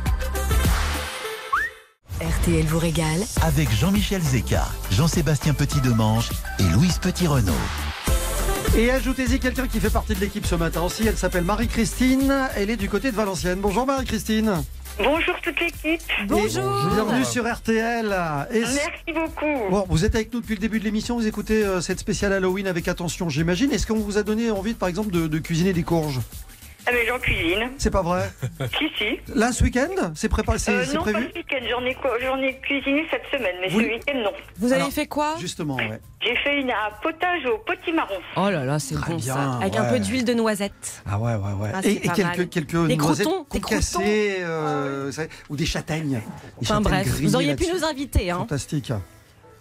RTL 2.21 2.65
vous 2.67 2.77
régale 2.77 3.21
Avec 3.41 3.71
Jean-Michel 3.71 4.21
Zeka, 4.21 4.67
Jean-Sébastien 4.91 5.55
Petit-Demange 5.55 6.29
et 6.59 6.63
Louise 6.71 6.99
Petit-Renault. 6.99 7.51
Et 8.77 8.91
ajoutez-y 8.91 9.39
quelqu'un 9.39 9.65
qui 9.67 9.79
fait 9.79 9.89
partie 9.89 10.13
de 10.13 10.19
l'équipe 10.19 10.45
ce 10.45 10.53
matin 10.53 10.81
aussi. 10.81 11.07
Elle 11.07 11.17
s'appelle 11.17 11.43
Marie-Christine. 11.43 12.31
Elle 12.55 12.69
est 12.69 12.77
du 12.77 12.89
côté 12.89 13.09
de 13.09 13.15
Valenciennes. 13.15 13.59
Bonjour 13.59 13.87
Marie-Christine. 13.87 14.63
Bonjour 14.99 15.33
toute 15.41 15.59
l'équipe. 15.59 16.01
Bonjour. 16.27 16.89
Bienvenue 16.93 17.25
sur 17.25 17.51
RTL. 17.51 18.15
Et 18.53 18.59
Merci 18.59 19.13
beaucoup. 19.15 19.69
Bon, 19.71 19.85
vous 19.89 20.05
êtes 20.05 20.13
avec 20.13 20.31
nous 20.31 20.41
depuis 20.41 20.55
le 20.55 20.61
début 20.61 20.77
de 20.79 20.83
l'émission, 20.83 21.15
vous 21.15 21.25
écoutez 21.25 21.63
euh, 21.63 21.81
cette 21.81 21.99
spéciale 21.99 22.33
Halloween 22.33 22.67
avec 22.67 22.87
attention, 22.87 23.29
j'imagine. 23.29 23.71
Est-ce 23.71 23.87
qu'on 23.87 23.95
vous 23.97 24.19
a 24.19 24.23
donné 24.23 24.51
envie, 24.51 24.75
par 24.75 24.89
exemple, 24.89 25.09
de, 25.09 25.25
de 25.25 25.39
cuisiner 25.39 25.73
des 25.73 25.83
courges? 25.83 26.19
Ah 26.87 26.91
mais 26.93 27.05
j'en 27.07 27.19
cuisine. 27.19 27.69
C'est 27.77 27.91
pas 27.91 28.01
vrai 28.01 28.31
si 28.79 28.89
si. 28.97 29.19
Là, 29.35 29.51
ce 29.51 29.63
week-end 29.63 30.11
C'est 30.15 30.29
préparé, 30.29 30.57
c'est 30.57 30.71
Euh, 30.71 30.85
non 30.93 31.03
pas 31.03 31.11
ce 31.11 31.17
week-end, 31.17 31.59
j'en 31.69 31.85
ai, 31.85 31.93
quoi- 31.93 32.17
j'en 32.19 32.37
ai 32.41 32.57
cuisiné 32.59 33.05
cette 33.11 33.25
semaine, 33.31 33.55
mais 33.61 33.69
Vous- 33.69 33.81
ce 33.81 33.85
week-end 33.85 34.17
non. 34.23 34.31
Vous 34.57 34.71
avez 34.71 34.81
Alors, 34.81 34.91
fait 34.93 35.05
quoi 35.05 35.35
Justement, 35.39 35.75
ouais. 35.75 35.99
J'ai 36.23 36.35
fait 36.37 36.59
une, 36.59 36.71
un 36.71 36.91
potage 37.01 37.45
au 37.45 37.57
potimarron. 37.59 38.15
Oh 38.35 38.49
là 38.49 38.63
là, 38.65 38.79
c'est 38.79 38.95
bon 38.95 39.15
bien, 39.15 39.33
ça. 39.35 39.57
Avec 39.61 39.75
un 39.75 39.85
peu 39.85 39.99
d'huile 39.99 40.25
de 40.25 40.33
noisette. 40.33 41.03
Ah 41.09 41.19
ouais, 41.19 41.33
ouais, 41.35 41.53
ouais. 41.53 41.71
Ah, 41.73 41.79
et, 41.83 41.99
quelques, 41.99 42.49
quelques 42.49 42.87
Des 42.87 42.95
noisettes 42.95 43.27
crotons, 43.27 43.99
des 43.99 44.37
euh, 44.41 45.11
savez, 45.11 45.29
ou 45.49 45.55
des 45.55 45.65
châtaignes. 45.65 46.19
Des 46.19 46.21
Enfin 46.63 46.81
châtaignes 46.83 47.03
bref, 47.03 47.07
vous 47.21 47.35
auriez 47.35 47.55
pu 47.55 47.65
nous 47.73 47.83
inviter. 47.83 48.31
Hein. 48.31 48.37
Fantastique. 48.39 48.91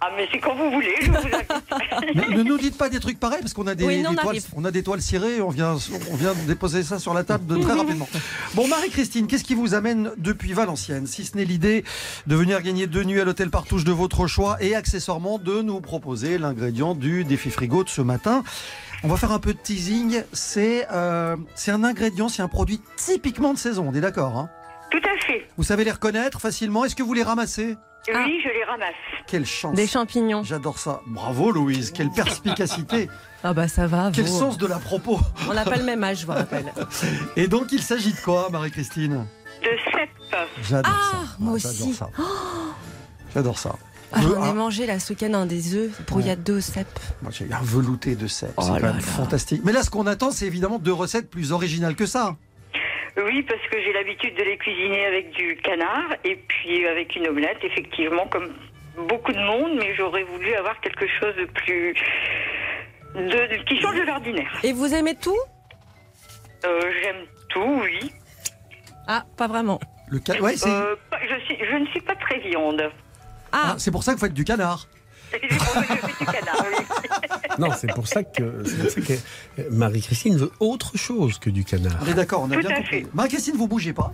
Ah 0.03 0.11
mais 0.17 0.27
c'est 0.33 0.39
quand 0.39 0.55
vous 0.55 0.71
voulez, 0.71 0.95
je 1.03 1.11
vous 1.11 1.17
invite. 1.19 2.31
ne, 2.31 2.39
ne 2.39 2.43
nous 2.43 2.57
dites 2.57 2.79
pas 2.79 2.89
des 2.89 3.01
trucs 3.01 3.21
pareils 3.21 3.41
parce 3.41 3.53
qu'on 3.53 3.67
a 3.67 3.75
des, 3.75 3.85
Oui, 3.85 4.01
non, 4.01 4.13
des 4.13 4.19
on 4.19 4.23
toiles, 4.23 4.39
on 4.57 4.65
a 4.65 4.71
des 4.71 4.83
toiles 4.83 5.03
cirées, 5.03 5.43
on 5.43 5.51
vient, 5.51 5.77
on 6.11 6.17
vient 6.17 6.33
déposer 6.47 6.83
ça 6.83 6.99
sur 6.99 7.13
la 7.13 7.23
table 7.23 7.47
de 7.47 7.57
très 7.63 7.73
rapidement. 7.79 8.09
Bon, 8.55 8.67
Marie-Christine, 8.67 9.27
qu'est-ce 9.27 9.45
qui 9.45 9.55
vous 9.55 9.75
amène 9.75 10.11
depuis 10.17 10.55
Valenciennes 10.55 11.07
Si 11.07 11.27
ce 11.27 11.37
n'est 11.37 11.45
l'idée 11.45 11.85
de 12.27 12.35
venir 12.35 12.63
gagner 12.63 12.87
deux 12.87 13.05
nuits 13.05 13.21
à 13.21 13.25
l'hôtel 13.25 13.51
Partouche 13.51 13.85
de 13.85 13.93
votre 13.93 14.27
choix 14.27 14.57
et 14.63 14.75
accessoirement 14.75 15.37
de 15.39 15.61
nous 15.61 15.81
proposer 15.83 16.39
l'ingrédient 16.39 16.95
du 16.95 17.25
défi 17.25 17.51
frigo 17.51 17.85
de 17.85 17.91
ce 17.91 18.01
matin? 18.01 18.43
On 19.03 19.09
va 19.09 19.17
faire 19.17 19.33
un 19.33 19.39
peu 19.39 19.53
de 19.53 19.59
teasing. 19.59 20.23
C'est 20.33 20.87
euh, 20.93 21.37
c'est 21.55 21.73
un 21.73 21.85
ingrédient, 21.85 22.29
c'est 22.31 22.43
un 22.43 22.49
produit 22.49 22.81
typiquement 22.97 23.53
de 23.53 23.59
saison, 23.59 23.87
on 23.89 23.95
est 23.95 24.01
d'accord 24.01 24.37
hein? 24.39 24.49
Tout 24.91 24.99
à 24.99 25.27
fait. 25.27 25.47
Vous 25.57 25.63
savez 25.63 25.85
les 25.85 25.91
reconnaître 25.93 26.41
facilement 26.41 26.85
Est-ce 26.85 26.97
que 26.97 27.03
vous 27.03 27.15
les 27.15 27.23
ramassez? 27.23 27.77
Oui, 28.09 28.41
je 28.43 28.49
les 28.49 28.65
ramasse. 28.65 28.95
Quelle 29.27 29.47
chance 29.47 29.75
Des 29.77 29.87
champignons. 29.87 30.43
J'adore 30.43 30.79
ça. 30.79 31.01
Bravo 31.07 31.51
Louise, 31.53 31.91
quelle 31.93 32.11
perspicacité 32.11 33.09
Ah 33.45 33.55
bah 33.55 33.69
ça 33.69 33.87
va. 33.87 34.11
Quel 34.13 34.25
vous. 34.27 34.39
sens 34.39 34.59
de 34.59 34.67
la 34.67 34.79
propos 34.79 35.19
On 35.49 35.55
n'a 35.55 35.65
pas 35.65 35.77
le 35.77 35.85
même 35.85 36.03
âge, 36.05 36.21
je 36.21 36.27
vous 36.27 36.33
rappelle. 36.33 36.73
Et 37.37 37.47
donc 37.49 37.73
il 37.73 37.83
s'agit 37.83 38.13
de 38.13 38.19
quoi 38.21 38.49
Marie-Christine? 38.51 39.27
De 39.63 39.69
cèpe. 39.93 40.11
J'adore 40.63 40.93
Ah, 40.95 41.11
ça. 41.13 41.19
moi 41.39 41.59
J'adore 41.59 41.89
aussi. 41.89 41.95
ça. 41.95 42.09
J'adore 43.35 43.59
ça. 43.59 43.77
Ah, 44.13 44.21
Je- 44.23 44.29
J'en 44.29 44.45
ai 44.45 44.49
ah, 44.49 44.53
mangé 44.55 44.87
là 44.87 44.99
ce 44.99 45.13
week-end 45.13 45.33
un 45.35 45.47
des 45.47 45.75
œufs 45.75 45.93
brouillade 46.07 46.43
d'eau 46.43 46.57
au 46.57 46.61
cèpe. 46.61 46.99
moi, 47.23 47.31
J'ai 47.33 47.47
un 47.53 47.63
velouté 47.63 48.17
de 48.17 48.27
cèpe, 48.27 48.53
Oh 48.57 48.63
c'est 48.63 48.69
quand 48.69 48.75
là 48.75 48.81
même 48.89 48.97
là. 48.97 49.01
fantastique. 49.03 49.63
Mais 49.65 49.73
là, 49.73 49.83
ce 49.85 49.91
qu'on 49.91 50.07
attend, 50.07 50.33
c'est 50.33 50.47
évidemment 50.47 50.79
deux 50.79 50.93
recettes 50.93 51.31
plus 51.31 51.53
originales 51.53 51.95
que 51.95 52.07
ça. 52.07 52.37
Oui, 53.17 53.43
parce 53.43 53.61
que 53.71 53.81
j'ai 53.83 53.93
l'habitude 53.93 54.35
de 54.37 54.43
les 54.45 54.57
cuisiner 54.57 55.07
avec 55.07 55.31
du 55.33 55.57
canard 55.57 56.15
et 56.25 56.37
puis 56.37 56.87
avec 56.87 57.15
une 57.17 57.27
omelette, 57.29 57.59
effectivement, 57.63 58.27
comme 58.29 58.53
beaucoup 59.09 59.33
de 59.33 59.39
monde, 59.39 59.77
mais 59.79 59.95
j'aurais 59.95 60.23
voulu 60.25 60.55
avoir 60.55 60.81
quelque 60.81 61.07
chose 61.19 61.35
de 61.37 61.45
plus. 61.47 61.95
de- 63.15 63.23
de- 63.23 63.63
qui 63.65 63.81
change 63.81 63.97
de 63.97 64.03
l'ordinaire. 64.03 64.57
Et 64.63 64.73
vous 64.73 64.95
aimez 64.95 65.17
tout? 65.17 65.37
Euh, 66.65 66.81
J'aime 67.03 67.25
tout, 67.49 67.81
oui. 67.83 68.13
Ah, 69.09 69.25
pas 69.37 69.49
vraiment. 69.49 69.81
Le 70.09 70.21
ca- 70.25 70.41
ouais, 70.41 70.57
c'est 70.57 70.69
Euh, 70.71 70.95
je, 71.29 71.45
suis, 71.47 71.57
je 71.59 71.77
ne 71.77 71.87
suis 71.87 72.01
pas 72.01 72.15
très 72.15 72.39
viande. 72.39 72.89
ah, 73.53 73.75
c'est 73.79 73.91
pour 73.91 74.05
ça 74.05 74.13
que 74.13 74.19
vous 74.21 74.27
faites 74.27 74.35
du 74.35 74.45
canard. 74.45 74.87
C'est 75.31 75.49
pour 75.49 75.67
ça 75.69 75.83
que 75.83 75.95
je 75.95 75.99
fais 76.01 76.25
du 76.25 76.27
canard, 76.27 76.65
oui. 76.71 76.85
Non, 77.59 77.69
c'est 77.79 77.93
pour 77.95 78.09
ça 78.09 78.23
que, 78.25 78.65
Marie-Christine 79.71 80.37
veut 80.37 80.53
autre 80.61 80.97
chose 80.97 81.39
que 81.39 81.51
du 81.51 81.65
canard. 81.65 81.99
On 82.03 82.07
est 82.11 82.15
d'accord, 82.15 82.43
on 82.43 82.51
a 82.51 82.55
Tout 82.57 82.61
bien 82.67 82.77
compris. 82.77 83.03
fait. 83.03 83.07
Marie-Christine, 83.15 83.57
vous 83.57 83.69
bougez 83.69 83.93
pas. 83.93 84.13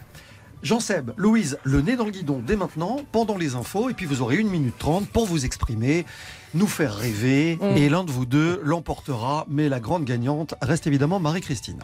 Jean-Seb, 0.62 1.12
Louise, 1.16 1.58
le 1.64 1.80
nez 1.82 1.96
dans 1.96 2.06
le 2.06 2.10
guidon 2.10 2.42
dès 2.44 2.56
maintenant, 2.56 3.00
pendant 3.12 3.36
les 3.36 3.54
infos, 3.54 3.88
et 3.90 3.94
puis 3.94 4.06
vous 4.06 4.22
aurez 4.22 4.36
une 4.36 4.48
minute 4.48 4.76
trente 4.78 5.06
pour 5.08 5.26
vous 5.26 5.44
exprimer, 5.44 6.06
nous 6.54 6.66
faire 6.66 6.94
rêver, 6.96 7.58
Mm. 7.60 7.76
et 7.76 7.88
l'un 7.88 8.04
de 8.04 8.10
vous 8.10 8.26
deux 8.26 8.60
l'emportera, 8.64 9.46
mais 9.48 9.68
la 9.68 9.80
grande 9.80 10.04
gagnante 10.04 10.54
reste 10.62 10.86
évidemment 10.86 11.20
Marie-Christine. 11.20 11.78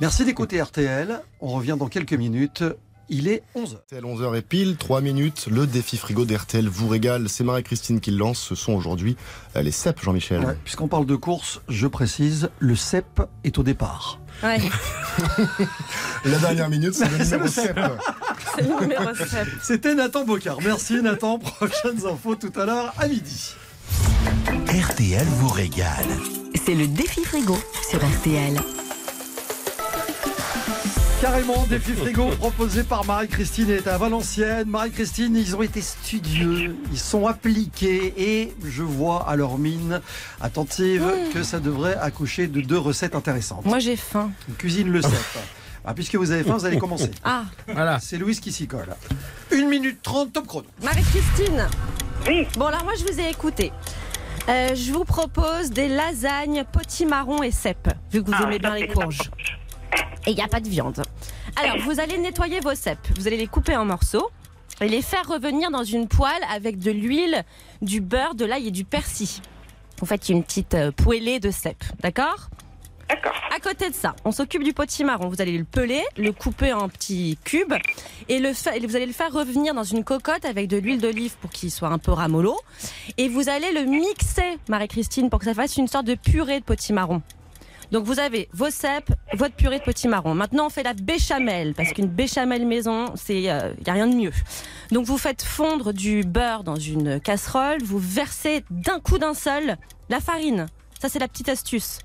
Merci 0.00 0.24
d'écouter 0.24 0.60
RTL, 0.62 1.22
on 1.40 1.48
revient 1.48 1.76
dans 1.78 1.88
quelques 1.88 2.12
minutes, 2.12 2.62
il 3.10 3.28
est 3.28 3.42
11h. 3.56 3.76
RTL 3.76 4.04
11h 4.04 4.36
et 4.38 4.42
pile, 4.42 4.76
3 4.76 5.00
minutes, 5.00 5.46
le 5.50 5.66
défi 5.66 5.96
frigo 5.96 6.24
d'RTL 6.24 6.68
vous 6.68 6.88
régale. 6.88 7.28
C'est 7.28 7.44
Marie-Christine 7.44 8.00
qui 8.00 8.10
le 8.12 8.16
lance, 8.18 8.38
ce 8.40 8.54
sont 8.54 8.72
aujourd'hui 8.72 9.16
euh, 9.56 9.62
les 9.62 9.72
cèpes, 9.72 10.00
Jean-Michel. 10.02 10.44
Ouais, 10.44 10.56
Puisqu'on 10.64 10.88
parle 10.88 11.06
de 11.06 11.16
course, 11.16 11.60
je 11.68 11.86
précise, 11.86 12.48
le 12.60 12.76
CEP 12.76 13.22
est 13.44 13.58
au 13.58 13.62
départ. 13.62 14.18
Ouais, 14.42 14.58
La 16.24 16.38
dernière 16.38 16.70
minute, 16.70 16.94
c'est 16.94 17.08
le 17.10 17.18
numéro 17.24 17.42
le 17.42 17.48
cèpe. 17.48 17.76
7. 17.76 17.76
c'est 18.56 18.62
le 18.62 18.80
numéro 18.80 19.14
7. 19.14 19.28
C'était 19.62 19.94
Nathan 19.94 20.24
Bocard. 20.24 20.58
Merci 20.64 21.02
Nathan, 21.02 21.38
prochaines 21.38 22.06
infos 22.06 22.36
tout 22.36 22.52
à 22.58 22.64
l'heure 22.64 22.94
à 22.98 23.08
midi. 23.08 23.54
RTL 24.68 25.26
vous 25.26 25.48
régale. 25.48 26.06
C'est 26.64 26.74
le 26.74 26.86
défi 26.86 27.22
frigo 27.24 27.58
sur 27.90 27.98
RTL. 27.98 28.56
Carrément, 31.20 31.66
défi 31.68 31.92
frigo 31.92 32.28
proposé 32.38 32.82
par 32.82 33.04
Marie-Christine 33.04 33.70
est 33.70 33.86
à 33.86 33.98
Valenciennes. 33.98 34.68
Marie-Christine, 34.68 35.36
ils 35.36 35.54
ont 35.54 35.60
été 35.62 35.82
studieux, 35.82 36.76
ils 36.92 36.98
sont 36.98 37.26
appliqués 37.26 38.14
et 38.16 38.54
je 38.64 38.82
vois 38.82 39.28
à 39.28 39.36
leur 39.36 39.58
mine 39.58 40.00
attentive 40.40 41.04
que 41.34 41.42
ça 41.42 41.60
devrait 41.60 41.96
accoucher 41.96 42.46
de 42.46 42.62
deux 42.62 42.78
recettes 42.78 43.14
intéressantes. 43.14 43.66
Moi 43.66 43.80
j'ai 43.80 43.96
faim. 43.96 44.30
Une 44.48 44.54
cuisine 44.54 44.88
le 44.90 45.02
cèpe. 45.02 45.12
Ah, 45.82 45.94
puisque 45.94 46.14
vous 46.16 46.30
avez 46.30 46.44
faim, 46.44 46.58
vous 46.58 46.66
allez 46.66 46.76
commencer. 46.76 47.10
Ah, 47.24 47.44
Voilà. 47.66 47.98
C'est 48.00 48.18
Louise 48.18 48.38
qui 48.38 48.52
s'y 48.52 48.66
colle. 48.66 48.94
Une 49.50 49.66
minute 49.66 50.02
trente, 50.02 50.30
top 50.30 50.46
chrono. 50.46 50.66
Marie-Christine. 50.82 51.66
Oui. 52.28 52.46
Bon, 52.58 52.66
alors 52.66 52.84
moi 52.84 52.92
je 52.98 53.10
vous 53.10 53.18
ai 53.18 53.30
écouté. 53.30 53.72
Euh, 54.50 54.74
je 54.74 54.92
vous 54.92 55.04
propose 55.04 55.70
des 55.70 55.88
lasagnes 55.88 56.64
potimarron 56.70 57.42
et 57.42 57.50
cèpes, 57.50 57.88
vu 58.12 58.22
que 58.22 58.26
vous 58.30 58.36
Ah, 58.38 58.42
aimez 58.42 58.58
bien 58.58 58.74
les 58.74 58.88
courges. 58.88 59.30
Et 60.26 60.32
il 60.32 60.34
n'y 60.36 60.42
a 60.42 60.48
pas 60.48 60.60
de 60.60 60.68
viande. 60.68 61.00
Alors, 61.56 61.78
vous 61.78 62.00
allez 62.00 62.18
nettoyer 62.18 62.60
vos 62.60 62.74
cèpes. 62.74 63.06
Vous 63.16 63.26
allez 63.26 63.36
les 63.36 63.46
couper 63.46 63.76
en 63.76 63.84
morceaux 63.84 64.30
et 64.80 64.88
les 64.88 65.02
faire 65.02 65.26
revenir 65.28 65.70
dans 65.70 65.84
une 65.84 66.08
poêle 66.08 66.42
avec 66.52 66.78
de 66.78 66.90
l'huile, 66.90 67.44
du 67.82 68.00
beurre, 68.00 68.34
de 68.34 68.44
l'ail 68.44 68.68
et 68.68 68.70
du 68.70 68.84
persil. 68.84 69.28
Vous 69.98 70.06
faites 70.06 70.28
une 70.30 70.42
petite 70.42 70.74
euh, 70.74 70.90
poêlée 70.92 71.40
de 71.40 71.50
cèpes, 71.50 71.84
d'accord? 72.00 72.48
D'accord. 73.08 73.32
À 73.54 73.58
côté 73.58 73.90
de 73.90 73.94
ça, 73.94 74.14
on 74.24 74.30
s'occupe 74.32 74.62
du 74.62 74.72
potimarron. 74.72 75.28
Vous 75.28 75.42
allez 75.42 75.58
le 75.58 75.64
peler, 75.64 76.02
le 76.16 76.30
couper 76.32 76.72
en 76.72 76.88
petits 76.88 77.36
cubes 77.44 77.74
et, 78.28 78.38
le 78.38 78.52
fa- 78.54 78.76
et 78.76 78.86
vous 78.86 78.94
allez 78.94 79.04
le 79.06 79.12
faire 79.12 79.32
revenir 79.32 79.74
dans 79.74 79.82
une 79.82 80.04
cocotte 80.04 80.44
avec 80.44 80.68
de 80.68 80.76
l'huile 80.78 81.00
d'olive 81.00 81.36
pour 81.40 81.50
qu'il 81.50 81.70
soit 81.72 81.88
un 81.88 81.98
peu 81.98 82.12
ramollo. 82.12 82.56
Et 83.18 83.28
vous 83.28 83.48
allez 83.48 83.72
le 83.72 83.82
mixer, 83.84 84.58
Marie-Christine, 84.68 85.28
pour 85.28 85.40
que 85.40 85.44
ça 85.46 85.54
fasse 85.54 85.76
une 85.76 85.88
sorte 85.88 86.06
de 86.06 86.14
purée 86.14 86.60
de 86.60 86.64
potimarron. 86.64 87.20
Donc 87.90 88.04
vous 88.04 88.20
avez 88.20 88.48
vos 88.52 88.70
cèpes, 88.70 89.12
votre 89.34 89.54
purée 89.54 89.78
de 89.78 89.84
potimarron. 89.84 90.34
Maintenant 90.34 90.66
on 90.66 90.70
fait 90.70 90.82
la 90.82 90.94
béchamel 90.94 91.74
parce 91.74 91.92
qu'une 91.92 92.06
béchamel 92.06 92.66
maison, 92.66 93.12
c'est 93.16 93.36
il 93.36 93.42
y 93.42 93.50
a 93.50 93.72
rien 93.86 94.06
de 94.06 94.14
mieux. 94.14 94.32
Donc 94.92 95.06
vous 95.06 95.18
faites 95.18 95.42
fondre 95.42 95.92
du 95.92 96.22
beurre 96.22 96.64
dans 96.64 96.76
une 96.76 97.20
casserole, 97.20 97.82
vous 97.82 97.98
versez 97.98 98.64
d'un 98.70 99.00
coup 99.00 99.18
d'un 99.18 99.34
seul 99.34 99.76
la 100.08 100.20
farine. 100.20 100.66
Ça 101.00 101.08
c'est 101.08 101.18
la 101.18 101.28
petite 101.28 101.48
astuce. 101.48 101.98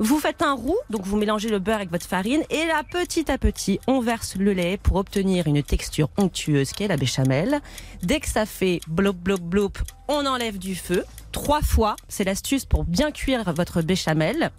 Vous 0.00 0.20
faites 0.20 0.42
un 0.42 0.52
roux, 0.54 0.78
donc 0.90 1.04
vous 1.04 1.16
mélangez 1.16 1.48
le 1.48 1.58
beurre 1.58 1.76
avec 1.76 1.90
votre 1.90 2.06
farine 2.06 2.42
et 2.50 2.66
là 2.66 2.82
petit 2.88 3.30
à 3.32 3.36
petit 3.36 3.80
on 3.88 4.00
verse 4.00 4.36
le 4.36 4.52
lait 4.52 4.76
pour 4.76 4.96
obtenir 4.96 5.48
une 5.48 5.60
texture 5.62 6.08
onctueuse 6.16 6.70
qui 6.70 6.84
est 6.84 6.88
la 6.88 6.96
béchamel. 6.96 7.60
Dès 8.02 8.20
que 8.20 8.28
ça 8.28 8.46
fait 8.46 8.80
blop 8.86 9.16
blop 9.16 9.40
blop, 9.40 9.78
on 10.06 10.24
enlève 10.24 10.58
du 10.58 10.76
feu 10.76 11.04
trois 11.32 11.62
fois. 11.62 11.96
C'est 12.08 12.24
l'astuce 12.24 12.64
pour 12.64 12.84
bien 12.84 13.10
cuire 13.10 13.52
votre 13.52 13.82
béchamel. 13.82 14.52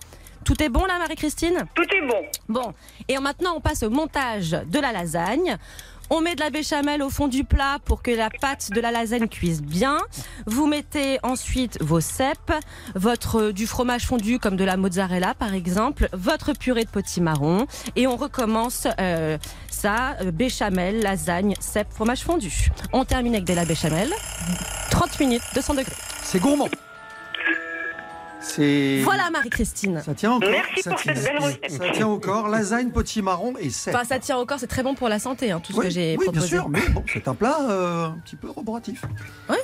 Tout 0.50 0.64
est 0.64 0.70
bon 0.70 0.84
là, 0.86 0.98
Marie-Christine 0.98 1.68
Tout 1.76 1.84
est 1.84 2.08
bon. 2.08 2.26
Bon, 2.48 2.74
et 3.08 3.20
maintenant 3.20 3.54
on 3.56 3.62
passe 3.62 3.84
au 3.84 3.92
montage 3.92 4.50
de 4.50 4.80
la 4.80 4.92
lasagne. 4.92 5.58
On 6.10 6.22
met 6.22 6.34
de 6.34 6.40
la 6.40 6.50
béchamel 6.50 7.04
au 7.04 7.12
fond 7.12 7.28
du 7.28 7.44
plat 7.44 7.78
pour 7.86 8.02
que 8.02 8.10
la 8.10 8.32
pâte 8.32 8.72
de 8.72 8.82
la 8.82 8.90
lasagne 8.90 9.28
cuise 9.28 9.62
bien. 9.62 10.00
Vous 10.48 10.66
mettez 10.66 11.20
ensuite 11.22 11.80
vos 11.84 12.00
cèpes, 12.00 12.52
votre 12.96 13.40
euh, 13.40 13.54
du 13.54 13.68
fromage 13.68 14.08
fondu 14.08 14.40
comme 14.40 14.56
de 14.56 14.64
la 14.64 14.76
mozzarella 14.76 15.36
par 15.36 15.54
exemple, 15.54 16.10
votre 16.14 16.54
purée 16.54 16.84
de 16.84 16.90
potimarron 16.90 17.68
et 17.96 18.08
on 18.08 18.16
recommence 18.16 18.88
euh, 19.00 19.38
ça 19.70 20.18
euh, 20.22 20.32
béchamel, 20.32 21.04
lasagne, 21.04 21.54
cèpes, 21.60 21.94
fromage 21.94 22.22
fondu. 22.22 22.72
On 22.92 23.06
termine 23.06 23.36
avec 23.36 23.46
de 23.46 23.54
la 23.54 23.66
béchamel. 23.66 24.12
30 24.90 25.20
minutes, 25.20 25.44
200 25.54 25.76
degrés. 25.76 25.94
C'est 26.24 26.40
gourmand. 26.40 26.70
C'est. 28.42 29.02
Voilà 29.04 29.30
Marie-Christine. 29.32 30.02
Ça 30.06 30.14
tient 30.14 30.32
encore. 30.32 30.50
Merci 30.50 30.82
ça 30.82 30.92
pour 30.92 31.02
tient, 31.02 31.14
cette 31.16 31.24
belle 31.26 31.42
recette. 31.44 31.72
Ça 31.72 31.90
tient 31.92 32.08
au 32.08 32.20
corps. 32.20 32.48
Lasagne, 32.48 32.90
potimarron 32.92 33.54
et 33.60 33.70
cèpe. 33.70 33.94
Enfin, 33.96 34.06
ça 34.06 34.20
tient 34.20 34.38
au 34.38 34.46
corps, 34.46 34.60
c'est 34.60 34.68
très 34.68 34.82
bon 34.84 34.96
pour 34.96 35.10
la 35.10 35.20
santé, 35.20 35.52
hein, 35.52 35.60
tout 35.62 35.74
ce 35.74 35.78
oui, 35.80 35.86
que 35.86 35.92
j'ai 35.92 36.16
oui, 36.18 36.26
proposé. 36.26 36.48
bien 36.48 36.48
sûr, 36.48 36.70
mais 36.70 36.88
bon, 36.90 37.04
c'est 37.12 37.28
un 37.28 37.36
plat 37.36 37.58
euh, 37.70 38.06
un 38.08 38.18
petit 38.26 38.36
peu 38.38 38.50
roboratif. 38.50 39.04
Oui. 39.50 39.58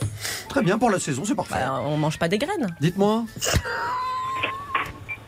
Très 0.50 0.62
bien 0.62 0.78
pour 0.78 0.90
la 0.90 1.00
saison, 1.00 1.24
c'est 1.26 1.36
parfait. 1.36 1.56
Bah, 1.56 1.82
on 1.86 1.98
mange 1.98 2.20
pas 2.20 2.28
des 2.28 2.38
graines. 2.38 2.76
Dites-moi. 2.82 3.24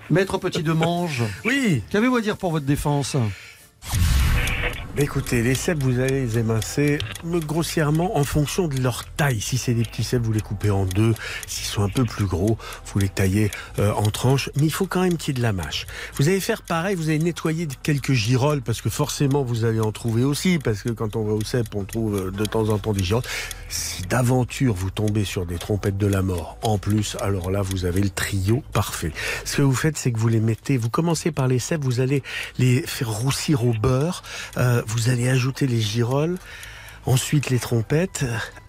Maître 0.10 0.38
Petit 0.38 0.64
de 0.64 0.72
Mange, 0.72 1.24
Oui. 1.44 1.84
qu'avez-vous 1.90 2.16
à 2.18 2.22
dire 2.22 2.38
pour 2.38 2.52
votre 2.52 2.66
défense? 2.66 3.18
Écoutez, 5.00 5.44
les 5.44 5.54
cèpes, 5.54 5.84
vous 5.84 6.00
allez 6.00 6.22
les 6.22 6.40
émincer 6.40 6.98
grossièrement 7.24 8.18
en 8.18 8.24
fonction 8.24 8.68
de 8.68 8.82
leur 8.82 9.06
taille. 9.06 9.40
Si 9.40 9.60
c'est 9.60 9.76
des 9.76 9.84
petits 9.84 10.04
cèpes, 10.04 10.24
vous 10.24 10.32
les 10.32 10.42
coupez 10.42 10.72
en 10.72 10.86
deux. 10.86 11.14
S'ils 11.46 11.68
sont 11.68 11.84
un 11.84 11.90
peu 11.90 12.04
plus 12.04 12.26
gros, 12.26 12.58
vous 12.86 13.00
les 13.00 13.08
taillez 13.08 13.52
euh, 13.78 13.94
en 13.94 14.10
tranches. 14.10 14.50
Mais 14.56 14.66
il 14.66 14.72
faut 14.72 14.88
quand 14.88 15.02
même 15.02 15.18
qu'il 15.18 15.36
y 15.36 15.38
ait 15.38 15.40
de 15.40 15.44
la 15.44 15.54
mâche. 15.54 15.86
Vous 16.16 16.30
allez 16.30 16.40
faire 16.40 16.64
pareil, 16.64 16.96
vous 16.96 17.10
allez 17.10 17.20
nettoyer 17.20 17.68
quelques 17.84 18.14
girolles 18.14 18.64
parce 18.64 18.82
que 18.82 18.90
forcément 18.90 19.44
vous 19.44 19.66
allez 19.66 19.80
en 19.80 19.92
trouver 19.92 20.24
aussi. 20.24 20.58
Parce 20.58 20.82
que 20.82 20.90
quand 20.90 21.16
on 21.16 21.24
va 21.24 21.34
au 21.34 21.42
cèpe, 21.42 21.76
on 21.76 21.84
trouve 21.84 22.16
euh, 22.16 22.32
de 22.32 22.46
temps 22.46 22.70
en 22.70 22.80
temps 22.80 22.94
des 22.94 23.04
girolles. 23.04 23.24
Si 23.70 24.02
d'aventure 24.04 24.74
vous 24.74 24.90
tombez 24.90 25.26
sur 25.26 25.46
des 25.46 25.58
trompettes 25.58 25.98
de 25.98 26.08
la 26.08 26.24
mort, 26.24 26.58
en 26.64 26.80
plus, 26.80 27.18
alors 27.22 27.52
là 27.52 27.62
vous 27.62 27.86
avez 27.86 28.02
le 28.02 28.10
trio 28.10 28.64
parfait. 28.74 29.12
Ce 29.46 29.58
que 29.58 29.62
vous 29.62 29.76
faites, 29.76 29.98
c'est 29.98 30.12
que 30.12 30.18
vous 30.18 30.30
les 30.30 30.40
mettez, 30.40 30.78
vous 30.78 30.90
commencez 30.90 31.32
par 31.32 31.48
les 31.48 31.60
cèpes, 31.60 31.84
vous 31.84 32.00
allez 32.00 32.24
les 32.58 32.82
faire 32.82 33.12
roussir 33.12 33.66
au 33.66 33.74
beurre, 33.74 34.24
euh, 34.58 34.82
vous 34.88 35.10
allez 35.10 35.30
ajouter 35.30 35.68
les 35.68 35.82
girolles, 35.82 36.38
ensuite 37.06 37.50
les 37.50 37.60
trompettes, 37.60 38.26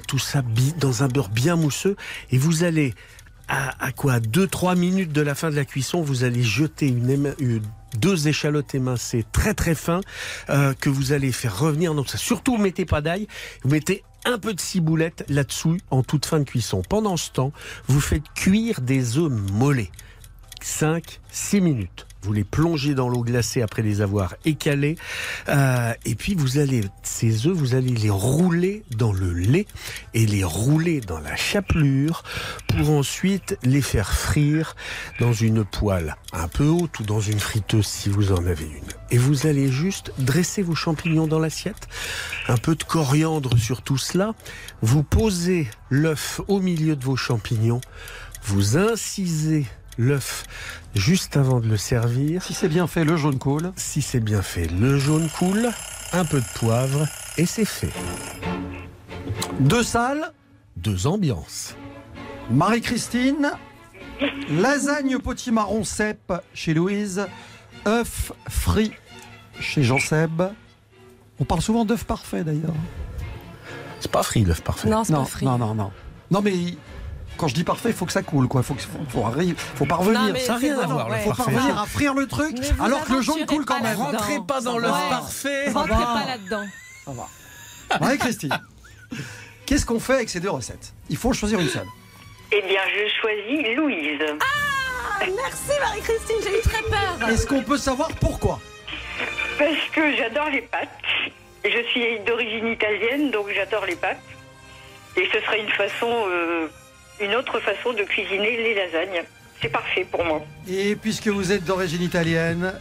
tout 0.06 0.18
ça 0.18 0.42
dans 0.78 1.02
un 1.02 1.08
beurre 1.08 1.28
bien 1.28 1.56
mousseux, 1.56 1.96
et 2.30 2.38
vous 2.38 2.64
allez 2.64 2.94
à, 3.48 3.82
à 3.84 3.92
quoi 3.92 4.18
2-3 4.20 4.76
minutes 4.76 5.12
de 5.12 5.22
la 5.22 5.34
fin 5.34 5.50
de 5.50 5.56
la 5.56 5.64
cuisson, 5.64 6.02
vous 6.02 6.24
allez 6.24 6.42
jeter 6.42 6.86
une- 6.88 7.32
deux 7.98 8.28
échalotes 8.28 8.74
émincées 8.74 9.24
très 9.32 9.54
très 9.54 9.74
fins 9.74 10.02
euh, 10.50 10.74
que 10.74 10.90
vous 10.90 11.12
allez 11.12 11.32
faire 11.32 11.58
revenir. 11.58 11.94
Donc 11.94 12.10
ça, 12.10 12.18
surtout, 12.18 12.56
vous 12.56 12.62
mettez 12.62 12.84
pas 12.84 13.00
d'ail, 13.00 13.26
vous 13.62 13.70
mettez 13.70 14.02
un 14.26 14.38
peu 14.38 14.52
de 14.52 14.60
ciboulette 14.60 15.24
là-dessous 15.30 15.78
en 15.90 16.02
toute 16.02 16.26
fin 16.26 16.40
de 16.40 16.44
cuisson. 16.44 16.82
Pendant 16.86 17.16
ce 17.16 17.30
temps, 17.30 17.52
vous 17.86 18.00
faites 18.02 18.24
cuire 18.34 18.82
des 18.82 19.16
œufs 19.16 19.30
mollets. 19.30 19.90
5-6 20.62 21.60
minutes. 21.62 22.06
Vous 22.22 22.32
les 22.32 22.44
plongez 22.44 22.94
dans 22.94 23.08
l'eau 23.08 23.22
glacée 23.22 23.62
après 23.62 23.82
les 23.82 24.00
avoir 24.00 24.34
écalés. 24.44 24.96
Euh, 25.48 25.92
et 26.04 26.14
puis 26.14 26.34
vous 26.34 26.58
allez, 26.58 26.82
ces 27.02 27.46
œufs, 27.46 27.56
vous 27.56 27.74
allez 27.74 27.94
les 27.94 28.10
rouler 28.10 28.82
dans 28.96 29.12
le 29.12 29.32
lait 29.32 29.66
et 30.14 30.26
les 30.26 30.44
rouler 30.44 31.00
dans 31.00 31.20
la 31.20 31.36
chapelure 31.36 32.24
pour 32.66 32.90
ensuite 32.90 33.56
les 33.62 33.82
faire 33.82 34.12
frire 34.12 34.74
dans 35.20 35.32
une 35.32 35.64
poêle 35.64 36.16
un 36.32 36.48
peu 36.48 36.66
haute 36.66 36.98
ou 37.00 37.04
dans 37.04 37.20
une 37.20 37.38
friteuse 37.38 37.86
si 37.86 38.08
vous 38.08 38.32
en 38.32 38.46
avez 38.46 38.64
une. 38.64 38.92
Et 39.10 39.18
vous 39.18 39.46
allez 39.46 39.70
juste 39.70 40.12
dresser 40.18 40.62
vos 40.62 40.74
champignons 40.74 41.26
dans 41.26 41.38
l'assiette, 41.38 41.88
un 42.48 42.56
peu 42.56 42.74
de 42.74 42.84
coriandre 42.84 43.56
sur 43.58 43.82
tout 43.82 43.98
cela. 43.98 44.34
Vous 44.82 45.02
posez 45.02 45.68
l'œuf 45.88 46.40
au 46.48 46.60
milieu 46.60 46.96
de 46.96 47.04
vos 47.04 47.16
champignons, 47.16 47.80
vous 48.44 48.76
incisez 48.76 49.66
l'œuf 49.98 50.44
juste 50.94 51.36
avant 51.36 51.60
de 51.60 51.66
le 51.68 51.76
servir. 51.76 52.42
Si 52.42 52.54
c'est 52.54 52.68
bien 52.68 52.86
fait, 52.86 53.04
le 53.04 53.16
jaune 53.16 53.38
coule. 53.38 53.72
Si 53.76 54.00
c'est 54.00 54.20
bien 54.20 54.42
fait, 54.42 54.66
le 54.68 54.98
jaune 54.98 55.28
coule, 55.28 55.68
un 56.12 56.24
peu 56.24 56.40
de 56.40 56.58
poivre 56.58 57.06
et 57.36 57.44
c'est 57.44 57.64
fait. 57.64 57.92
Deux 59.60 59.82
salles, 59.82 60.32
Deux 60.76 61.06
ambiances. 61.06 61.74
Marie-Christine, 62.50 63.50
lasagne 64.50 65.18
potimarron 65.18 65.84
cèpe 65.84 66.32
chez 66.54 66.72
Louise, 66.72 67.26
œuf 67.86 68.32
frit 68.48 68.92
chez 69.60 69.82
Jean-Seb. 69.82 70.42
On 71.40 71.44
parle 71.44 71.60
souvent 71.60 71.84
d'œuf 71.84 72.04
parfait 72.04 72.44
d'ailleurs. 72.44 72.74
C'est 74.00 74.10
pas 74.10 74.22
frit 74.22 74.44
l'œuf 74.44 74.62
parfait. 74.62 74.88
Non, 74.88 75.02
c'est 75.04 75.12
pas 75.12 75.24
frit. 75.24 75.44
non, 75.44 75.58
non, 75.58 75.74
non. 75.74 75.90
Non, 76.30 76.40
mais 76.40 76.54
quand 77.38 77.48
je 77.48 77.54
dis 77.54 77.64
parfait, 77.64 77.90
il 77.90 77.94
faut 77.94 78.04
que 78.04 78.12
ça 78.12 78.22
coule, 78.22 78.48
quoi. 78.48 78.62
Faut, 78.62 78.74
que- 78.74 78.82
faut, 78.82 78.98
faut, 79.08 79.86
parvenir. 79.86 80.20
Non, 80.20 80.34
Ça 80.38 80.52
n'a 80.54 80.58
rien 80.58 80.78
à 80.78 80.86
voir, 80.86 81.06
faut 81.20 81.30
parfait. 81.30 81.52
parvenir 81.52 81.78
à 81.78 81.86
frire 81.86 82.14
le 82.14 82.26
truc, 82.26 82.56
alors 82.80 83.04
que 83.04 83.12
le 83.14 83.22
jaune 83.22 83.46
coule 83.46 83.64
quand 83.64 83.80
même. 83.80 83.96
Rentrez 83.96 84.40
pas 84.46 84.60
dans 84.60 84.78
l'œuf 84.78 85.08
parfait. 85.08 85.70
Rentrez 85.70 85.94
pas 85.94 86.24
là-dedans. 86.26 86.66
Ça 87.04 87.12
va. 87.12 87.28
Marie-Christine, 88.00 88.58
qu'est-ce 89.64 89.86
qu'on 89.86 90.00
fait 90.00 90.14
avec 90.14 90.28
ces 90.28 90.40
deux 90.40 90.50
recettes? 90.50 90.92
Il 91.08 91.16
faut 91.16 91.32
choisir 91.32 91.58
une 91.58 91.68
seule. 91.68 91.86
Eh 92.52 92.60
bien, 92.62 92.80
je 92.94 93.20
choisis 93.20 93.76
Louise. 93.76 94.20
Ah, 94.40 95.24
merci 95.24 95.80
Marie-Christine, 95.80 96.36
j'ai 96.42 96.58
eu 96.58 96.62
très 96.62 96.82
peur. 96.82 97.28
Est-ce 97.28 97.46
qu'on 97.46 97.62
peut 97.62 97.78
savoir 97.78 98.08
pourquoi? 98.20 98.60
Parce 99.58 99.88
que 99.92 100.16
j'adore 100.16 100.48
les 100.50 100.62
pâtes. 100.62 100.88
Je 101.64 101.82
suis 101.90 102.20
d'origine 102.26 102.68
italienne, 102.68 103.30
donc 103.30 103.46
j'adore 103.54 103.84
les 103.86 103.96
pâtes. 103.96 104.20
Et 105.16 105.28
ce 105.32 105.40
serait 105.40 105.60
une 105.60 105.70
façon, 105.70 106.06
euh, 106.28 106.68
une 107.20 107.34
autre 107.34 107.60
façon 107.60 107.92
de 107.92 108.02
cuisiner 108.02 108.56
les 108.56 108.74
lasagnes. 108.74 109.22
C'est 109.60 109.68
parfait 109.68 110.06
pour 110.10 110.24
moi. 110.24 110.40
Et 110.68 110.94
puisque 110.94 111.28
vous 111.28 111.52
êtes 111.52 111.64
d'origine 111.64 112.02
italienne, 112.02 112.72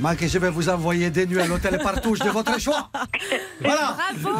Mac, 0.00 0.24
je 0.24 0.38
vais 0.38 0.50
vous 0.50 0.68
envoyer 0.68 1.10
des 1.10 1.26
nuits 1.26 1.40
à 1.40 1.46
l'hôtel 1.46 1.78
Partouche 1.82 2.20
de 2.20 2.30
votre 2.30 2.60
choix. 2.60 2.88
Voilà. 3.60 3.96
Bravo 4.20 4.38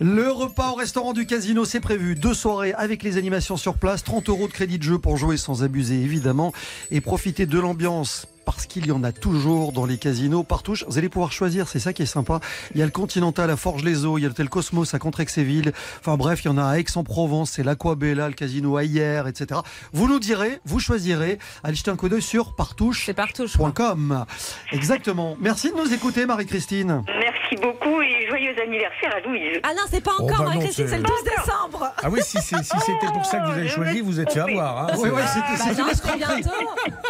Le 0.00 0.30
repas 0.30 0.70
au 0.70 0.74
restaurant 0.74 1.12
du 1.12 1.26
casino, 1.26 1.64
c'est 1.64 1.80
prévu. 1.80 2.14
Deux 2.14 2.32
soirées 2.32 2.72
avec 2.74 3.02
les 3.02 3.18
animations 3.18 3.58
sur 3.58 3.74
place, 3.74 4.02
30 4.02 4.30
euros 4.30 4.48
de 4.48 4.52
crédit 4.52 4.78
de 4.78 4.82
jeu 4.82 4.98
pour 4.98 5.16
jouer 5.16 5.36
sans 5.36 5.62
abuser 5.62 5.96
évidemment 5.96 6.52
et 6.90 7.02
profiter 7.02 7.44
de 7.44 7.58
l'ambiance 7.58 8.26
parce 8.44 8.66
qu'il 8.66 8.86
y 8.86 8.92
en 8.92 9.02
a 9.04 9.12
toujours 9.12 9.72
dans 9.72 9.86
les 9.86 9.98
casinos 9.98 10.42
partout. 10.42 10.74
Vous 10.88 10.98
allez 10.98 11.08
pouvoir 11.08 11.32
choisir, 11.32 11.68
c'est 11.68 11.78
ça 11.78 11.92
qui 11.92 12.02
est 12.02 12.06
sympa. 12.06 12.40
Il 12.74 12.78
y 12.80 12.82
a 12.82 12.84
le 12.84 12.90
Continental 12.90 13.50
à 13.50 13.56
Forges-les-Eaux, 13.56 14.18
il 14.18 14.22
y 14.22 14.24
a 14.24 14.28
l'hôtel 14.28 14.48
Cosmos 14.48 14.94
à 14.94 14.98
Contrexéville. 14.98 15.72
Enfin 16.00 16.16
bref, 16.16 16.44
il 16.44 16.48
y 16.48 16.50
en 16.50 16.58
a 16.58 16.64
à 16.64 16.78
Aix-en-Provence, 16.78 17.50
c'est 17.52 17.62
l'Aquabella, 17.62 18.28
le 18.28 18.34
casino 18.34 18.76
à 18.76 18.84
hier, 18.84 19.26
etc. 19.26 19.60
Vous 19.92 20.08
nous 20.08 20.18
direz, 20.18 20.60
vous 20.64 20.80
choisirez. 20.80 21.38
Allez 21.62 21.74
jeter 21.76 21.90
un 21.90 21.96
coup 21.96 22.08
d'œil 22.08 22.22
sur 22.22 22.54
partouche. 22.54 23.04
C'est 23.06 23.14
partout, 23.14 23.46
je 23.46 23.56
crois. 23.56 23.72
Com. 23.72 24.24
Exactement. 24.72 25.36
Merci 25.40 25.70
de 25.70 25.76
nous 25.76 25.92
écouter, 25.92 26.26
Marie-Christine. 26.26 27.02
Merci 27.06 27.56
beaucoup 27.62 28.00
et 28.02 28.26
joyeux 28.28 28.54
anniversaire 28.62 29.14
à 29.16 29.20
Louise. 29.28 29.58
Ah 29.62 29.70
non, 29.74 29.82
c'est 29.90 30.02
pas 30.02 30.12
Oh, 30.18 30.22
encore, 30.24 30.38
bah 30.38 30.44
Marie-Christine, 30.44 30.88
c'est- 30.88 30.96
le 30.98 31.02
12 31.02 31.24
décembre. 31.24 31.92
Ah 32.02 32.08
oui, 32.10 32.20
si 32.22 32.38
c'était 32.40 33.12
pour 33.12 33.24
ça 33.24 33.38
que 33.40 33.46
vous 33.46 33.52
avez 33.52 33.68
choisi, 33.68 34.00
vous 34.00 34.20
êtes 34.20 34.32
fait 34.32 34.40
avoir. 34.40 34.78
Hein. 34.84 34.86
Oui, 34.98 35.08
oui, 35.12 35.22
c'était 35.26 35.74
Bah 35.74 36.16
bientôt. 36.16 36.50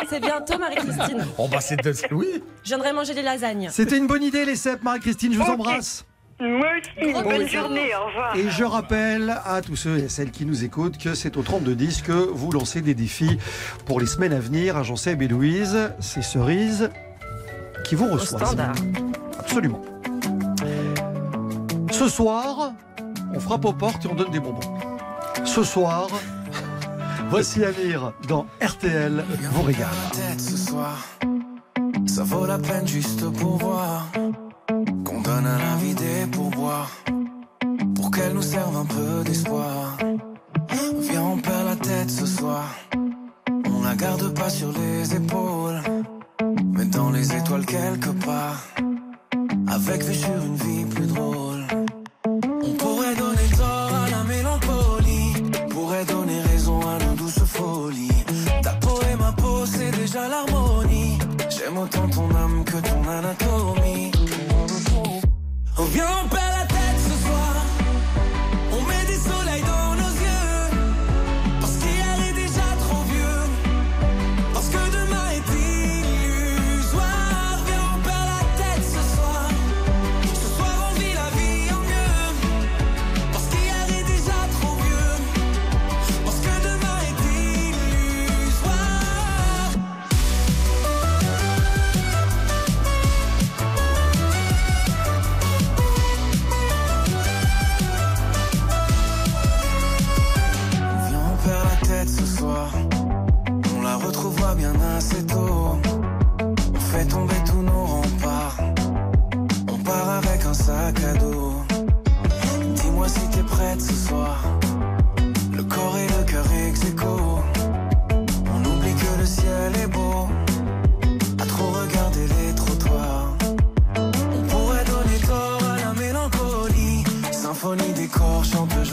C'est 0.09 0.21
bientôt, 0.21 0.59
Marie-Christine. 0.59 1.24
Oh 1.39 1.49
bah 1.49 1.61
c'est 1.61 1.77
oui. 2.13 2.43
Je 2.63 2.69
viendrai 2.69 2.93
manger 2.93 3.15
des 3.15 3.23
lasagnes. 3.23 3.69
C'était 3.71 3.99
une 3.99 4.07
bonne 4.07 4.23
idée, 4.23 4.45
les 4.45 4.57
cèpes, 4.57 4.83
Marie-Christine. 4.83 5.33
Je 5.33 5.39
vous 5.39 5.45
embrasse. 5.45 6.05
Moi 6.41 6.67
aussi, 6.79 7.13
Gros 7.13 7.23
bonne 7.23 7.49
journée, 7.49 7.95
au 7.95 8.07
revoir. 8.07 8.37
Et 8.37 8.51
je 8.51 8.65
rappelle 8.65 9.37
à 9.45 9.61
tous 9.63 9.77
ceux 9.77 9.99
et 9.99 10.09
celles 10.09 10.33
qui 10.33 10.45
nous 10.45 10.65
écoutent 10.65 10.99
que 10.99 11.15
c'est 11.15 11.37
au 11.37 11.43
3210 11.43 12.03
que 12.03 12.13
vous 12.13 12.51
lancez 12.51 12.81
des 12.81 12.95
défis 12.95 13.39
pour 13.87 14.01
les 14.01 14.07
semaines 14.07 14.33
à 14.33 14.41
venir 14.41 14.77
à 14.77 14.83
Jean-Seb 14.83 15.23
et 15.23 15.29
Louise. 15.29 15.93
C'est 16.01 16.23
Cerise 16.23 16.91
qui 17.85 17.95
vous 17.95 18.19
standard. 18.19 18.75
Absolument. 19.39 19.81
Ce 21.93 22.09
soir, 22.09 22.73
on 23.33 23.39
frappe 23.39 23.65
aux 23.65 23.73
portes 23.73 24.05
et 24.05 24.09
on 24.09 24.15
donne 24.15 24.31
des 24.31 24.41
bonbons. 24.41 24.61
Ce 25.45 25.63
soir, 25.63 26.09
voici 27.31 27.65
Amir 27.65 28.13
dans 28.29 28.47
RTL 28.63 29.25
vous 29.53 29.63
régale. 29.63 29.89
ce 30.39 30.57
soir. 30.57 31.05
Ça 32.07 32.23
vaut 32.25 32.47
la 32.47 32.59
peine 32.59 32.87
juste 32.87 33.29
pour 33.39 33.57
voir 33.59 34.07
qu'on 35.05 35.21
donne 35.21 35.47
à 35.47 35.59
la 35.59 35.77
vie 35.77 35.95
des 35.95 36.27
pour 37.95 38.11
qu'elle 38.11 38.35
nous 38.35 38.43
serve 38.43 38.77
un 38.77 38.85
peu 38.85 39.25
d'espoir. 39.25 39.97
Viens, 41.01 41.23
on 41.23 41.39
perd 41.39 41.67
la 41.67 41.77
tête 41.77 42.11
ce 42.11 42.27
soir. 42.27 42.65
On 43.71 43.83
la 43.83 43.95
garde 43.95 44.33
pas 44.35 44.51
sur 44.51 44.71
les 44.73 45.15
épaules, 45.15 45.81
mais 46.73 46.85
dans 46.87 47.11
les 47.11 47.35
étoiles 47.35 47.67
quelque 47.67 48.11
part. 48.25 48.63
Avec 49.69 50.03
vue 50.05 50.15
sur 50.15 50.37
une 50.45 50.57
vie 50.57 50.85
plus 50.85 51.07
drôle. 51.07 51.54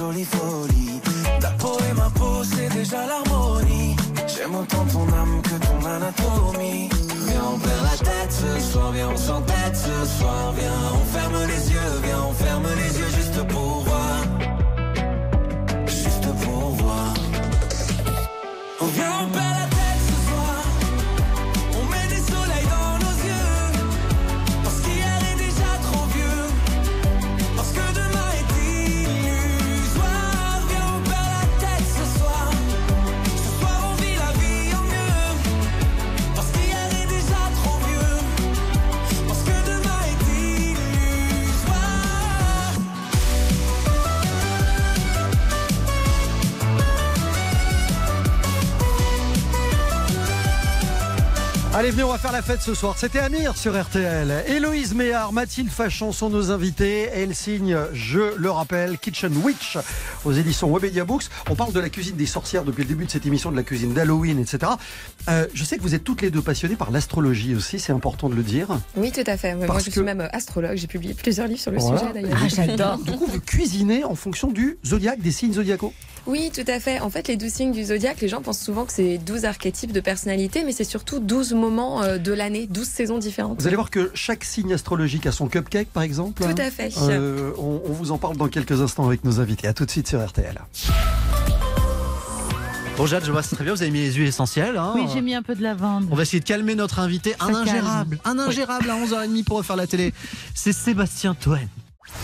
Jolie 0.02 0.26
folie. 0.26 1.00
Ta 1.40 1.52
peau 1.62 1.78
et 1.90 1.94
ma 1.94 2.10
peau, 2.18 2.44
c'est 2.44 2.70
déjà 2.80 3.02
l'harmonie. 3.10 3.96
J'aime 4.34 4.56
autant 4.56 4.86
ton 4.94 5.06
âme 5.22 5.42
que 5.48 5.56
ton 5.68 5.80
anatomie. 5.96 6.90
Viens, 7.28 7.48
on 7.54 7.60
perd 7.66 7.84
la 7.92 7.98
tête 8.10 8.34
ce 8.44 8.52
soir, 8.72 8.92
viens, 8.92 9.10
on 9.16 9.18
s'entête 9.18 9.78
ce 9.88 9.98
soir. 10.18 10.54
Viens, 10.58 10.82
on 11.00 11.06
ferme 11.16 11.40
les 11.54 11.64
yeux, 11.74 11.94
viens, 12.06 12.24
on 12.30 12.34
ferme 12.34 12.68
les 12.82 12.92
yeux 13.00 13.11
Allez, 51.92 51.98
venez, 51.98 52.04
on 52.10 52.14
va 52.14 52.18
faire 52.20 52.32
la 52.32 52.42
fête 52.42 52.62
ce 52.62 52.74
soir. 52.74 52.96
C'était 52.98 53.20
Amir 53.20 53.58
sur 53.58 53.78
RTL. 53.78 54.46
Héloïse 54.48 54.94
Méard, 54.96 55.34
Mathilde 55.34 55.70
Fachon 55.70 56.14
sont 56.14 56.30
nos 56.30 56.50
invités. 56.50 57.10
Elles 57.14 57.36
signent, 57.36 57.78
je 57.92 58.38
le 58.38 58.50
rappelle, 58.50 58.98
Kitchen 58.98 59.36
Witch 59.44 59.78
aux 60.24 60.32
éditions 60.32 60.72
Webedia 60.74 61.04
Books. 61.04 61.26
On 61.50 61.56
parle 61.56 61.74
de 61.74 61.82
la 61.82 61.90
cuisine 61.90 62.16
des 62.16 62.26
sorcières 62.28 62.64
depuis 62.64 62.84
le 62.84 62.88
début 62.88 63.06
de 63.08 63.12
cette 63.12 63.26
émission, 63.26 63.52
de 63.52 63.58
la 63.58 63.64
cuisine 63.64 63.94
d'Halloween, 63.94 64.40
etc. 64.40 64.72
Euh, 65.28 65.48
je 65.54 65.64
sais 65.66 65.76
que 65.78 65.82
vous 65.82 65.94
êtes 65.94 66.06
toutes 66.06 66.22
les 66.22 66.30
deux 66.32 66.42
passionnées 66.42 66.78
par 66.78 66.92
l'astrologie 66.92 67.56
aussi, 67.56 67.78
c'est 67.78 67.92
important 67.92 68.30
de 68.30 68.36
le 68.36 68.44
dire. 68.44 68.68
Oui, 68.96 69.12
tout 69.12 69.20
à 69.28 69.36
fait. 69.36 69.54
Moi, 69.56 69.68
je 69.80 69.86
que- 69.88 69.92
suis 69.92 70.02
même 70.02 70.22
euh, 70.22 70.28
astrologue. 70.32 70.78
J'ai 70.78 70.88
publié 70.88 71.14
plusieurs 71.14 71.48
livres 71.48 71.60
sur 71.60 71.72
le 71.72 71.80
Voilà. 71.80 72.00
sujet 72.00 72.14
d'ailleurs. 72.14 72.40
Ah, 72.42 72.48
j'adore. 72.56 72.98
Du 73.00 73.12
coup, 73.12 73.26
vous 73.28 73.42
cuisinez 73.42 74.06
en 74.06 74.16
fonction 74.16 74.50
du 74.50 74.78
zodiaque, 74.86 75.20
des 75.20 75.32
signes 75.34 75.54
zodiacaux. 75.54 75.94
Oui, 76.28 76.52
tout 76.54 76.64
à 76.68 76.80
fait. 76.80 77.00
En 77.00 77.10
fait, 77.10 77.28
les 77.28 77.36
12 77.36 77.52
signes 77.52 77.72
du 77.72 77.84
zodiaque, 77.84 78.22
les 78.22 78.28
gens 78.28 78.42
pensent 78.42 78.60
souvent 78.62 78.86
que 78.86 78.94
c'est 78.94 79.18
12 79.18 79.46
archétypes 79.46 79.92
de 79.92 80.00
personnalité, 80.02 80.64
mais 80.64 80.72
c'est 80.72 80.84
surtout 80.84 81.20
12 81.20 81.54
moments 81.54 82.04
euh, 82.04 82.18
de 82.20 82.32
l'année, 82.32 82.68
12 82.70 82.88
saisons 82.88 83.18
différentes. 83.18 83.60
Vous 83.60 83.68
allez 83.68 83.76
voir 83.76 83.90
que 83.90 84.12
chaque 84.14 84.44
signe 84.44 84.74
astrologique 84.74 85.26
a 85.26 85.32
son 85.32 85.48
cupcake, 85.48 85.90
par 85.90 86.04
exemple. 86.04 86.44
Tout 86.44 86.62
à 86.62 86.70
fait. 86.70 86.92
Euh, 87.02 87.52
on, 87.58 87.82
on 87.86 87.92
vous 87.94 88.12
en 88.12 88.18
parle 88.20 88.38
dans 88.38 88.48
quelques 88.50 88.82
instants 88.82 89.06
avec 89.08 89.24
nos 89.24 89.40
invités. 89.40 89.68
À 89.68 89.74
tout 89.74 89.86
de 89.86 89.92
suite 89.92 90.08
sur 90.08 90.24
RTL. 90.26 90.62
Bon 92.98 93.06
Jade, 93.08 93.24
je 93.26 93.32
vois 93.32 93.42
c'est 93.42 93.56
très 93.56 93.64
bien, 93.64 93.74
vous 93.74 93.82
avez 93.82 93.90
mis 93.90 94.02
les 94.02 94.12
huiles 94.14 94.28
essentielles. 94.28 94.78
hein. 94.78 94.92
Oui, 94.96 95.06
j'ai 95.12 95.22
mis 95.22 95.34
un 95.34 95.42
peu 95.42 95.56
de 95.56 95.64
lavande. 95.64 96.08
On 96.12 96.16
va 96.16 96.22
essayer 96.24 96.40
de 96.42 96.46
calmer 96.46 96.76
notre 96.76 97.00
invité, 97.00 97.34
un 97.40 97.48
calme. 97.48 97.56
ingérable, 97.68 98.20
un 98.26 98.38
Oui. 98.38 98.44
ingérable 98.48 98.90
à 98.90 98.96
11h30 98.96 99.44
pour 99.44 99.58
refaire 99.58 99.78
la 99.78 99.88
télé. 99.88 100.14
C'est 100.54 100.74
Sébastien 100.74 101.34
Toen. 101.34 101.58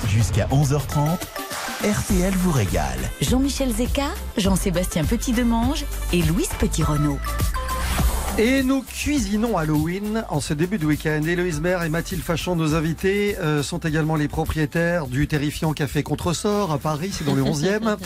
Jusqu'à 0.07 0.47
11h30, 0.47 1.17
RTL 1.83 2.33
vous 2.37 2.51
régale. 2.51 2.99
Jean-Michel 3.21 3.71
Zeka, 3.73 4.07
Jean-Sébastien 4.37 5.03
Petit-Demange 5.03 5.85
et 6.13 6.21
Louise 6.21 6.49
Petit-Renault. 6.59 7.19
Et 8.39 8.61
nous 8.61 8.83
cuisinons 8.83 9.57
Halloween 9.57 10.23
en 10.29 10.39
ce 10.41 10.53
début 10.53 10.77
de 10.77 10.85
week-end. 10.85 11.23
Héloïse 11.25 11.59
Maire 11.59 11.81
et 11.81 11.89
Mathilde 11.89 12.21
Fachon, 12.21 12.55
nos 12.55 12.75
invités, 12.75 13.35
euh, 13.39 13.63
sont 13.63 13.79
également 13.79 14.15
les 14.15 14.27
propriétaires 14.27 15.07
du 15.07 15.27
terrifiant 15.27 15.73
Café 15.73 16.03
Contresort 16.03 16.71
à 16.71 16.77
Paris, 16.77 17.09
c'est 17.11 17.23
dans 17.25 17.33
le 17.33 17.41
11e. 17.41 17.97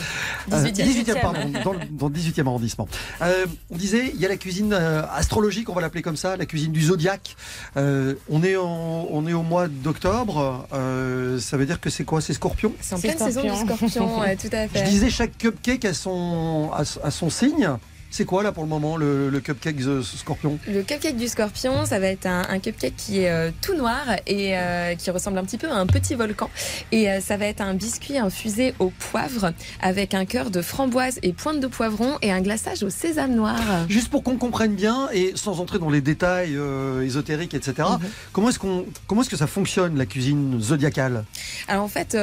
18e. 0.49 1.19
pardon, 1.21 1.39
dans 1.65 1.73
le, 1.73 1.79
dans 1.91 2.07
le 2.07 2.13
18e 2.13 2.47
arrondissement. 2.47 2.87
Euh, 3.21 3.45
on 3.71 3.75
disait, 3.77 4.11
il 4.15 4.21
y 4.21 4.25
a 4.25 4.29
la 4.29 4.37
cuisine 4.37 4.71
euh, 4.71 5.03
astrologique, 5.13 5.69
on 5.69 5.73
va 5.73 5.81
l'appeler 5.81 6.01
comme 6.01 6.15
ça, 6.15 6.37
la 6.37 6.45
cuisine 6.45 6.71
du 6.71 6.81
zodiaque. 6.81 7.35
Euh, 7.75 8.13
on, 8.29 8.41
est 8.43 8.55
en- 8.55 9.07
on 9.11 9.27
est 9.27 9.33
au 9.33 9.43
mois 9.43 9.67
d'octobre, 9.67 10.65
euh, 10.71 11.39
ça 11.41 11.57
veut 11.57 11.65
dire 11.65 11.81
que 11.81 11.89
c'est 11.89 12.05
quoi? 12.05 12.21
C'est 12.21 12.33
Scorpion? 12.33 12.71
C'est 12.79 12.95
en 12.95 12.99
pleine 12.99 13.17
saison 13.17 13.41
du 13.41 13.49
scorpion, 13.49 14.21
ouais, 14.21 14.37
tout 14.37 14.47
à 14.53 14.69
fait. 14.69 14.85
Je 14.85 14.89
disais, 14.89 15.09
chaque 15.09 15.37
cupcake 15.37 15.83
a 15.83 15.93
son, 15.93 16.69
a, 16.73 16.83
a 17.05 17.11
son 17.11 17.29
signe. 17.29 17.69
C'est 18.13 18.25
quoi 18.25 18.43
là 18.43 18.51
pour 18.51 18.63
le 18.63 18.69
moment 18.69 18.97
le, 18.97 19.29
le 19.29 19.39
cupcake 19.39 19.79
euh, 19.81 20.03
Scorpion? 20.03 20.59
Le 20.67 20.83
cupcake 20.83 21.15
du 21.15 21.29
scorpion, 21.29 21.85
ça 21.85 21.97
va 21.97 22.07
être 22.07 22.25
un, 22.25 22.41
un 22.49 22.59
cupcake 22.59 22.95
qui 22.97 23.21
est 23.21 23.29
euh, 23.31 23.51
tout 23.61 23.73
noir 23.73 24.01
et 24.27 24.57
euh, 24.57 24.95
qui 24.95 25.09
ressemble 25.11 25.37
un 25.37 25.45
petit 25.45 25.57
peu 25.57 25.69
à 25.69 25.75
un 25.75 25.87
petit 25.87 26.15
volcan. 26.15 26.49
Et 26.91 27.09
euh, 27.09 27.21
ça 27.21 27.37
va 27.37 27.45
être 27.45 27.61
un 27.61 27.73
biscuit 27.73 28.17
infusé 28.17 28.73
au 28.79 28.89
poivre 28.89 29.53
avec 29.81 30.13
un 30.13 30.25
cœur 30.25 30.51
de 30.51 30.61
framboise 30.61 31.19
et 31.23 31.31
pointe 31.31 31.61
de 31.61 31.67
poivron 31.67 32.17
et 32.21 32.33
un 32.33 32.41
glaçage 32.41 32.83
au 32.83 32.89
sésame 32.89 33.33
noir. 33.33 33.55
Juste 33.87 34.09
pour 34.09 34.23
qu'on 34.23 34.35
comprenne 34.35 34.75
bien 34.75 35.07
et 35.13 35.31
sans 35.35 35.61
entrer 35.61 35.79
dans 35.79 35.89
les 35.89 36.01
détails 36.01 36.57
ésotériques, 37.03 37.53
etc. 37.53 37.87
Mhm. 37.91 38.09
Comment 38.33 38.49
est-ce 38.49 38.59
qu'on, 38.59 38.85
comment 39.07 39.21
est-ce 39.21 39.29
que 39.29 39.37
ça 39.37 39.47
fonctionne 39.47 39.97
la 39.97 40.05
cuisine 40.05 40.59
zodiacale? 40.59 41.23
Alors 41.69 41.85
en 41.85 41.87
fait, 41.87 42.17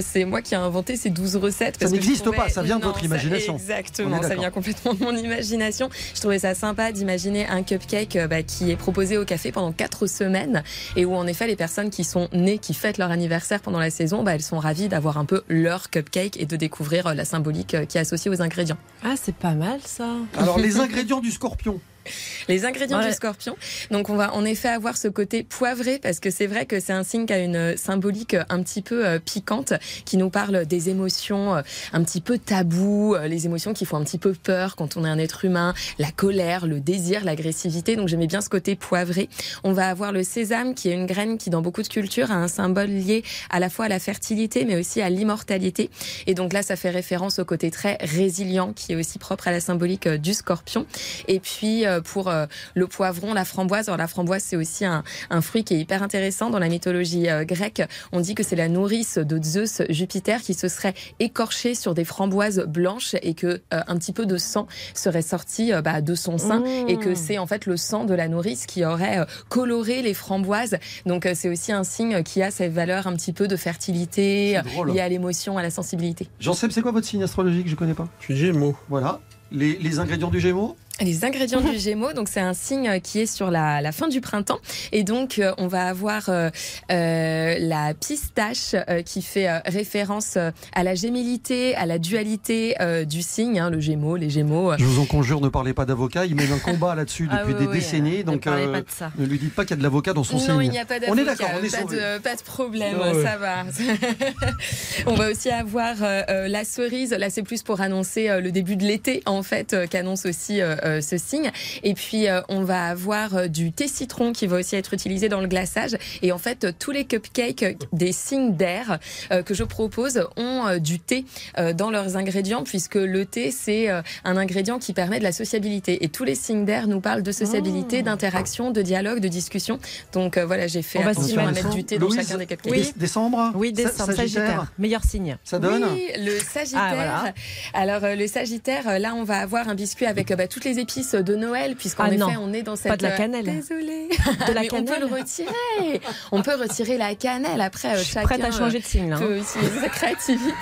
c'est 0.00 0.24
moi 0.26 0.42
qui 0.42 0.52
ai 0.52 0.58
inventé 0.58 0.96
ces 0.96 1.08
12 1.08 1.36
recettes. 1.36 1.76
Ça 1.76 1.80
parce 1.80 1.92
n'existe 1.92 2.22
trouvais- 2.24 2.36
pas, 2.36 2.48
ça 2.50 2.62
vient 2.62 2.78
de 2.78 2.84
votre 2.84 3.02
imagination. 3.02 3.54
On 3.54 3.56
exactement, 3.56 4.20
ça 4.22 4.34
vient 4.34 4.50
complètement 4.50 4.81
mon 5.00 5.16
imagination. 5.16 5.88
Je 6.14 6.20
trouvais 6.20 6.38
ça 6.38 6.54
sympa 6.54 6.92
d'imaginer 6.92 7.46
un 7.46 7.62
cupcake 7.62 8.16
euh, 8.16 8.26
bah, 8.26 8.42
qui 8.42 8.70
est 8.70 8.76
proposé 8.76 9.18
au 9.18 9.24
café 9.24 9.52
pendant 9.52 9.72
4 9.72 10.06
semaines 10.06 10.62
et 10.96 11.04
où 11.04 11.14
en 11.14 11.26
effet 11.26 11.46
les 11.46 11.56
personnes 11.56 11.90
qui 11.90 12.04
sont 12.04 12.28
nées, 12.32 12.58
qui 12.58 12.74
fêtent 12.74 12.98
leur 12.98 13.10
anniversaire 13.10 13.60
pendant 13.60 13.80
la 13.80 13.90
saison, 13.90 14.22
bah, 14.22 14.34
elles 14.34 14.42
sont 14.42 14.58
ravies 14.58 14.88
d'avoir 14.88 15.18
un 15.18 15.24
peu 15.24 15.42
leur 15.48 15.90
cupcake 15.90 16.40
et 16.40 16.46
de 16.46 16.56
découvrir 16.56 17.08
euh, 17.08 17.14
la 17.14 17.24
symbolique 17.24 17.74
euh, 17.74 17.84
qui 17.84 17.98
est 17.98 18.00
associée 18.00 18.30
aux 18.30 18.42
ingrédients. 18.42 18.78
Ah, 19.04 19.14
c'est 19.20 19.34
pas 19.34 19.54
mal 19.54 19.80
ça. 19.84 20.08
Alors 20.36 20.58
les 20.58 20.78
ingrédients 20.78 21.20
du 21.20 21.30
Scorpion. 21.30 21.80
Les 22.48 22.64
ingrédients 22.64 22.98
Ouais. 22.98 23.08
du 23.08 23.12
scorpion. 23.14 23.56
Donc 23.90 24.10
on 24.10 24.16
va 24.16 24.34
en 24.34 24.44
effet 24.44 24.68
avoir 24.68 24.96
ce 24.96 25.08
côté 25.08 25.42
poivré 25.42 25.98
parce 25.98 26.20
que 26.20 26.30
c'est 26.30 26.46
vrai 26.46 26.66
que 26.66 26.80
c'est 26.80 26.92
un 26.92 27.04
signe 27.04 27.26
qui 27.26 27.32
a 27.32 27.38
une 27.38 27.76
symbolique 27.76 28.36
un 28.48 28.62
petit 28.62 28.82
peu 28.82 29.06
euh, 29.06 29.18
piquante 29.18 29.72
qui 30.04 30.16
nous 30.16 30.30
parle 30.30 30.66
des 30.66 30.88
émotions 30.90 31.56
euh, 31.56 31.62
un 31.92 32.02
petit 32.02 32.20
peu 32.20 32.38
tabous, 32.38 33.14
euh, 33.14 33.28
les 33.28 33.46
émotions 33.46 33.72
qui 33.72 33.84
font 33.84 33.96
un 33.96 34.04
petit 34.04 34.18
peu 34.18 34.32
peur 34.32 34.76
quand 34.76 34.96
on 34.96 35.04
est 35.04 35.08
un 35.08 35.18
être 35.18 35.44
humain, 35.44 35.74
la 35.98 36.10
colère, 36.10 36.66
le 36.66 36.80
désir, 36.80 37.24
l'agressivité. 37.24 37.96
Donc 37.96 38.08
j'aimais 38.08 38.26
bien 38.26 38.40
ce 38.40 38.48
côté 38.48 38.76
poivré. 38.76 39.28
On 39.64 39.72
va 39.72 39.88
avoir 39.88 40.12
le 40.12 40.22
sésame 40.22 40.74
qui 40.74 40.88
est 40.90 40.94
une 40.94 41.06
graine 41.06 41.38
qui 41.38 41.50
dans 41.50 41.62
beaucoup 41.62 41.82
de 41.82 41.88
cultures 41.88 42.30
a 42.30 42.34
un 42.36 42.48
symbole 42.48 42.88
lié 42.90 43.22
à 43.50 43.60
la 43.60 43.70
fois 43.70 43.86
à 43.86 43.88
la 43.88 43.98
fertilité 43.98 44.64
mais 44.64 44.76
aussi 44.78 45.00
à 45.00 45.10
l'immortalité. 45.10 45.90
Et 46.26 46.34
donc 46.34 46.52
là 46.52 46.62
ça 46.62 46.76
fait 46.76 46.90
référence 46.90 47.38
au 47.38 47.44
côté 47.44 47.70
très 47.70 47.96
résilient 48.00 48.72
qui 48.72 48.92
est 48.92 48.96
aussi 48.96 49.18
propre 49.18 49.48
à 49.48 49.52
la 49.52 49.60
symbolique 49.60 50.06
euh, 50.06 50.18
du 50.18 50.34
scorpion. 50.34 50.86
Et 51.28 51.40
puis 51.40 51.86
euh, 51.86 51.91
pour 52.00 52.28
euh, 52.28 52.46
le 52.74 52.86
poivron, 52.86 53.34
la 53.34 53.44
framboise. 53.44 53.88
Alors 53.88 53.98
la 53.98 54.06
framboise, 54.06 54.42
c'est 54.42 54.56
aussi 54.56 54.84
un, 54.84 55.02
un 55.30 55.40
fruit 55.40 55.64
qui 55.64 55.74
est 55.74 55.80
hyper 55.80 56.02
intéressant 56.02 56.50
dans 56.50 56.58
la 56.58 56.68
mythologie 56.68 57.28
euh, 57.28 57.44
grecque. 57.44 57.82
On 58.12 58.20
dit 58.20 58.34
que 58.34 58.42
c'est 58.42 58.56
la 58.56 58.68
nourrice 58.68 59.18
de 59.18 59.42
Zeus 59.42 59.82
Jupiter 59.88 60.40
qui 60.40 60.54
se 60.54 60.68
serait 60.68 60.94
écorchée 61.20 61.74
sur 61.74 61.94
des 61.94 62.04
framboises 62.04 62.64
blanches 62.66 63.14
et 63.22 63.34
que 63.34 63.60
euh, 63.74 63.80
un 63.86 63.96
petit 63.96 64.12
peu 64.12 64.26
de 64.26 64.36
sang 64.36 64.66
serait 64.94 65.22
sorti 65.22 65.72
euh, 65.72 65.82
bah, 65.82 66.00
de 66.00 66.14
son 66.14 66.38
sein 66.38 66.60
Mmh. 66.62 66.88
et 66.88 66.96
que 66.96 67.14
c'est 67.14 67.38
en 67.38 67.46
fait 67.46 67.66
le 67.66 67.76
sang 67.76 68.04
de 68.04 68.14
la 68.14 68.28
nourrice 68.28 68.66
qui 68.66 68.84
aurait 68.84 69.18
euh, 69.18 69.24
coloré 69.48 70.02
les 70.02 70.14
framboises. 70.14 70.76
Donc 71.06 71.24
euh, 71.24 71.32
c'est 71.34 71.48
aussi 71.48 71.72
un 71.72 71.82
signe 71.82 72.22
qui 72.22 72.42
a 72.42 72.50
cette 72.50 72.72
valeur 72.72 73.06
un 73.06 73.14
petit 73.14 73.32
peu 73.32 73.48
de 73.48 73.56
fertilité 73.56 74.60
liée 74.86 75.00
à 75.00 75.08
l'émotion, 75.08 75.58
à 75.58 75.62
la 75.62 75.70
sensibilité. 75.70 76.28
Jean-Seb, 76.40 76.70
c'est 76.70 76.82
quoi 76.82 76.92
votre 76.92 77.06
signe 77.06 77.22
astrologique? 77.22 77.68
Je 77.68 77.74
connais 77.74 77.94
pas. 77.94 78.08
Je 78.20 78.26
suis 78.26 78.36
Gémeaux. 78.36 78.76
Voilà. 78.88 79.20
Les, 79.50 79.76
les 79.78 79.98
ingrédients 79.98 80.30
du 80.30 80.40
Gémeaux? 80.40 80.76
Les 81.04 81.24
ingrédients 81.24 81.60
du 81.60 81.78
Gémeaux, 81.78 82.12
donc 82.12 82.28
c'est 82.28 82.40
un 82.40 82.54
signe 82.54 83.00
qui 83.00 83.20
est 83.20 83.26
sur 83.26 83.50
la, 83.50 83.80
la 83.80 83.90
fin 83.92 84.06
du 84.08 84.20
printemps, 84.20 84.60
et 84.92 85.02
donc 85.02 85.38
euh, 85.38 85.52
on 85.58 85.66
va 85.66 85.86
avoir 85.86 86.28
euh, 86.28 86.48
euh, 86.92 87.56
la 87.58 87.92
pistache 87.94 88.74
euh, 88.88 89.02
qui 89.02 89.20
fait 89.20 89.48
euh, 89.48 89.58
référence 89.66 90.34
euh, 90.36 90.50
à 90.74 90.84
la 90.84 90.94
gémilité, 90.94 91.74
à 91.74 91.86
la 91.86 91.98
dualité 91.98 92.76
euh, 92.80 93.04
du 93.04 93.22
signe, 93.22 93.58
hein, 93.58 93.68
le 93.70 93.80
Gémeaux, 93.80 94.16
les 94.16 94.30
Gémeaux. 94.30 94.72
euh. 94.72 94.76
Je 94.78 94.84
vous 94.84 95.00
en 95.02 95.06
conjure, 95.06 95.40
ne 95.40 95.48
parlez 95.48 95.72
pas 95.72 95.84
d'avocat. 95.86 96.24
Il 96.24 96.36
mène 96.36 96.52
un 96.52 96.58
combat 96.58 96.94
là-dessus 96.94 97.24
depuis 97.30 97.38
Ah 97.40 97.44
oui, 97.46 97.54
des 97.54 97.66
oui, 97.66 97.78
décennies. 97.78 98.18
ne 98.18 98.22
donc 98.22 98.46
euh, 98.46 98.80
ne 99.18 99.26
lui 99.26 99.38
dites 99.38 99.54
pas 99.54 99.64
qu'il 99.64 99.72
y 99.72 99.74
a 99.74 99.78
de 99.78 99.82
l'avocat 99.82 100.12
dans 100.12 100.24
son 100.24 100.38
signe. 100.38 100.52
Non, 100.52 100.60
il 100.60 100.70
n'y 100.70 100.78
a 100.78 100.84
pas 100.84 101.00
d'avocat. 101.00 101.12
On 101.12 101.22
est 101.22 101.24
d'accord, 101.26 101.50
on 101.60 101.64
est 101.64 101.70
pas, 101.76 101.82
de, 101.84 102.18
pas 102.22 102.36
de 102.36 102.42
problème, 102.42 102.96
Ah 103.02 103.12
ça 103.14 103.36
va. 103.38 103.64
on 105.06 105.14
va 105.14 105.30
aussi 105.30 105.50
avoir 105.50 105.96
euh, 106.02 106.22
euh, 106.28 106.48
la 106.48 106.64
cerise. 106.64 107.10
Là, 107.10 107.28
c'est 107.30 107.42
plus 107.42 107.62
pour 107.62 107.80
annoncer 107.80 108.28
euh, 108.28 108.40
le 108.40 108.52
début 108.52 108.76
de 108.76 108.84
l'été, 108.84 109.22
en 109.26 109.42
fait, 109.42 109.72
euh, 109.72 109.86
qu'annonce 109.88 110.26
aussi 110.26 110.60
euh, 110.60 110.76
euh, 110.84 110.91
ce 111.00 111.16
signe. 111.18 111.50
Et 111.82 111.94
puis, 111.94 112.28
euh, 112.28 112.40
on 112.48 112.62
va 112.64 112.86
avoir 112.86 113.34
euh, 113.36 113.46
du 113.48 113.72
thé 113.72 113.88
citron 113.88 114.32
qui 114.32 114.46
va 114.46 114.58
aussi 114.58 114.76
être 114.76 114.92
utilisé 114.94 115.28
dans 115.28 115.40
le 115.40 115.46
glaçage. 115.48 115.96
Et 116.22 116.32
en 116.32 116.38
fait, 116.38 116.64
euh, 116.64 116.72
tous 116.78 116.90
les 116.90 117.04
cupcakes 117.04 117.62
euh, 117.62 117.74
des 117.92 118.12
signes 118.12 118.54
d'air 118.56 118.98
euh, 119.30 119.42
que 119.42 119.54
je 119.54 119.64
propose 119.64 120.26
ont 120.36 120.66
euh, 120.66 120.78
du 120.78 120.98
thé 120.98 121.24
euh, 121.58 121.72
dans 121.72 121.90
leurs 121.90 122.16
ingrédients, 122.16 122.62
puisque 122.64 122.94
le 122.96 123.24
thé, 123.24 123.50
c'est 123.50 123.88
euh, 123.90 124.02
un 124.24 124.36
ingrédient 124.36 124.78
qui 124.78 124.92
permet 124.92 125.18
de 125.18 125.24
la 125.24 125.32
sociabilité. 125.32 126.04
Et 126.04 126.08
tous 126.08 126.24
les 126.24 126.34
signes 126.34 126.64
d'air 126.64 126.86
nous 126.88 127.00
parlent 127.00 127.22
de 127.22 127.32
sociabilité, 127.32 128.02
d'interaction, 128.02 128.70
de 128.70 128.82
dialogue, 128.82 129.20
de 129.20 129.28
discussion. 129.28 129.78
Donc 130.12 130.36
euh, 130.36 130.44
voilà, 130.46 130.66
j'ai 130.66 130.82
fait 130.82 130.98
On 130.98 131.02
va 131.04 131.10
attention 131.10 131.46
à 131.46 131.52
mettre. 131.52 131.70
du 131.70 131.84
thé 131.84 131.98
dans 131.98 132.10
chacun 132.10 132.38
des 132.38 132.46
cupcakes. 132.46 132.72
Dé- 132.72 132.92
Décembre 132.96 133.52
Oui, 133.54 133.72
décembre, 133.72 134.12
Sagittaire. 134.12 134.16
Sagittaire. 134.46 134.72
Meilleur 134.78 135.02
signe. 135.04 135.36
Ça 135.44 135.58
donne 135.58 135.84
Oui, 135.92 136.08
le 136.18 136.38
Sagittaire. 136.38 136.80
Ah, 136.82 136.94
voilà. 136.94 137.34
Alors 137.74 138.04
euh, 138.04 138.14
le 138.16 138.26
Sagittaire, 138.26 138.88
euh, 138.88 138.98
là 138.98 139.14
on 139.14 139.24
va 139.24 139.38
avoir 139.38 139.68
un 139.68 139.74
biscuit 139.74 140.06
avec 140.06 140.30
euh, 140.30 140.36
bah, 140.36 140.48
toutes 140.48 140.64
les 140.64 140.78
épices 140.82 141.14
de 141.14 141.34
Noël, 141.34 141.74
puisqu'en 141.76 142.04
Ah 142.04 142.12
effet 142.12 142.36
on 142.38 142.52
est 142.52 142.62
dans 142.62 142.76
cette. 142.76 142.92
pas 142.92 142.96
de 142.96 143.02
la 143.02 143.14
euh, 143.14 143.16
cannelle. 143.16 143.44
Désolée. 143.44 144.08
De 144.48 144.52
la 144.52 144.60
Mais 144.62 144.72
on 144.72 144.84
peut 144.84 144.92
cannelle. 144.92 145.08
le 145.08 145.16
retirer. 145.16 146.00
on 146.32 146.42
peut 146.42 146.54
retirer 146.54 146.98
la 146.98 147.14
cannelle. 147.14 147.60
Après, 147.60 147.88
euh, 147.88 147.96
Je 147.96 148.02
suis 148.02 148.12
chacun 148.12 148.26
prête 148.26 148.44
à 148.44 148.50
changer 148.50 148.80
de 148.80 148.84
signe, 148.84 149.10
là, 149.10 149.18
peut 149.18 149.38
hein. 149.38 149.42
utiliser 149.42 149.80
sa 149.80 149.88
créativité. 149.88 150.52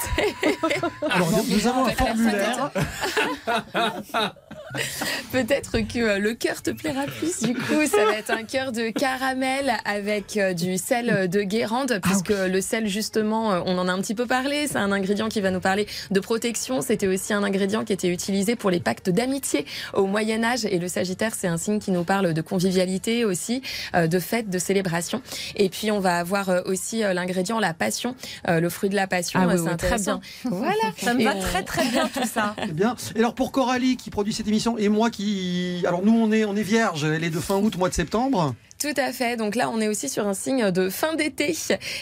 Alors, 1.11 1.31
nous, 1.33 1.45
nous 1.55 1.67
avons 1.67 1.87
un 1.87 1.91
formulaire. 1.91 2.71
Peut-être 5.33 5.79
que 5.81 5.99
euh, 5.99 6.19
le 6.19 6.35
cœur 6.35 6.63
te 6.63 6.71
plaira 6.71 7.05
plus. 7.05 7.41
Du 7.43 7.55
coup, 7.55 7.87
ça 7.87 8.05
va 8.05 8.17
être 8.17 8.31
un 8.31 8.43
cœur 8.45 8.73
de 8.73 8.91
caramel 8.91 9.73
avec 9.85 10.37
euh, 10.37 10.53
du 10.55 10.77
sel 10.79 11.11
euh, 11.11 11.27
de 11.27 11.43
Guérande, 11.43 12.01
puisque 12.03 12.31
le 12.31 12.61
sel, 12.61 12.87
justement, 12.89 13.63
on 13.67 13.79
en 13.79 13.89
a 13.89 13.93
un 13.93 14.01
petit 14.01 14.15
peu 14.15 14.27
parlé. 14.27 14.67
C'est 14.67 14.77
un 14.79 14.93
ingrédient 14.93 15.29
qui 15.29 15.41
va 15.41 15.51
nous 15.51 15.61
parler 15.61 15.87
de 16.11 16.21
protection. 16.21 16.81
C'était 16.83 17.07
aussi 17.07 17.33
un 17.33 17.43
ingrédient 17.43 17.85
qui 17.85 17.93
était 17.93 18.09
utilisé 18.09 18.57
pour 18.57 18.71
les 18.71 18.81
pactes 18.81 19.11
d'amitié 19.11 19.67
au 19.95 20.07
Moyen 20.07 20.43
Âge. 20.45 20.65
Et 20.65 20.79
le 20.79 20.89
Sagittaire, 20.89 21.33
c'est 21.37 21.49
un 21.49 21.57
signe 21.57 21.79
qui 21.79 21.91
nous 21.91 22.05
parle 22.05 22.33
de 22.35 22.41
convivialité 22.43 23.25
aussi, 23.25 23.63
de 23.97 24.19
fête, 24.19 24.51
de 24.51 24.59
célébration. 24.59 25.23
Et 25.57 25.69
puis, 25.69 25.91
on 25.91 26.01
va 26.01 26.19
avoir 26.19 26.63
aussi 26.67 27.01
l'ingrédient 27.01 27.61
la 27.61 27.75
passion, 27.75 28.15
le 28.49 28.69
fruit 28.69 28.89
de 28.91 28.97
la 28.97 29.07
passion. 29.07 29.41
Ah 29.43 29.47
oui, 29.47 29.55
c'est 29.57 29.71
oui, 29.71 29.77
très 29.77 29.99
bien. 29.99 30.21
Voilà. 30.45 30.75
Ça 31.01 31.15
me 31.15 31.21
Et 31.21 31.25
va 31.25 31.35
on- 31.37 31.41
très 31.41 31.63
très 31.63 31.85
bien 31.87 32.09
tout 32.13 32.27
ça. 32.27 32.55
C'est 32.59 32.73
bien. 32.75 32.97
Et 33.15 33.19
alors 33.21 33.35
pour 33.35 33.53
Coralie 33.53 33.97
qui 33.97 34.11
produit 34.11 34.33
cette 34.33 34.47
émission, 34.49 34.60
Et 34.79 34.89
moi 34.89 35.11
qui. 35.11 35.83
Alors 35.87 36.03
nous, 36.03 36.13
on 36.13 36.33
est, 36.33 36.45
on 36.45 36.57
est 36.57 36.63
vierge. 36.63 37.05
Elle 37.05 37.25
est 37.25 37.31
de 37.31 37.41
fin 37.41 37.57
août, 37.57 37.77
mois 37.77 37.89
de 37.89 37.95
septembre. 37.95 38.55
Tout 38.81 38.95
à 38.97 39.13
fait. 39.13 39.37
Donc 39.37 39.57
là, 39.57 39.69
on 39.71 39.79
est 39.81 39.89
aussi 39.89 40.09
sur 40.09 40.27
un 40.27 40.33
signe 40.33 40.71
de 40.71 40.89
fin 40.89 41.15
d'été. 41.15 41.55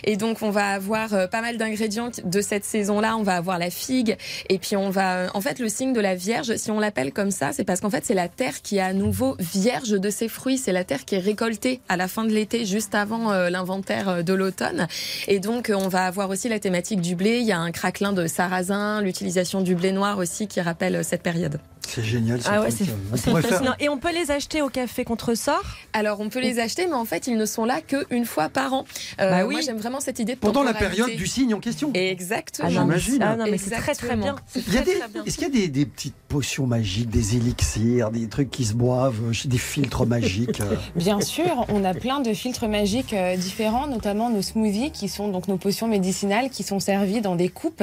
Et 0.05 0.17
donc, 0.17 0.43
on 0.43 0.51
va 0.51 0.69
avoir 0.71 1.13
euh, 1.13 1.27
pas 1.27 1.41
mal 1.41 1.57
d'ingrédients 1.57 2.11
de 2.23 2.41
cette 2.41 2.65
saison-là. 2.65 3.17
On 3.17 3.25
va 3.25 3.35
avoir 3.35 3.59
la 3.59 3.69
figue. 3.71 4.17
Et 4.49 4.59
puis, 4.59 4.77
on 4.77 4.89
va. 4.89 5.27
En 5.35 5.41
fait, 5.41 5.59
le 5.59 5.69
signe 5.69 5.93
de 5.93 6.01
la 6.01 6.15
Vierge, 6.15 6.55
si 6.57 6.71
on 6.71 6.79
l'appelle 6.79 7.13
comme 7.13 7.33
ça, 7.33 7.53
c'est 7.53 7.65
parce 7.65 7.81
qu'en 7.81 7.91
fait, 7.91 8.05
c'est 8.07 8.15
la 8.15 8.29
terre 8.29 8.63
qui 8.63 8.77
est 8.77 8.81
à 8.81 8.93
nouveau 8.93 9.37
vierge 9.41 9.91
de 9.91 10.09
ses 10.11 10.29
fruits. 10.29 10.57
C'est 10.57 10.71
la 10.73 10.85
terre 10.85 11.05
qui 11.05 11.17
est 11.17 11.21
récoltée 11.21 11.81
à 11.89 11.97
la 11.97 12.07
fin 12.07 12.25
de 12.25 12.31
l'été, 12.31 12.65
juste 12.65 12.95
avant 12.95 13.33
euh, 13.33 13.51
l'inventaire 13.51 14.09
euh, 14.09 14.23
de 14.23 14.33
l'automne. 14.35 14.87
Et 15.27 15.41
donc, 15.41 15.71
euh, 15.71 15.75
on 15.75 15.89
va 15.89 16.07
avoir 16.07 16.31
aussi 16.31 16.49
la 16.49 16.61
thématique 16.61 17.01
du 17.01 17.17
blé. 17.17 17.39
Il 17.41 17.47
y 17.47 17.53
a 17.53 17.59
un 17.59 17.73
craquelin 17.73 18.13
de 18.13 18.29
sarrasin, 18.29 19.03
l'utilisation 19.03 19.63
du 19.63 19.75
blé 19.75 19.91
noir 19.91 20.19
aussi 20.19 20.47
qui 20.47 20.61
rappelle 20.61 20.95
euh, 20.95 21.03
cette 21.03 21.25
période. 21.25 21.59
C'est 21.91 22.05
génial. 22.05 22.43
ce 22.43 22.49
Ah 22.51 22.61
ouais, 22.61 22.71
c'est 22.71 22.85
faire- 22.85 23.41
fascinant. 23.41 23.73
Et 23.81 23.89
on 23.89 23.97
peut 23.97 24.13
les 24.13 24.31
acheter 24.31 24.61
au 24.61 24.69
café 24.69 25.05
Contresort? 25.05 25.65
Alors, 25.95 26.21
on 26.21 26.29
peut 26.29 26.39
les 26.39 26.59
acheter, 26.59 26.68
mais 26.77 26.95
en 26.95 27.05
fait, 27.05 27.27
ils 27.27 27.37
ne 27.37 27.47
sont 27.47 27.65
là 27.65 27.81
qu'une 27.81 28.25
fois 28.25 28.49
par 28.49 28.73
an. 28.73 28.85
Euh, 29.21 29.31
Bah 29.31 29.47
oui. 29.47 29.55
Moi, 29.55 29.61
j'aime 29.63 29.79
vraiment 29.79 30.01
cette 30.01 30.19
idée 30.19 30.35
de 30.35 30.39
Pendant 30.41 30.63
la 30.63 30.75
période 30.75 31.11
du 31.11 31.27
signe 31.27 31.55
en 31.55 31.61
question. 31.61 31.91
Exactement. 31.95 32.69
Ah 32.69 32.73
J'imagine. 32.73 33.23
Ah 33.23 33.37
non, 33.37 33.45
mais 33.51 33.59
c'est 33.59 33.71
très 33.71 33.95
très 33.95 34.17
bien. 34.17 34.37
Est-ce 34.55 35.35
qu'il 35.35 35.43
y 35.43 35.47
a 35.47 35.49
des, 35.51 35.69
des 35.69 35.87
petites 35.87 36.15
potions 36.29 36.67
magiques, 36.67 37.09
des 37.11 37.37
élixirs, 37.37 38.11
des 38.11 38.29
trucs 38.29 38.51
qui 38.51 38.65
se 38.65 38.75
boivent, 38.75 39.21
des 39.47 39.59
filtres 39.59 40.07
magiques 40.07 40.61
euh 40.61 40.77
Bien 40.97 41.21
sûr, 41.21 41.67
on 41.69 41.85
a 41.85 41.95
plein 41.95 42.21
de 42.21 42.33
filtres 42.35 42.69
magiques 42.69 43.13
euh, 43.15 43.37
différents, 43.37 43.87
notamment 43.87 44.31
nos 44.31 44.43
smoothies 44.43 44.91
qui 44.91 45.09
sont 45.09 45.29
donc 45.29 45.49
nos 45.49 45.57
potions 45.57 45.89
médicinales 45.89 46.51
qui 46.51 46.63
sont 46.63 46.81
servies 46.81 47.21
dans 47.21 47.37
des 47.37 47.49
coupes 47.49 47.83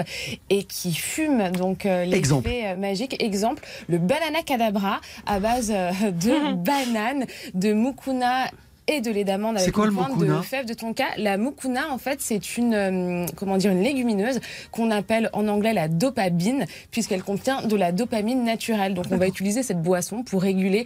et 0.50 0.64
qui 0.64 0.94
fument 0.94 1.52
donc 1.52 1.86
euh, 1.86 2.06
les 2.06 2.18
Exemple. 2.18 2.50
effets 2.50 2.76
magiques. 2.76 3.22
Exemple, 3.22 3.64
le 3.88 3.98
banana 3.98 4.42
cadabra 4.44 5.02
à 5.26 5.40
base 5.40 5.70
de 5.70 6.54
bananes, 6.64 7.26
de 7.54 7.74
mucuna 7.74 8.50
et 8.88 9.02
de 9.02 9.12
lait 9.12 9.24
d'amande 9.24 9.58
avec 9.58 9.72
quoi 9.72 9.88
une 9.88 9.94
pointe 9.94 10.18
de 10.18 10.42
fève 10.42 10.66
de 10.66 10.74
tonka. 10.74 11.06
La 11.18 11.38
mucuna, 11.38 11.92
en 11.92 11.98
fait, 11.98 12.22
c'est 12.22 12.58
une 12.58 12.74
euh, 12.74 13.26
comment 13.36 13.58
dire 13.58 13.72
une 13.72 13.82
légumineuse 13.82 14.40
qu'on 14.72 14.92
appelle 14.92 15.30
en 15.34 15.48
anglais 15.48 15.74
la 15.74 15.88
dopamine, 15.88 16.66
puisqu'elle 16.92 17.24
contient 17.24 17.64
de 17.64 17.76
la 17.76 17.92
dopamine 17.92 18.44
naturelle. 18.44 18.94
Donc, 18.94 19.06
on 19.12 19.18
va 19.18 19.28
utiliser 19.28 19.64
cette 19.64 19.82
boisson 19.82 20.24
pour 20.24 20.42
réguler 20.42 20.86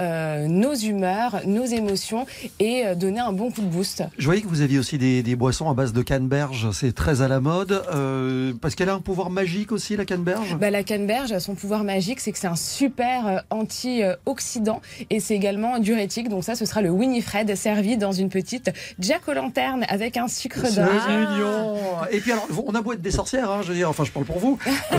euh, 0.00 0.46
nos 0.46 0.74
humeurs, 0.74 1.40
nos 1.46 1.64
émotions 1.64 2.26
et 2.60 2.86
euh, 2.86 2.94
donner 2.94 3.20
un 3.20 3.32
bon 3.32 3.50
coup 3.50 3.60
de 3.62 3.66
boost. 3.66 4.04
Je 4.18 4.24
voyais 4.26 4.42
que 4.42 4.48
vous 4.48 4.60
aviez 4.60 4.78
aussi 4.78 4.98
des, 4.98 5.22
des 5.22 5.36
boissons 5.36 5.70
à 5.70 5.74
base 5.74 5.92
de 5.92 6.02
canneberge, 6.02 6.70
c'est 6.72 6.94
très 6.94 7.22
à 7.22 7.28
la 7.28 7.40
mode, 7.40 7.82
euh, 7.92 8.52
parce 8.60 8.74
qu'elle 8.74 8.88
a 8.88 8.94
un 8.94 9.00
pouvoir 9.00 9.30
magique 9.30 9.72
aussi, 9.72 9.96
la 9.96 10.04
canneberge? 10.04 10.56
Bah, 10.58 10.70
la 10.70 10.82
canneberge, 10.82 11.38
son 11.38 11.54
pouvoir 11.54 11.84
magique, 11.84 12.20
c'est 12.20 12.32
que 12.32 12.38
c'est 12.38 12.46
un 12.46 12.56
super 12.56 13.44
antioxydant 13.50 14.80
et 15.10 15.20
c'est 15.20 15.34
également 15.34 15.78
diurétique. 15.78 16.28
Donc 16.28 16.44
ça, 16.44 16.54
ce 16.54 16.64
sera 16.64 16.82
le 16.82 16.90
Winifred 16.90 17.54
servi 17.56 17.96
dans 17.96 18.12
une 18.12 18.28
petite 18.28 18.70
jack 18.98 19.26
o' 19.28 19.32
lanterne 19.32 19.84
avec 19.88 20.16
un 20.16 20.28
sucre 20.28 20.60
C'est 20.66 20.76
d'or. 20.76 20.90
mignon. 21.08 21.76
Et 22.10 22.20
puis 22.20 22.32
alors, 22.32 22.46
on 22.66 22.74
a 22.74 22.82
beau 22.82 22.92
être 22.92 23.02
des 23.02 23.10
sorcières, 23.10 23.50
hein, 23.50 23.60
je 23.62 23.68
veux 23.68 23.74
dire, 23.74 23.88
enfin 23.90 24.04
je 24.04 24.10
parle 24.12 24.26
pour 24.26 24.38
vous. 24.38 24.58
Euh, 24.92 24.96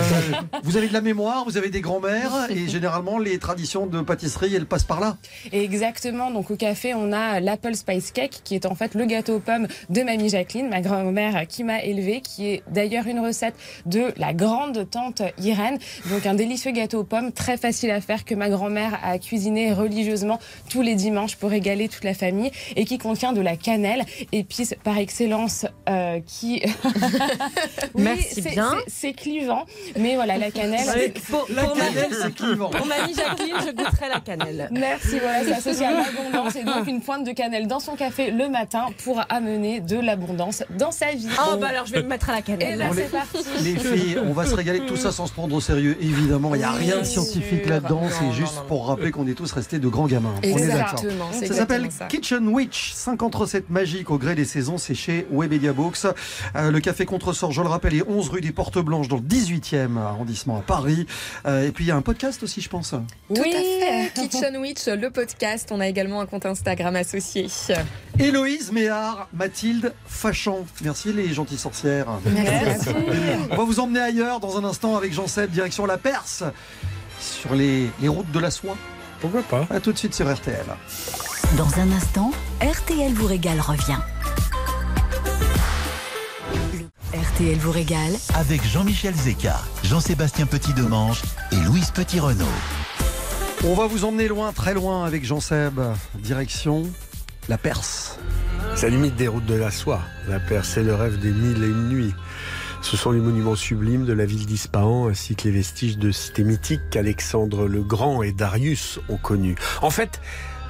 vous 0.64 0.78
avez 0.78 0.88
de 0.88 0.94
la 0.94 1.02
mémoire, 1.02 1.44
vous 1.46 1.58
avez 1.58 1.70
des 1.70 1.82
grands-mères, 1.82 2.48
et 2.50 2.68
généralement 2.68 3.18
les 3.20 3.38
traditions 3.40 3.86
de 3.88 4.02
pâtisserie, 4.02 4.54
elles 4.56 4.66
passent 4.66 4.84
par 4.88 5.00
là. 5.00 5.18
Exactement. 5.52 6.32
Donc 6.32 6.52
au 6.52 6.56
café, 6.56 6.94
on 6.94 7.12
a 7.12 7.40
l'Apple 7.40 7.76
Spice 7.76 8.12
Cake, 8.12 8.42
qui 8.44 8.56
est 8.56 8.66
en 8.66 8.76
fait 8.76 8.94
le 8.96 9.06
gâteau 9.06 9.36
aux 9.36 9.40
pommes 9.40 9.68
de 9.90 10.02
mamie 10.04 10.30
Jacqueline, 10.30 10.70
ma 10.70 10.82
grand-mère 10.82 11.46
qui 11.48 11.64
m'a 11.64 11.82
élevée, 11.84 12.22
qui 12.22 12.48
est 12.50 12.64
d'ailleurs 12.70 13.08
une 13.08 13.20
recette 13.20 13.56
de 13.86 14.14
la 14.18 14.34
grande 14.34 14.90
tante 14.90 15.22
Irène. 15.40 15.78
Donc 16.10 16.26
un 16.26 16.34
délicieux 16.34 16.72
gâteau 16.72 17.00
aux 17.00 17.04
pommes, 17.04 17.32
très 17.32 17.58
facile 17.58 17.92
à 17.92 18.02
faire, 18.02 18.26
que 18.26 18.36
ma 18.36 18.50
grand-mère 18.50 19.00
a 19.04 19.18
cuisiné 19.20 19.74
religieusement 19.74 20.40
tous 20.70 20.82
les 20.82 20.96
dimanches 20.96 21.36
pour 21.36 21.50
régaler 21.50 21.90
toute 21.90 22.04
la 22.04 22.14
famille, 22.14 22.52
et 22.76 22.86
qui 22.86 22.98
contient 22.98 23.34
de 23.34 23.42
la 23.42 23.56
cannelle, 23.58 24.04
épice 24.32 24.76
par 24.84 24.98
excellence, 24.98 25.66
euh, 25.90 26.20
qui... 26.26 26.64
Oui, 27.94 28.04
Merci 28.04 28.42
c'est- 28.42 28.50
bien. 28.52 28.76
c'est- 28.88 29.14
clivant, 29.14 29.66
mais 29.98 30.16
voilà, 30.16 30.38
la 30.38 30.52
cannelle... 30.52 31.12
Pour- 31.30 31.48
La 31.50 31.64
pour 31.64 31.74
cannelle. 31.74 32.10
Pour 32.58 32.86
mamie 32.86 33.14
Jacqueline, 33.16 33.56
je 33.66 33.72
goûterai 33.72 34.10
la 34.10 34.20
cannelle. 34.20 34.70
Merci, 34.80 35.20
voilà, 35.20 35.44
c'est 35.44 35.54
associé 35.54 35.86
à 35.86 35.92
l'abondance 35.94 36.56
et 36.56 36.64
donc 36.64 36.88
une 36.88 37.02
pointe 37.02 37.24
de 37.26 37.32
cannelle 37.32 37.68
dans 37.68 37.80
son 37.80 37.96
café 37.96 38.32
le 38.32 38.50
matin 38.50 38.86
pour 39.04 39.22
amener 39.30 39.80
de 39.80 39.98
l'abondance 40.00 40.64
dans 40.78 40.92
sa 40.92 41.12
vie. 41.12 41.28
Oh, 41.40 41.58
bah 41.58 41.68
alors 41.70 41.86
je 41.86 41.94
vais 41.94 42.04
me 42.04 42.08
mettre 42.08 42.30
à 42.30 42.34
la 42.34 42.40
Et 42.40 42.44
cannelle. 42.44 42.78
là, 42.80 42.90
les- 42.96 43.04
c'est 43.04 43.12
parti. 43.12 43.38
Les 43.64 43.76
filles, 43.76 44.18
on 44.24 44.34
va 44.34 44.46
se 44.46 44.56
régaler 44.56 44.80
de 44.80 44.86
tout 44.86 44.96
ça 44.98 45.12
sans 45.12 45.28
se 45.28 45.34
prendre 45.34 45.56
au 45.56 45.62
sérieux, 45.62 45.98
évidemment. 46.02 46.54
Il 46.56 46.60
n'y 46.60 46.64
a 46.64 46.72
Oui, 46.74 46.86
rien 46.86 47.00
de 47.00 47.04
sûr. 47.04 47.24
scientifique 47.24 47.66
là-dedans, 47.68 48.02
Non, 48.02 48.10
c'est 48.10 48.26
non, 48.26 48.32
juste 48.32 48.56
non, 48.56 48.62
non. 48.62 48.68
pour 48.68 48.88
rappeler 48.88 49.12
qu'on 49.12 49.28
est 49.28 49.34
tous 49.34 49.52
restés 49.52 49.80
de 49.80 49.88
grands 49.88 50.08
gamins. 50.08 50.34
On 50.44 50.48
est 50.48 50.68
d'accord. 50.68 50.94
Exactement. 51.00 51.26
c'est 51.32 51.48
Ça 51.48 51.54
s'appelle 51.56 51.86
exactement 51.86 52.10
ça. 52.10 52.16
Kitchen 52.16 52.48
Witch, 52.50 52.94
50 52.94 53.36
recettes 53.36 53.70
magiques 53.70 54.10
au 54.12 54.18
gré 54.18 54.36
des 54.36 54.46
saisons, 54.46 54.78
c'est 54.78 54.96
chez 54.96 55.28
Webedia 55.32 55.74
Books. 55.74 56.06
Euh, 56.56 56.72
le 56.72 56.80
café 56.80 57.06
Contresort, 57.06 57.52
je 57.52 57.62
le 57.62 57.68
rappelle, 57.68 57.96
est 57.96 58.08
11 58.08 58.30
rue 58.30 58.42
des 58.42 58.52
Portes 58.52 58.78
Blanches 58.80 59.08
dans 59.08 59.18
le 59.18 59.22
18e 59.22 59.98
arrondissement 59.98 60.58
à 60.58 60.62
Paris. 60.62 61.06
Euh, 61.46 61.68
et 61.68 61.72
puis 61.72 61.86
il 61.86 61.88
y 61.88 61.92
a 61.92 61.96
un 61.96 62.02
podcast 62.02 62.44
aussi, 62.44 62.62
je 62.62 62.70
pense. 62.70 62.90
Tout 63.34 63.42
à 63.42 63.44
fait. 63.44 64.12
Kitchen 64.16 64.58
Witch, 64.58 64.67
le 64.88 65.10
podcast. 65.10 65.70
On 65.72 65.80
a 65.80 65.88
également 65.88 66.20
un 66.22 66.26
compte 66.26 66.46
Instagram 66.46 66.96
associé. 66.96 67.48
Héloïse 68.20 68.72
Méard, 68.72 69.28
Mathilde 69.34 69.94
Fachan. 70.06 70.66
Merci 70.82 71.14
les 71.14 71.34
gentilles 71.34 71.58
sorcières. 71.58 72.08
Merci. 72.26 72.90
On 73.52 73.56
va 73.56 73.64
vous 73.64 73.80
emmener 73.80 74.02
ailleurs 74.02 74.40
dans 74.40 74.58
un 74.58 74.64
instant 74.64 74.98
avec 74.98 75.14
Jean 75.14 75.28
Seb, 75.28 75.52
direction 75.52 75.86
la 75.86 75.98
Perse, 75.98 76.44
sur 77.20 77.56
les, 77.56 77.90
les 78.02 78.08
routes 78.08 78.32
de 78.32 78.40
la 78.40 78.52
soie. 78.52 78.76
Pourquoi 79.22 79.42
pas 79.44 79.68
A 79.70 79.80
tout 79.80 79.94
de 79.94 79.98
suite 79.98 80.14
sur 80.14 80.32
RTL. 80.32 80.66
Dans 81.56 81.80
un 81.80 81.92
instant, 81.92 82.32
RTL 82.62 83.14
vous 83.14 83.28
régale 83.28 83.62
revient. 83.62 84.00
RTL 87.14 87.58
vous 87.58 87.72
régale 87.72 88.12
Avec 88.36 88.64
Jean-Michel 88.66 89.16
Zeka, 89.16 89.60
Jean-Sébastien 89.84 90.46
Petit-Demange 90.46 91.22
et 91.52 91.56
Louise 91.56 91.92
Petit-Renault. 91.92 92.46
On 93.66 93.74
va 93.74 93.88
vous 93.88 94.06
emmener 94.06 94.28
loin, 94.28 94.54
très 94.54 94.74
loin 94.74 95.04
avec 95.04 95.26
Jean 95.26 95.40
Seb. 95.40 95.80
Direction 96.16 96.84
la 97.50 97.58
Perse. 97.58 98.20
Ça 98.76 98.90
limite 98.90 99.16
des 99.16 99.28
routes 99.28 99.46
de 99.46 99.56
la 99.56 99.72
soie. 99.72 100.02
La 100.28 100.40
Perse 100.40 100.78
est 100.78 100.84
le 100.84 100.94
rêve 100.94 101.18
des 101.20 101.32
mille 101.32 101.64
et 101.64 101.68
une 101.68 101.90
nuits. 101.90 102.14
Ce 102.82 102.96
sont 102.98 103.12
les 103.12 103.20
monuments 103.20 103.56
sublimes 103.56 104.06
de 104.06 104.14
la 104.14 104.26
ville 104.26 104.46
d'Ispahan 104.46 105.08
ainsi 105.08 105.36
que 105.36 105.46
les 105.46 105.52
vestiges 105.52 105.98
de 105.98 106.12
cités 106.12 106.44
mythiques 106.44 106.90
qu'Alexandre 106.92 107.68
le 107.68 107.82
Grand 107.82 108.22
et 108.22 108.32
Darius 108.32 109.00
ont 109.10 109.18
connus. 109.18 109.56
En 109.82 109.90
fait, 109.90 110.22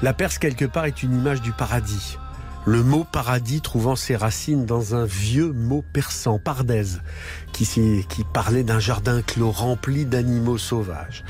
la 0.01 0.13
Perse 0.13 0.37
quelque 0.37 0.65
part 0.65 0.85
est 0.85 1.03
une 1.03 1.17
image 1.17 1.41
du 1.41 1.51
paradis. 1.51 2.17
Le 2.67 2.83
mot 2.83 3.05
paradis 3.09 3.61
trouvant 3.61 3.95
ses 3.95 4.17
racines 4.17 4.65
dans 4.65 4.93
un 4.93 5.05
vieux 5.05 5.53
mot 5.53 5.85
persan, 5.93 6.37
pardèse, 6.37 7.01
qui, 7.53 7.65
parlait 8.33 8.65
d'un 8.65 8.81
jardin 8.81 9.21
clos 9.21 9.51
rempli 9.51 10.05
d'animaux 10.05 10.57
sauvages. 10.57 11.23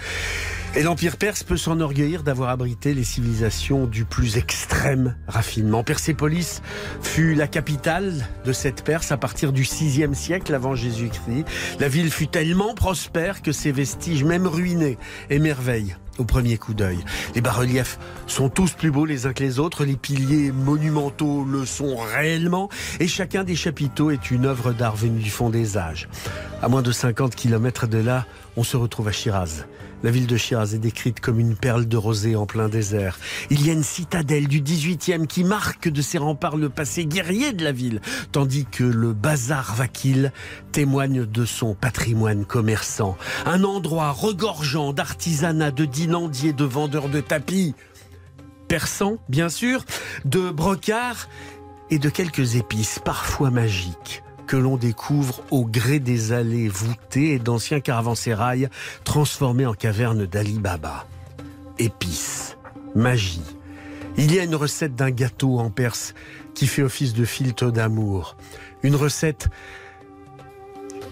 Et 0.76 0.82
l'Empire 0.82 1.18
perse 1.18 1.44
peut 1.44 1.56
s'enorgueillir 1.56 2.24
d'avoir 2.24 2.50
abrité 2.50 2.96
les 2.96 3.04
civilisations 3.04 3.86
du 3.86 4.04
plus 4.04 4.38
extrême 4.38 5.16
raffinement. 5.28 5.84
Persépolis 5.84 6.64
fut 7.04 7.36
la 7.36 7.48
capitale 7.48 8.28
de 8.44 8.52
cette 8.52 8.84
Perse 8.84 9.12
à 9.12 9.18
partir 9.18 9.54
du 9.54 9.62
6e 9.62 10.16
siècle 10.16 10.56
avant 10.56 10.74
Jésus-Christ. 10.74 11.46
La 11.80 11.88
ville 11.88 12.10
fut 12.10 12.28
tellement 12.28 12.74
prospère 12.74 13.44
que 13.44 13.52
ses 13.52 13.72
vestiges, 13.72 14.24
même 14.24 14.48
ruinés, 14.48 14.98
émerveillent 15.30 15.98
au 16.18 16.26
premier 16.26 16.58
coup 16.58 16.74
d'œil. 16.74 17.00
Les 17.36 17.42
bas-reliefs 17.42 18.00
sont 18.28 18.50
tous 18.50 18.72
plus 18.72 18.92
beaux 18.92 19.06
les 19.06 19.26
uns 19.26 19.34
que 19.34 19.44
les 19.44 19.60
autres, 19.60 19.86
les 19.86 19.96
piliers 19.96 20.52
monumentaux 20.52 21.44
le 21.44 21.66
sont 21.66 21.96
réellement, 21.96 22.70
et 23.00 23.08
chacun 23.08 23.44
des 23.44 23.56
chapiteaux 23.56 24.12
est 24.12 24.32
une 24.32 24.46
œuvre 24.46 24.74
d'art 24.74 24.96
venue 24.96 25.22
du 25.22 25.30
fond 25.30 25.50
des 25.50 25.78
âges. 25.78 26.08
À 26.62 26.70
moins 26.70 26.82
de 26.82 26.92
50 26.92 27.36
kilomètres 27.36 27.88
de 27.88 27.98
là, 27.98 28.26
on 28.56 28.64
se 28.64 28.78
retrouve 28.78 29.08
à 29.08 29.12
Shiraz. 29.12 29.66
La 30.04 30.12
ville 30.12 30.28
de 30.28 30.38
Shiraz 30.38 30.76
est 30.76 30.80
décrite 30.80 31.20
comme 31.20 31.40
une 31.40 31.56
perle 31.56 31.88
de 31.88 31.98
rosée 31.98 32.36
en 32.36 32.46
plein 32.46 32.70
désert. 32.70 33.18
Il 33.50 33.66
y 33.66 33.72
a 33.72 33.74
une 33.74 33.84
citadelle 33.84 34.48
du 34.48 34.62
18e 34.62 35.26
qui 35.26 35.44
marque 35.44 35.90
de 35.90 36.02
ses 36.04 36.20
remparts 36.20 36.56
le 36.56 36.70
passé 36.70 37.06
guerrier 37.06 37.52
de 37.52 37.64
la 37.64 37.72
ville, 37.72 38.00
tandis 38.32 38.66
que 38.66 38.84
le 38.84 39.14
bazar 39.14 39.74
Vakil 39.74 40.32
témoigne 40.72 41.26
de 41.26 41.46
son 41.46 41.74
patrimoine 41.74 42.46
commerçant. 42.46 43.18
Un 43.48 43.64
endroit 43.64 44.12
regorgeant 44.12 44.94
d'artisanat, 44.94 45.72
de 45.72 45.86
dinandiers, 45.86 46.54
de 46.54 46.66
vendeurs 46.66 47.10
de 47.10 47.20
tapis, 47.20 47.74
persans, 48.68 49.18
bien 49.30 49.50
sûr, 49.50 49.84
de 50.26 50.52
brocards 50.52 51.28
et 51.90 51.98
de 51.98 52.10
quelques 52.10 52.56
épices, 52.56 53.00
parfois 53.04 53.50
magiques 53.50 54.22
que 54.48 54.58
l'on 54.58 54.78
découvre 54.78 55.44
au 55.52 55.66
gré 55.66 56.00
des 56.00 56.32
allées 56.32 56.70
voûtées 56.70 57.34
et 57.34 57.40
d'anciens 57.40 57.82
caravansérails 57.82 58.70
transformés 59.04 59.66
en 59.66 59.74
cavernes 59.74 60.26
d'Ali 60.26 60.58
Baba. 60.58 61.06
Épices, 61.78 62.58
magie. 62.96 63.44
Il 64.16 64.34
y 64.34 64.40
a 64.40 64.44
une 64.44 64.56
recette 64.56 64.96
d'un 64.96 65.12
gâteau 65.12 65.60
en 65.60 65.70
Perse 65.70 66.16
qui 66.56 66.66
fait 66.66 66.82
office 66.82 67.14
de 67.14 67.26
filtre 67.26 67.70
d'amour. 67.70 68.38
Une 68.82 68.96
recette 68.96 69.50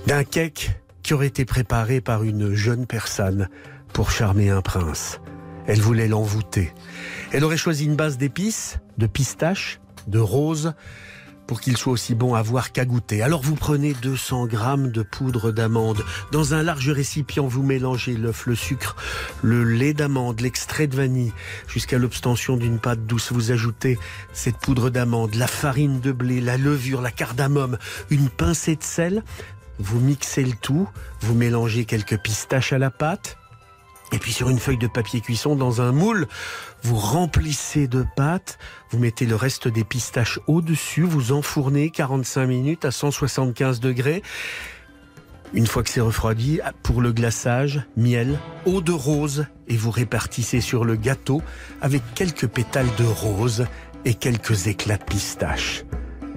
d'un 0.08 0.24
cake 0.24 0.72
qui 1.04 1.14
aurait 1.14 1.28
été 1.28 1.46
préparé 1.46 2.02
par 2.02 2.24
une 2.24 2.54
jeune 2.54 2.88
personne 2.88 3.50
pour 3.94 4.10
charmer 4.10 4.50
un 4.50 4.62
prince. 4.62 5.20
Elle 5.68 5.82
voulait 5.82 6.08
l'envoûter. 6.08 6.74
Elle 7.32 7.44
aurait 7.44 7.58
choisi 7.58 7.86
une 7.86 7.96
base 7.96 8.18
d'épices, 8.18 8.80
de 8.98 9.08
pistaches, 9.08 9.80
de 10.08 10.20
roses, 10.20 10.74
pour 11.48 11.62
qu'il 11.62 11.78
soit 11.78 11.93
aussi 11.93 12.16
bon 12.16 12.34
à 12.34 12.41
voir 12.41 12.72
qu'à 12.72 12.86
goûter. 12.86 13.22
Alors 13.22 13.41
vous 13.41 13.56
prenez 13.56 13.93
200 13.93 14.48
grammes 14.48 14.91
de 14.91 15.04
poudre 15.04 15.52
d'amande. 15.52 16.04
Dans 16.32 16.54
un 16.54 16.64
large 16.64 16.89
récipient, 16.89 17.48
vous 17.48 17.64
mélangez 17.64 18.16
l'œuf, 18.16 18.46
le 18.46 18.56
sucre, 18.56 18.96
le 19.41 19.64
lait 19.64 19.93
d'amande, 19.93 20.41
l'extrait 20.41 20.88
de 20.88 20.96
vanille, 20.96 21.34
jusqu'à 21.68 21.98
l'obtention 21.98 22.58
d'une 22.58 22.80
pâte 22.80 23.06
douce. 23.06 23.32
Vous 23.32 23.52
ajoutez 23.52 24.00
cette 24.34 24.58
poudre 24.58 24.89
d'amande, 24.89 25.36
la 25.36 25.48
farine 25.48 26.00
de 26.00 26.12
blé, 26.12 26.41
la 26.41 26.58
levure, 26.58 27.02
la 27.02 27.12
cardamome, 27.12 27.78
une 28.10 28.30
pincée 28.30 28.76
de 28.76 28.84
sel. 28.84 29.24
Vous 29.80 30.00
mixez 30.00 30.43
le 30.43 30.54
tout, 30.54 30.88
vous 31.22 31.36
mélangez 31.36 31.86
quelques 31.86 32.18
pistaches 32.18 32.72
à 32.72 32.78
la 32.78 32.89
pâte, 32.89 33.38
et 34.16 34.18
puis 34.18 34.32
sur 34.32 34.49
une 34.49 34.59
feuille 34.59 34.78
de 34.78 34.88
papier 34.88 35.20
cuisson, 35.20 35.57
dans 35.57 35.82
un 35.82 35.91
moule, 35.91 36.28
vous 36.84 36.95
remplissez 36.95 37.89
de 37.89 38.05
pâte, 38.16 38.57
vous 38.89 38.97
mettez 38.97 39.26
le 39.26 39.36
reste 39.36 39.68
des 39.68 39.84
pistaches 39.84 40.39
au-dessus, 40.47 41.01
vous 41.01 41.34
enfournez 41.34 41.89
45 41.89 42.47
minutes 42.47 42.86
à 42.86 42.91
175 42.91 43.82
degrés. 43.82 44.24
Une 45.53 45.68
fois 45.68 45.84
que 45.84 45.89
c'est 45.89 45.99
refroidi, 45.99 46.61
pour 46.82 47.01
le 47.01 47.11
glaçage, 47.11 47.84
miel, 47.97 48.39
eau 48.66 48.80
de 48.80 48.93
rose, 48.93 49.47
et 49.68 49.76
vous 49.76 49.91
répartissez 49.91 50.61
sur 50.61 50.86
le 50.86 50.95
gâteau 50.95 51.41
avec 51.82 52.01
quelques 52.13 52.47
pétales 52.47 52.95
de 52.97 53.03
rose 53.03 53.66
et 54.05 54.13
quelques 54.13 54.68
éclats 54.68 54.97
de 54.97 55.03
pistache. 55.03 55.84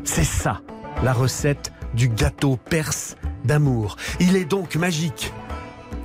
C'est 0.02 0.24
ça, 0.24 0.62
la 1.04 1.12
recette 1.12 1.72
du 1.94 2.08
gâteau 2.08 2.56
perse 2.56 3.16
d'amour. 3.44 3.94
Il 4.18 4.34
est 4.34 4.46
donc 4.46 4.74
magique. 4.74 5.32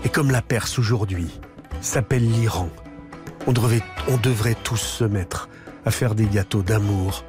Et 0.05 0.09
comme 0.09 0.29
la 0.29 0.43
Perse 0.43 0.77
aujourd'hui 0.77 1.39
s'appelle 1.83 2.29
l'Iran, 2.29 2.69
on 3.47 3.51
devrait, 3.51 3.83
on 4.07 4.17
devrait 4.17 4.55
tous 4.63 4.77
se 4.77 5.03
mettre 5.03 5.49
à 5.85 5.91
faire 5.91 6.15
des 6.15 6.25
gâteaux 6.25 6.61
d'amour, 6.61 7.23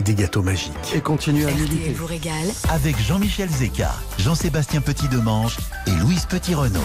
des 0.00 0.14
gâteaux 0.14 0.42
magiques. 0.42 0.94
Et 0.94 1.00
continuer 1.00 1.44
à 1.44 1.50
RTL 1.50 1.92
vous 1.94 2.06
régale. 2.06 2.48
Avec 2.70 2.98
Jean-Michel 3.00 3.50
Zeka, 3.50 3.94
Jean-Sébastien 4.18 4.80
Petit-Demange 4.80 5.56
et 5.86 5.92
Louise 5.92 6.26
Petit-Renault. 6.26 6.80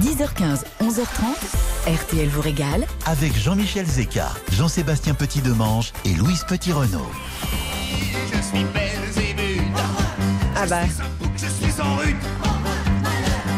10h15, 0.00 0.64
11h30, 0.82 1.92
RTL 1.92 2.28
vous 2.28 2.42
régale. 2.42 2.86
Avec 3.06 3.36
Jean-Michel 3.36 3.86
Zeka, 3.86 4.30
Jean-Sébastien 4.52 5.14
Petit-Demange 5.14 5.92
et 6.04 6.14
Louise 6.14 6.44
Petit-Renault. 6.46 7.10
Je 8.32 8.40
suis 8.42 8.64
Belzébuth. 8.66 9.62
Ah 10.56 10.66
bah. 10.66 10.82
Je 11.36 11.46
suis 11.46 11.80
en. 11.80 12.45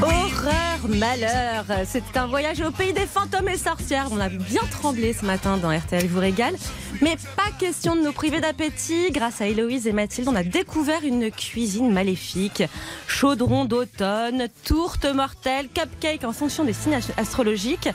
Horreur, 0.03 0.89
malheur. 0.89 1.65
C'est 1.85 2.17
un 2.17 2.29
voyage 2.29 2.61
au 2.61 2.71
pays 2.71 2.93
des 2.93 3.07
fantômes 3.07 3.49
et 3.49 3.57
sorcières. 3.57 4.09
On 4.13 4.21
a 4.21 4.29
bien 4.29 4.63
tremblé 4.71 5.13
ce 5.13 5.25
matin 5.25 5.57
dans 5.57 5.77
RTL 5.77 6.07
vous 6.07 6.21
régale. 6.21 6.55
Mais 7.01 7.17
pas 7.37 7.51
question 7.59 7.97
de 7.97 8.03
nous 8.03 8.13
priver 8.13 8.41
d'appétit. 8.41 9.11
Grâce 9.11 9.41
à 9.41 9.49
Héloïse 9.49 9.89
et 9.89 9.93
Mathilde, 9.93 10.29
on 10.29 10.37
a 10.37 10.45
découvert 10.45 11.05
une 11.05 11.33
cuisine 11.33 11.93
maléfique. 11.93 12.63
Chaudron 13.09 13.65
d'automne, 13.65 14.47
tourte 14.65 15.05
mortelle, 15.05 15.69
cupcake 15.69 16.23
en 16.23 16.33
fonction 16.33 16.65
des 16.65 16.75
signes 16.75 17.01
astrologiques. 17.17 17.89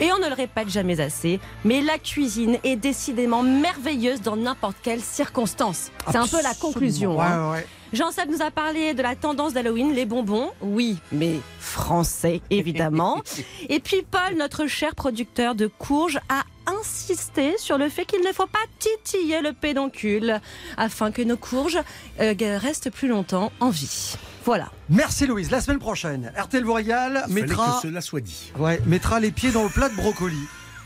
Et 0.00 0.10
on 0.12 0.18
ne 0.18 0.28
le 0.28 0.34
répète 0.34 0.68
jamais 0.70 1.00
assez, 1.00 1.38
mais 1.64 1.80
la 1.80 1.98
cuisine 1.98 2.58
est 2.64 2.74
décidément 2.74 3.44
merveilleuse 3.44 4.22
dans 4.22 4.34
n'importe 4.34 4.76
quelle 4.82 5.00
circonstance. 5.00 5.92
C'est 6.10 6.16
un 6.16 6.26
peu 6.26 6.42
la 6.42 6.54
conclusion. 6.54 7.16
Ouais, 7.16 7.24
hein. 7.24 7.52
ouais. 7.52 7.66
Jean-Seb 7.94 8.28
nous 8.28 8.42
a 8.42 8.50
parlé 8.50 8.92
de 8.92 9.02
la 9.02 9.14
tendance 9.14 9.52
d'Halloween, 9.52 9.92
les 9.94 10.04
bonbons, 10.04 10.50
oui, 10.60 10.98
mais 11.12 11.38
français 11.60 12.40
évidemment. 12.50 13.22
Et 13.68 13.78
puis 13.78 14.02
Paul, 14.10 14.36
notre 14.36 14.66
cher 14.66 14.96
producteur 14.96 15.54
de 15.54 15.68
courges, 15.68 16.18
a 16.28 16.42
insisté 16.66 17.56
sur 17.56 17.78
le 17.78 17.88
fait 17.88 18.04
qu'il 18.04 18.22
ne 18.22 18.32
faut 18.32 18.46
pas 18.46 18.58
titiller 18.80 19.40
le 19.42 19.52
pédoncule 19.52 20.40
afin 20.76 21.12
que 21.12 21.22
nos 21.22 21.36
courges 21.36 21.78
euh, 22.20 22.34
restent 22.40 22.90
plus 22.90 23.06
longtemps 23.06 23.52
en 23.60 23.70
vie. 23.70 24.16
Voilà. 24.44 24.70
Merci 24.88 25.26
Louise. 25.26 25.52
La 25.52 25.60
semaine 25.60 25.78
prochaine, 25.78 26.32
RTL 26.36 26.64
vous 26.64 26.72
régale 26.72 27.24
mettra, 27.28 27.80
que 27.80 27.88
cela 27.88 28.00
soit 28.00 28.20
dit. 28.20 28.52
ouais, 28.58 28.80
mettra 28.86 29.20
les 29.20 29.30
pieds 29.30 29.52
dans 29.52 29.62
le 29.62 29.68
plat 29.70 29.88
de 29.88 29.94
brocoli. 29.94 30.36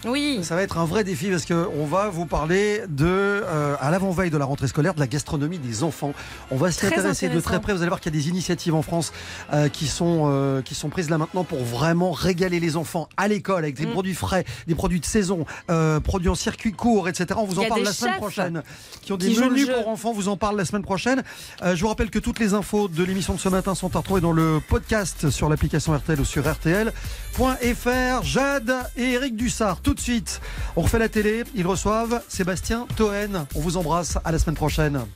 Oui. 0.04 0.40
Ça 0.42 0.54
va 0.54 0.62
être 0.62 0.78
un 0.78 0.84
vrai 0.84 1.02
défi 1.02 1.28
parce 1.28 1.44
qu'on 1.44 1.84
va 1.84 2.08
vous 2.08 2.24
parler 2.26 2.82
de, 2.88 3.06
euh, 3.06 3.76
à 3.80 3.90
l'avant-veille 3.90 4.30
de 4.30 4.36
la 4.36 4.44
rentrée 4.44 4.68
scolaire, 4.68 4.94
de 4.94 5.00
la 5.00 5.08
gastronomie 5.08 5.58
des 5.58 5.82
enfants. 5.82 6.12
On 6.50 6.56
va 6.56 6.70
s'y 6.70 6.86
intéresser 6.86 7.28
de 7.28 7.40
très 7.40 7.60
près. 7.60 7.72
Vous 7.72 7.80
allez 7.80 7.88
voir 7.88 8.00
qu'il 8.00 8.14
y 8.14 8.16
a 8.16 8.20
des 8.20 8.28
initiatives 8.28 8.74
en 8.74 8.82
France 8.82 9.12
euh, 9.52 9.68
qui, 9.68 9.86
sont, 9.88 10.24
euh, 10.26 10.62
qui 10.62 10.74
sont 10.74 10.88
prises 10.88 11.10
là 11.10 11.18
maintenant 11.18 11.42
pour 11.44 11.64
vraiment 11.64 12.12
régaler 12.12 12.60
les 12.60 12.76
enfants 12.76 13.08
à 13.16 13.26
l'école 13.28 13.64
avec 13.64 13.74
des 13.74 13.86
Mm. 13.86 13.92
produits 13.92 14.14
frais, 14.14 14.44
des 14.66 14.74
produits 14.74 15.00
de 15.00 15.04
saison, 15.04 15.46
euh, 15.70 15.98
produits 16.00 16.28
en 16.28 16.34
circuit 16.34 16.72
court, 16.72 17.08
etc. 17.08 17.26
On 17.36 17.44
vous 17.44 17.58
en 17.58 17.64
parle 17.64 17.82
la 17.82 17.92
semaine 17.92 18.16
prochaine. 18.16 18.62
Qui 19.02 19.12
ont 19.12 19.16
qui 19.16 19.28
des 19.28 19.34
le 19.34 19.48
menus 19.50 19.68
pour 19.68 19.88
enfants, 19.88 20.12
vous 20.12 20.28
en 20.28 20.36
parle 20.36 20.56
la 20.56 20.64
semaine 20.64 20.82
prochaine. 20.82 21.22
Euh, 21.62 21.74
je 21.74 21.80
vous 21.82 21.88
rappelle 21.88 22.10
que 22.10 22.18
toutes 22.18 22.38
les 22.38 22.54
infos 22.54 22.88
de 22.88 23.02
l'émission 23.02 23.34
de 23.34 23.40
ce 23.40 23.48
matin 23.48 23.74
sont 23.74 23.94
à 23.96 23.98
retrouver 23.98 24.20
dans 24.20 24.32
le 24.32 24.60
podcast 24.68 25.30
sur 25.30 25.48
l'application 25.48 25.94
RTL 25.94 26.20
ou 26.20 26.24
sur 26.24 26.44
RTL.fr. 27.38 28.24
Jade 28.24 28.74
et 28.96 29.12
Eric 29.12 29.36
Dussard, 29.36 29.80
tout 29.80 29.94
de 29.94 30.00
suite. 30.00 30.40
On 30.74 30.82
refait 30.82 30.98
la 30.98 31.08
télé, 31.08 31.44
ils 31.54 31.66
reçoivent 31.66 32.20
Sébastien 32.26 32.88
Toen. 32.96 33.46
On 33.54 33.60
vous 33.60 33.76
embrasse, 33.76 34.18
à 34.24 34.32
la 34.32 34.40
semaine 34.40 34.56
prochaine. 34.56 35.06